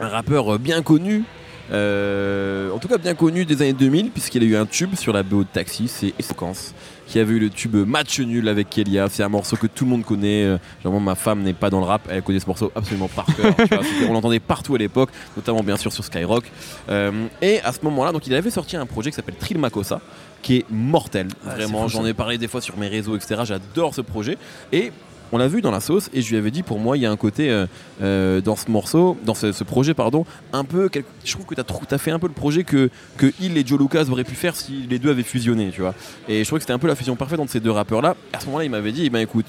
un 0.00 0.08
rappeur 0.08 0.58
bien 0.58 0.80
connu 0.80 1.24
euh, 1.70 2.70
en 2.70 2.78
tout 2.78 2.88
cas 2.88 2.98
bien 2.98 3.14
connu 3.14 3.44
des 3.44 3.62
années 3.62 3.72
2000, 3.72 4.10
puisqu'il 4.10 4.42
a 4.42 4.46
eu 4.46 4.56
un 4.56 4.66
tube 4.66 4.94
sur 4.96 5.12
la 5.12 5.22
BO 5.22 5.44
de 5.44 5.48
Taxi, 5.48 5.88
c'est 5.88 6.12
Essence 6.18 6.74
qui 7.06 7.18
avait 7.18 7.34
eu 7.34 7.38
le 7.40 7.50
tube 7.50 7.74
Match 7.76 8.20
Nul 8.20 8.48
avec 8.48 8.70
Kelia. 8.70 9.06
C'est 9.10 9.22
un 9.22 9.28
morceau 9.28 9.56
que 9.56 9.66
tout 9.66 9.84
le 9.84 9.90
monde 9.90 10.02
connaît. 10.04 10.44
Euh, 10.44 10.56
Genre, 10.82 10.98
ma 10.98 11.14
femme 11.14 11.42
n'est 11.42 11.52
pas 11.52 11.68
dans 11.68 11.80
le 11.80 11.84
rap, 11.84 12.00
elle 12.08 12.22
connaît 12.22 12.40
ce 12.40 12.46
morceau 12.46 12.72
absolument 12.74 13.08
par 13.08 13.26
cœur. 13.26 13.54
tu 13.56 13.66
vois, 13.74 13.84
c'était- 13.84 14.06
on 14.08 14.14
l'entendait 14.14 14.40
partout 14.40 14.74
à 14.76 14.78
l'époque, 14.78 15.10
notamment 15.36 15.62
bien 15.62 15.76
sûr 15.76 15.92
sur 15.92 16.04
Skyrock. 16.04 16.44
Euh, 16.88 17.26
et 17.42 17.60
à 17.60 17.72
ce 17.72 17.80
moment-là, 17.82 18.12
donc 18.12 18.26
il 18.26 18.34
avait 18.34 18.50
sorti 18.50 18.76
un 18.76 18.86
projet 18.86 19.10
qui 19.10 19.16
s'appelle 19.16 19.34
Trill 19.34 19.58
Makossa, 19.58 20.00
qui 20.40 20.56
est 20.58 20.64
mortel. 20.70 21.28
Ah, 21.46 21.54
Vraiment, 21.54 21.86
j'en 21.86 22.06
ai 22.06 22.14
parlé 22.14 22.38
des 22.38 22.48
fois 22.48 22.62
sur 22.62 22.78
mes 22.78 22.88
réseaux, 22.88 23.14
etc. 23.14 23.42
J'adore 23.44 23.94
ce 23.94 24.00
projet. 24.00 24.38
Et 24.72 24.90
on 25.32 25.38
l'a 25.38 25.48
vu 25.48 25.62
dans 25.62 25.70
la 25.70 25.80
sauce 25.80 26.10
et 26.12 26.22
je 26.22 26.30
lui 26.30 26.36
avais 26.36 26.50
dit 26.50 26.62
pour 26.62 26.78
moi 26.78 26.96
il 26.96 27.02
y 27.02 27.06
a 27.06 27.10
un 27.10 27.16
côté 27.16 27.50
euh, 27.50 27.66
euh, 28.02 28.40
dans 28.40 28.54
ce 28.54 28.70
morceau, 28.70 29.16
dans 29.24 29.34
ce, 29.34 29.52
ce 29.52 29.64
projet 29.64 29.94
pardon, 29.94 30.24
un 30.52 30.64
peu 30.64 30.90
je 31.24 31.32
trouve 31.32 31.46
que 31.46 31.54
tu 31.54 31.60
as, 31.94 31.98
fait 31.98 32.10
un 32.10 32.18
peu 32.18 32.28
le 32.28 32.34
projet 32.34 32.64
que, 32.64 32.90
que 33.16 33.32
il 33.40 33.56
et 33.56 33.66
Joe 33.66 33.80
Lucas 33.80 34.04
auraient 34.10 34.24
pu 34.24 34.34
faire 34.34 34.54
si 34.54 34.86
les 34.88 34.98
deux 34.98 35.10
avaient 35.10 35.22
fusionné, 35.22 35.70
tu 35.74 35.80
vois. 35.80 35.94
Et 36.28 36.40
je 36.40 36.44
trouvais 36.44 36.58
que 36.58 36.64
c'était 36.64 36.74
un 36.74 36.78
peu 36.78 36.86
la 36.86 36.94
fusion 36.94 37.16
parfaite 37.16 37.40
entre 37.40 37.50
ces 37.50 37.60
deux 37.60 37.70
rappeurs 37.70 38.02
là. 38.02 38.14
À 38.32 38.40
ce 38.40 38.46
moment-là, 38.46 38.64
il 38.64 38.70
m'avait 38.70 38.92
dit 38.92 39.06
eh 39.06 39.10
ben 39.10 39.20
écoute, 39.20 39.46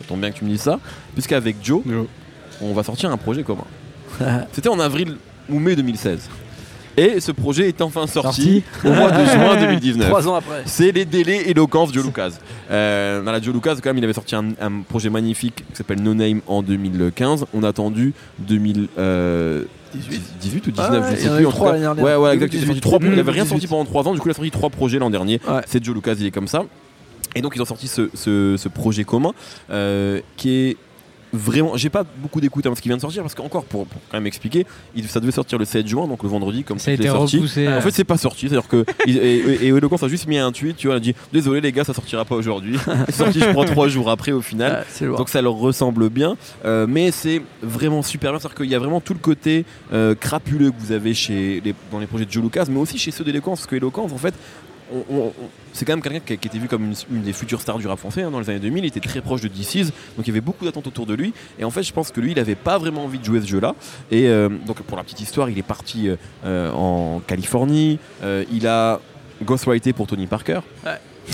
ça 0.00 0.06
tombe 0.08 0.20
bien 0.20 0.30
que 0.30 0.38
tu 0.38 0.44
me 0.44 0.50
dises 0.50 0.62
ça, 0.62 0.80
puisqu'avec 1.12 1.56
Joe, 1.62 1.82
on 2.62 2.72
va 2.72 2.82
sortir 2.82 3.10
un 3.10 3.16
projet 3.16 3.42
commun. 3.42 3.64
C'était 4.52 4.68
en 4.68 4.80
avril 4.80 5.16
ou 5.48 5.58
mai 5.58 5.76
2016. 5.76 6.28
Et 6.98 7.20
ce 7.20 7.32
projet 7.32 7.68
est 7.68 7.80
enfin 7.80 8.06
sorti, 8.06 8.62
au 8.84 8.88
mois 8.92 9.10
de 9.10 9.24
juin 9.24 9.56
2019. 9.60 10.08
Trois 10.08 10.26
ans 10.28 10.34
après. 10.34 10.62
C'est 10.66 10.92
les 10.92 11.04
délais 11.04 11.48
éloquence 11.48 11.92
Joe 11.92 12.04
Lucas. 12.04 12.30
Euh, 12.70 13.22
la 13.22 13.40
Joe 13.40 13.54
Lucas, 13.54 13.74
quand 13.76 13.90
même, 13.90 13.98
il 13.98 14.04
avait 14.04 14.12
sorti 14.12 14.34
un, 14.34 14.48
un 14.60 14.80
projet 14.88 15.10
magnifique 15.10 15.56
qui 15.70 15.76
s'appelle 15.76 16.02
No 16.02 16.14
Name 16.14 16.40
en 16.46 16.62
2015. 16.62 17.46
On 17.54 17.62
a 17.62 17.68
attendu 17.68 18.12
2018 18.40 19.68
18 20.40 20.66
ou 20.66 20.70
19, 20.70 20.90
Ah 20.90 21.00
ouais, 21.10 21.16
je 21.16 21.22
sais 21.22 21.36
plus. 21.36 21.46
en 21.46 21.52
cas. 21.52 21.94
Ouais, 21.94 22.16
ouais, 22.16 22.34
exact. 22.34 22.52
Il, 22.54 22.62
a 22.62 22.66
sorti 22.66 22.80
2018. 22.80 22.80
trois- 22.80 22.98
il 23.00 23.06
avait 23.06 23.14
rien 23.30 23.44
2018. 23.44 23.48
sorti 23.48 23.66
pendant 23.66 23.84
3 23.84 24.08
ans, 24.08 24.14
du 24.14 24.20
coup, 24.20 24.28
il 24.28 24.32
a 24.32 24.34
sorti 24.34 24.50
3 24.50 24.70
projets 24.70 24.98
l'an 24.98 25.10
dernier. 25.10 25.40
Ouais. 25.48 25.60
C'est 25.66 25.82
Joe 25.84 25.94
Lucas, 25.94 26.14
il 26.18 26.26
est 26.26 26.30
comme 26.30 26.48
ça. 26.48 26.64
Et 27.34 27.40
donc, 27.42 27.52
ils 27.56 27.62
ont 27.62 27.66
sorti 27.66 27.88
ce, 27.88 28.10
ce- 28.14 28.56
ce 28.58 28.68
projet 28.68 29.04
commun 29.04 29.32
euh, 29.70 30.20
qui 30.36 30.50
est 30.50 30.76
vraiment. 31.32 31.76
J'ai 31.76 31.90
pas 31.90 32.04
beaucoup 32.04 32.40
d'écoute 32.40 32.64
avant 32.66 32.74
ce 32.74 32.80
qui 32.82 32.88
vient 32.88 32.96
de 32.96 33.00
sortir 33.02 33.22
parce 33.22 33.34
qu'encore, 33.34 33.64
pour, 33.64 33.86
pour 33.86 34.00
quand 34.10 34.16
même 34.16 34.26
expliquer, 34.26 34.66
il, 34.94 35.08
ça 35.08 35.20
devait 35.20 35.32
sortir 35.32 35.58
le 35.58 35.64
7 35.64 35.86
juin, 35.86 36.06
donc 36.06 36.22
le 36.22 36.28
vendredi, 36.28 36.64
comme 36.64 36.78
Ça 36.78 36.90
a 36.90 36.94
été 36.94 37.08
repoussé. 37.40 37.66
En 37.68 37.80
fait, 37.80 37.90
c'est 37.90 38.04
pas 38.04 38.16
sorti. 38.16 38.48
C'est-à-dire 38.48 38.68
que. 38.68 38.84
et, 39.06 39.12
et, 39.12 39.64
et 39.64 39.68
Eloquence 39.68 40.02
a 40.02 40.08
juste 40.08 40.26
mis 40.26 40.38
un 40.38 40.52
tweet, 40.52 40.76
tu 40.76 40.86
vois, 40.86 40.96
il 40.96 40.98
a 40.98 41.00
dit 41.00 41.14
Désolé 41.32 41.60
les 41.60 41.72
gars, 41.72 41.84
ça 41.84 41.94
sortira 41.94 42.24
pas 42.24 42.34
aujourd'hui. 42.34 42.76
sorti, 43.10 43.40
je 43.40 43.50
crois, 43.50 43.64
3 43.66 43.88
jours 43.88 44.10
après 44.10 44.32
au 44.32 44.40
final. 44.42 44.84
Lourd. 45.00 45.18
Donc 45.18 45.28
ça 45.28 45.42
leur 45.42 45.54
ressemble 45.54 46.08
bien, 46.10 46.36
euh, 46.64 46.86
mais 46.88 47.10
c'est 47.10 47.42
vraiment 47.62 48.02
super 48.02 48.30
bien. 48.32 48.40
C'est-à-dire 48.40 48.56
qu'il 48.56 48.70
y 48.70 48.74
a 48.74 48.78
vraiment 48.78 49.00
tout 49.00 49.12
le 49.14 49.18
côté 49.20 49.64
euh, 49.92 50.14
crapuleux 50.14 50.70
que 50.70 50.76
vous 50.78 50.92
avez 50.92 51.14
chez 51.14 51.60
les- 51.64 51.74
dans 51.92 51.98
les 51.98 52.06
projets 52.06 52.24
de 52.24 52.30
Joe 52.32 52.42
Lucas, 52.42 52.64
mais 52.70 52.78
aussi 52.78 52.98
chez 52.98 53.10
ceux 53.10 53.24
d'Eloquence, 53.24 53.60
parce 53.60 53.66
que 53.68 53.76
Eloquence, 53.76 54.12
en 54.12 54.18
fait, 54.18 54.34
c'est 55.72 55.84
quand 55.84 55.92
même 55.92 56.02
quelqu'un 56.02 56.36
qui, 56.36 56.48
était 56.48 56.58
vu 56.58 56.68
comme 56.68 56.92
une, 57.10 57.22
des 57.22 57.32
futures 57.32 57.60
stars 57.60 57.78
du 57.78 57.86
rap 57.86 57.98
français 57.98 58.22
hein, 58.22 58.30
dans 58.30 58.40
les 58.40 58.50
années 58.50 58.58
2000. 58.58 58.84
Il 58.84 58.88
était 58.88 59.00
très 59.00 59.20
proche 59.20 59.40
de 59.40 59.48
DC's, 59.48 59.92
donc 60.16 60.26
il 60.26 60.28
y 60.28 60.30
avait 60.30 60.40
beaucoup 60.40 60.64
d'attentes 60.64 60.86
autour 60.86 61.06
de 61.06 61.14
lui. 61.14 61.32
Et 61.58 61.64
en 61.64 61.70
fait, 61.70 61.82
je 61.82 61.92
pense 61.92 62.10
que 62.10 62.20
lui, 62.20 62.32
il 62.32 62.38
avait 62.38 62.54
pas 62.54 62.78
vraiment 62.78 63.04
envie 63.04 63.18
de 63.18 63.24
jouer 63.24 63.40
ce 63.40 63.46
jeu-là. 63.46 63.74
Et 64.10 64.28
euh, 64.28 64.48
donc, 64.48 64.82
pour 64.82 64.96
la 64.96 65.04
petite 65.04 65.20
histoire, 65.20 65.50
il 65.50 65.58
est 65.58 65.62
parti 65.62 66.08
euh, 66.08 66.16
euh, 66.44 66.72
en 66.72 67.20
Californie. 67.20 67.98
Il 68.50 68.66
a 68.66 69.00
ghostwrité 69.42 69.92
pour 69.92 70.06
Tony 70.06 70.26
Parker. 70.26 70.60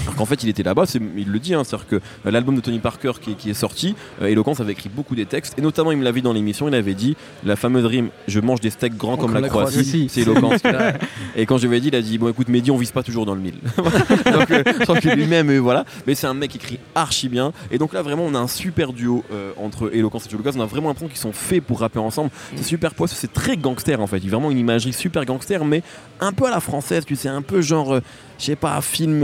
Alors 0.03 0.17
qu'en 0.17 0.25
fait, 0.25 0.43
il 0.43 0.49
était 0.49 0.63
là-bas, 0.63 0.85
il 1.17 1.29
le 1.29 1.39
dit, 1.39 1.55
hein, 1.55 1.65
c'est-à-dire 1.65 1.87
que 1.89 1.97
euh, 1.97 2.31
l'album 2.31 2.55
de 2.57 2.61
Tony 2.61 2.79
Parker 2.79 3.13
qui, 3.21 3.35
qui 3.35 3.51
est 3.51 3.55
sorti, 3.55 3.95
euh, 4.23 4.27
Eloquence 4.27 4.61
avait 4.61 4.73
écrit 4.73 4.89
beaucoup 4.89 5.15
des 5.15 5.27
textes, 5.27 5.59
et 5.59 5.63
notamment, 5.63 5.93
il 5.93 5.99
me 5.99 6.05
l'avait 6.05 6.21
dit 6.21 6.25
dans 6.25 6.33
l'émission, 6.33 6.69
il 6.69 6.75
avait 6.75 6.95
dit 6.95 7.17
la 7.45 7.57
fameuse 7.57 7.85
rime 7.85 8.09
Je 8.29 8.41
mange 8.41 8.61
des 8.61 8.71
steaks 8.71 8.97
grands 8.97 9.17
comme, 9.17 9.35
la, 9.35 9.49
Croatie, 9.49 9.83
Croatie. 9.83 10.09
c'est 10.11 10.23
Eloquence. 10.23 10.61
et 11.37 11.47
quand 11.47 11.59
je 11.59 11.67
lui 11.67 11.77
ai 11.77 11.81
dit, 11.81 11.89
il 11.89 11.97
a 11.97 12.03
dit 12.03 12.19
Bon, 12.19 12.29
écoute, 12.29 12.49
Mehdi, 12.49 12.71
on 12.71 12.77
vise 12.77 12.93
pas 12.93 13.03
toujours 13.03 13.27
dans 13.27 13.35
le 13.35 13.41
mille. 13.41 13.55
donc, 13.77 14.51
euh, 14.51 14.63
je 14.67 14.85
pense 14.85 15.01
que 15.01 15.09
lui-même, 15.09 15.51
euh, 15.51 15.59
voilà, 15.59 15.85
mais 16.07 16.15
c'est 16.15 16.27
un 16.27 16.35
mec 16.35 16.51
qui 16.51 16.57
écrit 16.59 16.79
archi 16.95 17.29
bien, 17.29 17.53
et 17.71 17.79
donc 17.79 17.93
là, 17.93 18.03
vraiment, 18.03 18.25
on 18.25 18.35
a 18.35 18.39
un 18.39 18.49
super 18.49 18.93
duo 18.93 19.25
euh, 19.33 19.53
entre 19.63 19.95
Eloquence 19.95 20.27
et 20.27 20.31
Joe 20.31 20.39
Lucas, 20.39 20.53
on 20.57 20.61
a 20.61 20.67
vraiment 20.67 20.89
l'impression 20.89 21.09
qu'ils 21.09 21.19
sont 21.19 21.33
faits 21.33 21.63
pour 21.63 21.81
rapper 21.81 21.99
ensemble. 21.99 22.31
C'est 22.57 22.65
super 22.65 22.95
poisseux, 22.95 23.17
c'est 23.19 23.33
très 23.33 23.57
gangster 23.57 24.01
en 24.01 24.07
fait, 24.07 24.19
il 24.19 24.25
y 24.25 24.29
a 24.29 24.31
vraiment 24.31 24.51
une 24.51 24.59
imagerie 24.59 24.93
super 24.93 25.25
gangster, 25.25 25.65
mais 25.65 25.83
un 26.21 26.33
peu 26.33 26.47
à 26.47 26.51
la 26.51 26.61
française, 26.61 27.05
tu 27.05 27.17
sais, 27.17 27.29
un 27.29 27.43
peu 27.43 27.61
genre. 27.61 27.95
euh, 27.95 28.01
je 28.39 28.47
sais 28.47 28.57
pas, 28.57 28.81
film 28.81 29.23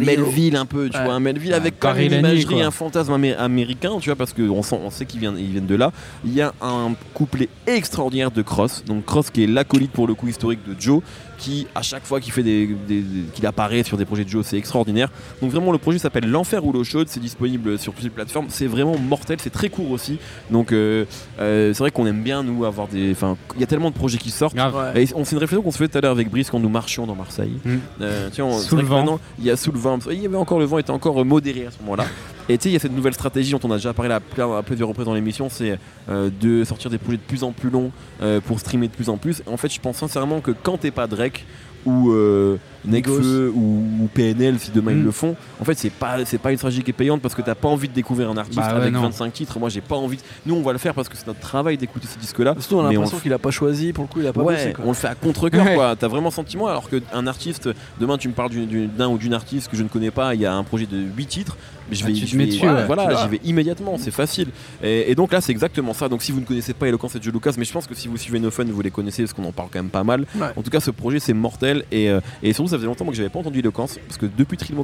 Melville 0.00 0.56
un 0.56 0.66
peu, 0.66 0.88
tu 0.88 0.96
Ouais. 0.98 1.04
vois, 1.04 1.14
un 1.14 1.20
Melville 1.20 1.50
Ouais, 1.50 1.56
avec 1.56 1.78
quand 1.78 1.88
même 1.88 1.96
Barry 1.96 2.06
une 2.06 2.12
Lani, 2.22 2.28
imagerie, 2.40 2.54
quoi. 2.56 2.64
un 2.66 2.70
fantasme 2.70 3.12
amé- 3.12 3.34
américain, 3.36 3.92
tu 4.00 4.08
vois, 4.10 4.16
parce 4.16 4.32
qu'on 4.32 4.60
on 4.72 4.90
sait 4.90 5.04
qu'ils 5.06 5.20
viennent, 5.20 5.36
ils 5.38 5.50
viennent 5.52 5.66
de 5.66 5.74
là. 5.76 5.92
Il 6.24 6.34
y 6.34 6.40
a 6.42 6.52
un 6.62 6.92
couplet 7.14 7.48
extraordinaire 7.66 8.30
de 8.30 8.42
Cross, 8.42 8.84
donc 8.86 9.04
Cross 9.04 9.30
qui 9.30 9.44
est 9.44 9.46
l'acolyte 9.46 9.92
pour 9.92 10.06
le 10.06 10.14
coup 10.14 10.28
historique 10.28 10.60
de 10.66 10.74
Joe, 10.78 11.00
qui 11.38 11.66
à 11.74 11.82
chaque 11.82 12.04
fois 12.06 12.20
qu'il 12.20 12.32
fait 12.32 12.42
des, 12.44 12.66
des- 12.66 13.00
des- 13.00 13.24
qu'il 13.32 13.44
apparaît 13.46 13.82
sur 13.82 13.96
des 13.96 14.04
projets 14.04 14.24
de 14.24 14.28
Joe, 14.30 14.46
c'est 14.46 14.56
extraordinaire. 14.56 15.10
Donc 15.42 15.50
vraiment 15.50 15.72
le 15.72 15.78
projet 15.78 15.98
s'appelle 15.98 16.28
L'enfer 16.30 16.64
ou 16.64 16.72
l'eau 16.72 16.84
chaude, 16.84 17.08
c'est 17.08 17.20
disponible 17.20 17.78
sur 17.78 17.92
toutes 17.92 18.04
les 18.04 18.10
plateformes, 18.10 18.46
c'est 18.48 18.66
vraiment 18.66 18.96
mortel, 18.98 19.38
c'est 19.40 19.50
très 19.50 19.68
court 19.68 19.90
aussi. 19.90 20.18
Donc 20.50 20.72
euh, 20.72 21.04
euh, 21.40 21.72
c'est 21.74 21.80
vrai 21.80 21.90
qu'on 21.90 22.06
aime 22.06 22.22
bien 22.22 22.42
nous 22.42 22.64
avoir 22.64 22.86
des, 22.88 23.10
enfin 23.10 23.36
il 23.56 23.60
y 23.60 23.64
a 23.64 23.66
tellement 23.66 23.90
de 23.90 23.94
projets 23.96 24.18
qui 24.18 24.30
sortent. 24.30 24.54
Ouais. 24.54 25.02
Et 25.04 25.08
on 25.14 25.24
c'est 25.24 25.32
une 25.32 25.38
réflexion 25.38 25.62
qu'on 25.62 25.70
se 25.72 25.78
fait 25.78 25.88
tout 25.88 25.98
à 25.98 26.00
l'heure 26.00 26.12
avec 26.12 26.30
Brice 26.30 26.50
quand 26.50 26.60
nous 26.60 26.68
marchions 26.68 27.06
dans 27.06 27.14
Marseille. 27.16 27.58
Mm. 27.64 27.74
Euh, 28.00 28.30
sais, 28.32 28.40
on- 28.42 28.58
Sous 28.58 28.62
c'est 28.62 28.70
vrai 28.76 28.82
le 28.82 28.88
que 28.88 28.90
vent. 28.92 28.96
maintenant, 28.98 29.20
Il 29.38 29.44
y 29.44 29.50
a 29.50 29.56
sous 29.56 29.72
le 29.72 29.78
vent. 29.88 29.98
Il 30.10 30.20
y 30.20 30.26
avait 30.26 30.36
encore 30.36 30.58
le 30.58 30.64
vent 30.64 30.78
était 30.78 30.90
encore 30.90 31.20
euh, 31.20 31.24
modéré 31.24 31.66
à 31.66 31.70
ce 31.70 31.78
moment-là. 31.80 32.06
Et 32.48 32.58
tu 32.58 32.64
sais, 32.64 32.68
il 32.68 32.72
y 32.72 32.76
a 32.76 32.78
cette 32.78 32.92
nouvelle 32.92 33.14
stratégie 33.14 33.52
dont 33.52 33.60
on 33.64 33.70
a 33.70 33.76
déjà 33.76 33.94
parlé 33.94 34.12
à, 34.12 34.20
plusieurs 34.20 34.88
reprises 34.88 35.06
dans 35.06 35.14
l'émission, 35.14 35.48
c'est 35.48 35.78
euh, 36.10 36.28
de 36.40 36.64
sortir 36.64 36.90
des 36.90 36.98
projets 36.98 37.16
de 37.16 37.22
plus 37.22 37.42
en 37.42 37.52
plus 37.52 37.70
longs 37.70 37.90
euh, 38.20 38.40
pour 38.40 38.60
streamer 38.60 38.88
de 38.88 38.92
plus 38.92 39.08
en 39.08 39.16
plus. 39.16 39.40
Et 39.40 39.50
en 39.50 39.56
fait, 39.56 39.72
je 39.72 39.80
pense 39.80 39.96
sincèrement 39.96 40.40
que 40.40 40.50
quand 40.50 40.78
t'es 40.78 40.90
pas 40.90 41.06
Drake 41.06 41.46
ou 41.86 42.10
euh, 42.10 42.58
Nekfeu 42.86 43.52
ou, 43.54 43.82
ou 44.02 44.08
PNL, 44.12 44.58
si 44.58 44.70
demain 44.70 44.92
ils 44.92 44.98
Mm. 44.98 45.04
le 45.04 45.10
font, 45.10 45.36
en 45.60 45.64
fait, 45.64 45.74
c'est 45.78 45.90
pas 45.90 46.24
c'est 46.24 46.38
pas 46.38 46.50
une 46.52 46.58
stratégie 46.58 46.82
qui 46.82 46.90
est 46.90 46.94
payante 46.94 47.20
parce 47.22 47.34
que 47.34 47.42
t'as 47.42 47.54
pas 47.54 47.68
envie 47.68 47.88
de 47.88 47.94
découvrir 47.94 48.30
un 48.30 48.36
artiste 48.36 48.58
Bah 48.58 48.66
avec 48.66 48.92
non. 48.92 49.02
25 49.02 49.32
titres. 49.32 49.58
Moi, 49.58 49.68
j'ai 49.68 49.80
pas 49.80 49.96
envie. 49.96 50.16
de- 50.18 50.22
Nous, 50.46 50.54
on 50.54 50.62
va 50.62 50.72
le 50.72 50.78
faire 50.78 50.94
parce 50.94 51.08
que 51.08 51.16
c'est 51.16 51.26
notre 51.26 51.40
travail 51.40 51.76
d'écouter 51.78 52.06
ces 52.08 52.18
disques-là. 52.18 52.54
Surtout, 52.58 52.76
on 52.76 52.86
a 52.86 52.92
l'impression 52.92 53.18
qu'il 53.18 53.32
a 53.32 53.38
pas 53.38 53.50
choisi, 53.50 53.92
pour 53.92 54.04
le 54.04 54.08
coup, 54.08 54.20
il 54.20 54.26
a 54.26 54.32
pas 54.32 54.42
Ouais, 54.42 54.54
bossé. 54.54 54.72
quoi. 54.72 54.84
on 54.86 54.88
le 54.88 54.94
fait 54.94 55.08
à 55.08 55.14
contre-cœur 55.14 55.64
Ouais. 55.64 55.74
quoi. 55.74 55.96
T'as 55.96 56.08
vraiment 56.08 56.28
le 56.28 56.34
sentiment 56.34 56.66
alors 56.68 56.88
qu'un 56.88 57.26
artiste, 57.26 57.68
demain 58.00 58.18
tu 58.18 58.28
me 58.28 58.34
parles 58.34 58.50
d'un 58.96 59.08
ou 59.08 59.18
d'une 59.18 59.34
artiste 59.34 59.70
que 59.70 59.76
je 59.76 59.82
ne 59.82 59.88
connais 59.88 60.10
pas, 60.10 60.34
il 60.34 60.40
y 60.40 60.46
a 60.46 60.54
un 60.54 60.62
projet 60.64 60.86
de 60.86 60.98
8 61.16 61.26
titres, 61.26 61.56
mais 61.90 61.96
je 61.96 62.04
Ah, 62.04 62.08
vais, 62.08 62.12
tu 62.14 62.24
te 62.24 62.30
je 62.30 62.36
mets 62.36 62.44
vais- 62.44 62.50
dessus, 62.50 62.60
voilà, 62.62 62.80
ouais. 62.80 62.86
voilà, 62.86 63.06
Tu 63.06 63.12
vas. 63.14 63.22
j'y 63.22 63.28
vais 63.28 63.40
immédiatement, 63.44 63.96
c'est 63.98 64.10
facile. 64.10 64.48
Et, 64.82 65.10
et 65.10 65.14
donc 65.14 65.32
là 65.32 65.40
c'est 65.40 65.52
exactement 65.52 65.92
ça. 65.94 66.08
Donc 66.08 66.22
si 66.22 66.32
vous 66.32 66.40
ne 66.40 66.44
connaissez 66.46 66.74
pas 66.74 66.86
Eloquence 66.88 67.14
et 67.16 67.22
Joe 67.22 67.32
Lucas, 67.32 67.52
mais 67.58 67.64
je 67.64 67.72
pense 67.72 67.86
que 67.86 67.94
si 67.94 68.08
vous 68.08 68.16
suivez 68.16 68.38
No 68.40 68.50
Fun, 68.50 68.64
vous 68.64 68.82
les 68.82 68.90
connaissez 68.90 69.22
parce 69.22 69.32
qu'on 69.32 69.44
en 69.44 69.52
parle 69.52 69.68
quand 69.72 69.78
même 69.80 69.90
pas 69.90 70.04
mal. 70.04 70.26
Ouais. 70.36 70.46
En 70.56 70.62
tout 70.62 70.70
cas 70.70 70.80
ce 70.80 70.90
projet 70.90 71.18
c'est 71.20 71.32
mortel 71.34 71.84
et, 71.92 72.10
euh, 72.10 72.20
et 72.42 72.52
surtout 72.52 72.68
ça 72.74 72.78
faisait 72.78 72.86
longtemps 72.86 73.04
moi, 73.04 73.12
que 73.12 73.16
j'avais 73.16 73.28
pas 73.28 73.38
entendu 73.38 73.60
Eloquence 73.60 73.98
parce 74.06 74.18
que 74.18 74.26
depuis 74.26 74.56
Trill 74.56 74.76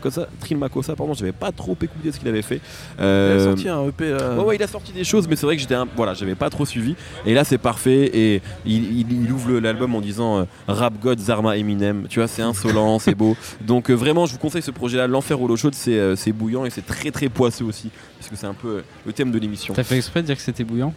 Makossa, 0.59 0.94
pardon, 0.96 1.14
j'avais 1.14 1.33
pas 1.33 1.53
trop 1.53 1.76
écouté 1.83 2.12
ce 2.12 2.18
qu'il 2.18 2.29
avait 2.29 2.42
fait. 2.42 2.61
Il 2.98 3.03
a 3.03 3.05
Euh, 3.05 3.44
sorti 3.46 3.68
un 3.68 3.87
EP. 3.88 4.12
Ouais, 4.12 4.44
ouais, 4.44 4.57
il 4.57 4.62
a 4.62 4.66
sorti 4.66 4.92
des 4.92 5.05
choses, 5.05 5.26
mais 5.29 5.37
c'est 5.37 5.46
vrai 5.46 5.57
que 5.57 5.62
j'étais, 5.62 5.74
un- 5.74 5.88
voilà, 5.96 6.14
j'avais 6.14 6.35
pas 6.35 6.50
trop 6.50 6.64
suivi. 6.64 6.94
Et 7.26 7.35
là, 7.35 7.44
c'est 7.44 7.59
parfait. 7.59 8.11
Et 8.14 8.42
il, 8.64 9.00
il- 9.00 9.24
il 9.24 9.33
ouvre 9.33 9.59
l'album 9.59 9.94
en 9.94 10.00
disant 10.00 10.38
euh, 10.40 10.44
Rap 10.68 10.94
God, 11.00 11.18
Zarma, 11.18 11.57
Eminem. 11.57 12.07
Tu 12.09 12.20
vois, 12.20 12.29
c'est 12.29 12.42
insolent, 12.42 12.98
c'est 12.98 13.14
beau. 13.14 13.37
Donc 13.66 13.90
euh, 13.90 13.94
vraiment, 13.94 14.26
je 14.26 14.33
vous 14.33 14.38
conseille 14.38 14.62
ce 14.62 14.70
projet-là. 14.70 15.07
L'enfer 15.07 15.40
ou 15.40 15.48
l'eau 15.48 15.57
chaude, 15.57 15.74
c'est, 15.74 15.98
euh, 15.98 16.14
bouillant 16.33 16.64
et 16.64 16.70
c'est 16.70 16.87
très 16.87 17.11
très 17.11 17.29
poisseux 17.29 17.64
aussi, 17.64 17.90
parce 18.18 18.31
que 18.31 18.37
c'est 18.37 18.46
un 18.46 18.55
peu 18.55 18.68
euh, 18.68 18.83
le 19.05 19.12
thème 19.12 19.33
de 19.33 19.38
l'émission. 19.38 19.74
T'as 19.74 19.83
fait 19.83 19.96
exprès 19.96 20.22
de 20.22 20.26
dire 20.26 20.37
que 20.37 20.42
c'était 20.42 20.62
bouillant? 20.64 20.94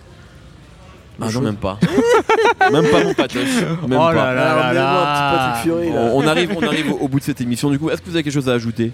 Ah 1.21 1.27
non, 1.33 1.41
même 1.41 1.55
pas. 1.57 1.77
même 2.71 2.87
pas 2.89 3.03
mon 3.03 3.13
patoche. 3.13 3.61
Même 3.87 3.99
Oh 3.99 4.11
pas. 4.11 4.33
là 4.33 4.73
là. 4.73 5.55
Fiori, 5.63 5.89
là. 5.89 5.95
On, 6.13 6.19
on 6.23 6.27
arrive, 6.27 6.51
on 6.57 6.63
arrive 6.65 6.91
au, 6.91 6.97
au 6.97 7.07
bout 7.07 7.19
de 7.19 7.23
cette 7.23 7.39
émission. 7.41 7.69
Du 7.69 7.77
coup, 7.79 7.89
est-ce 7.89 8.01
que 8.01 8.09
vous 8.09 8.15
avez 8.15 8.23
quelque 8.23 8.33
chose 8.33 8.49
à 8.49 8.53
ajouter 8.53 8.91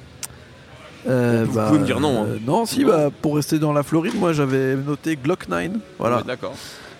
Euh, 1.08 1.46
Vous 1.48 1.60
pouvez 1.60 1.80
me 1.80 1.86
dire 1.86 2.00
non, 2.00 2.24
hein. 2.24 2.26
euh, 2.28 2.38
non, 2.46 2.66
si, 2.66 2.84
bah, 2.84 3.10
pour 3.22 3.36
rester 3.36 3.58
dans 3.58 3.72
la 3.74 3.84
Floride, 3.84 4.16
moi 4.20 4.34
j'avais 4.34 4.76
noté 4.76 5.16
Glock 5.16 5.48
9. 5.48 5.70
Voilà, 5.98 6.18
Ouais, 6.18 6.24
D'accord. 6.28 6.54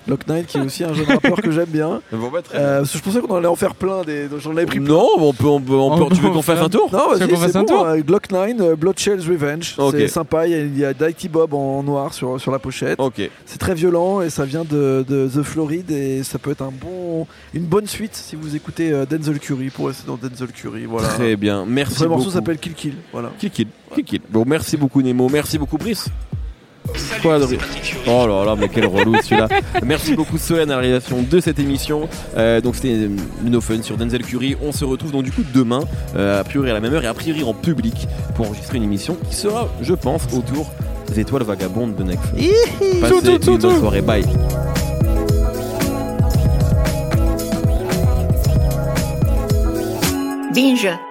Glock 0.08 0.28
9 0.28 0.46
qui 0.46 0.58
est 0.58 0.62
aussi 0.62 0.84
un 0.84 0.94
jeune 0.94 1.06
rappeur 1.06 1.36
que 1.42 1.52
j'aime 1.52 1.66
bien. 1.70 2.02
Bon, 2.12 2.30
bah, 2.32 2.42
très 2.42 2.58
bien. 2.58 2.68
Euh, 2.68 2.78
parce 2.80 2.92
que 2.92 2.98
je 2.98 3.04
pensais 3.04 3.20
qu'on 3.22 3.36
allait 3.36 3.48
en 3.48 3.56
faire 3.56 3.76
plein, 3.76 4.02
des... 4.04 4.28
donc 4.28 4.40
j'en 4.40 4.52
avais 4.52 4.66
pris 4.66 4.80
plein. 4.80 4.94
Non, 4.94 5.08
on 5.18 5.34
peut, 5.34 5.46
on 5.48 5.62
peut, 5.62 5.74
on 5.74 5.98
peut- 5.98 6.04
On 6.04 6.10
tu 6.10 6.22
veux 6.22 6.30
qu'on 6.30 6.42
fasse 6.42 6.56
faire- 6.58 6.66
un 6.66 6.70
tour? 6.70 6.90
Non, 6.92 7.10
vas-y, 7.16 7.30
qu'on 7.30 7.36
fasse 7.38 7.52
c'est 7.52 7.58
un 7.58 7.62
bon. 7.64 7.68
tour? 7.68 7.86
euh, 7.86 7.98
Glock 8.00 8.32
9, 8.32 8.52
euh, 8.60 8.76
Bloodshell's 8.76 9.28
Revenge. 9.28 9.76
Ok. 9.78 9.96
C'est 9.98 10.08
sympa, 10.08 10.48
il 10.48 10.52
y 10.52 10.56
a, 10.56 10.60
il 10.60 10.78
y 10.78 10.86
a 10.86 10.94
Dighty 10.94 11.30
Bob 11.30 11.54
en 11.54 11.84
noir 11.84 12.14
sur, 12.14 12.40
sur 12.42 12.52
la 12.52 12.60
pochette. 12.60 13.00
Ok. 13.00 13.22
C'est 13.46 13.60
très 13.60 13.76
violent 13.76 14.22
et 14.22 14.30
ça 14.30 14.46
vient 14.46 14.64
de, 14.64 15.06
de 15.08 15.28
The 15.34 15.44
Floride 15.44 15.92
et 15.92 16.24
ça 16.24 16.40
peut 16.40 16.52
être 16.52 16.62
un 16.64 16.72
bon, 16.72 17.28
une 17.54 17.66
bonne 17.66 17.88
suite 17.88 18.16
si 18.16 18.36
vous 18.36 18.56
écoutez 18.56 18.92
euh, 18.92 19.06
Denzel 19.06 19.40
Curry 19.40 19.70
pour 19.70 19.88
rester 19.88 20.08
dans 20.08 20.18
Denzel 20.18 20.48
Curry. 20.52 20.86
Voilà. 20.86 21.08
Très 21.10 21.36
bien. 21.36 21.66
Merci 21.68 22.02
Le 22.04 22.10
morceau 22.10 22.26
beaucoup. 22.26 22.36
s'appelle 22.36 22.58
Kill 22.58 22.74
Kill. 22.74 22.94
Voilà. 23.14 23.30
Kill 23.40 23.52
Kill. 23.52 23.68
Kill 23.96 24.04
Kill. 24.06 24.22
Bon, 24.30 24.44
merci 24.46 24.78
beaucoup 24.78 25.02
Nemo, 25.02 25.30
merci 25.30 25.58
beaucoup 25.58 25.78
Brice. 25.78 26.08
Oh 28.08 28.28
là 28.28 28.46
là, 28.46 28.56
mais 28.58 28.70
quel 28.70 28.86
relou 28.86 29.16
celui-là. 29.22 29.48
merci 29.84 30.16
beaucoup 30.16 30.38
Solène 30.38 30.72
à 30.72 30.76
la 30.76 30.82
réalisation 30.82 31.22
de 31.22 31.40
cette 31.40 31.60
émission. 31.60 32.08
Euh, 32.38 32.62
donc 32.62 32.76
c'était 32.76 33.10
No 33.44 33.62
Fun 33.62 33.82
sur 33.82 33.98
Denzel 33.98 34.24
Curry. 34.24 34.56
On 34.62 34.72
se 34.72 34.86
retrouve 34.86 35.12
donc 35.12 35.24
du 35.24 35.32
coup 35.32 35.44
demain, 35.54 35.82
euh, 36.16 36.40
a 36.40 36.44
priori 36.44 36.70
à 36.70 36.74
la 36.74 36.80
même 36.80 36.94
heure 36.94 37.04
et 37.04 37.08
a 37.08 37.14
priori 37.14 37.44
en 37.44 37.54
public 37.54 38.08
pour 38.36 38.48
enregistrer 38.48 38.78
une 38.78 38.84
émission 38.84 39.18
qui 39.30 39.36
sera, 39.36 39.68
je 39.82 39.94
pense, 39.94 40.24
autour 40.34 40.72
des 41.08 41.20
étoiles 41.20 41.44
vagabondes 41.44 41.96
de 41.96 42.04
Necfeu. 42.04 42.20
Passez 43.02 43.38
une 43.48 43.58
bonne 43.58 43.80
soirée, 43.80 44.02
bye. 44.02 44.24
binge 50.60 51.09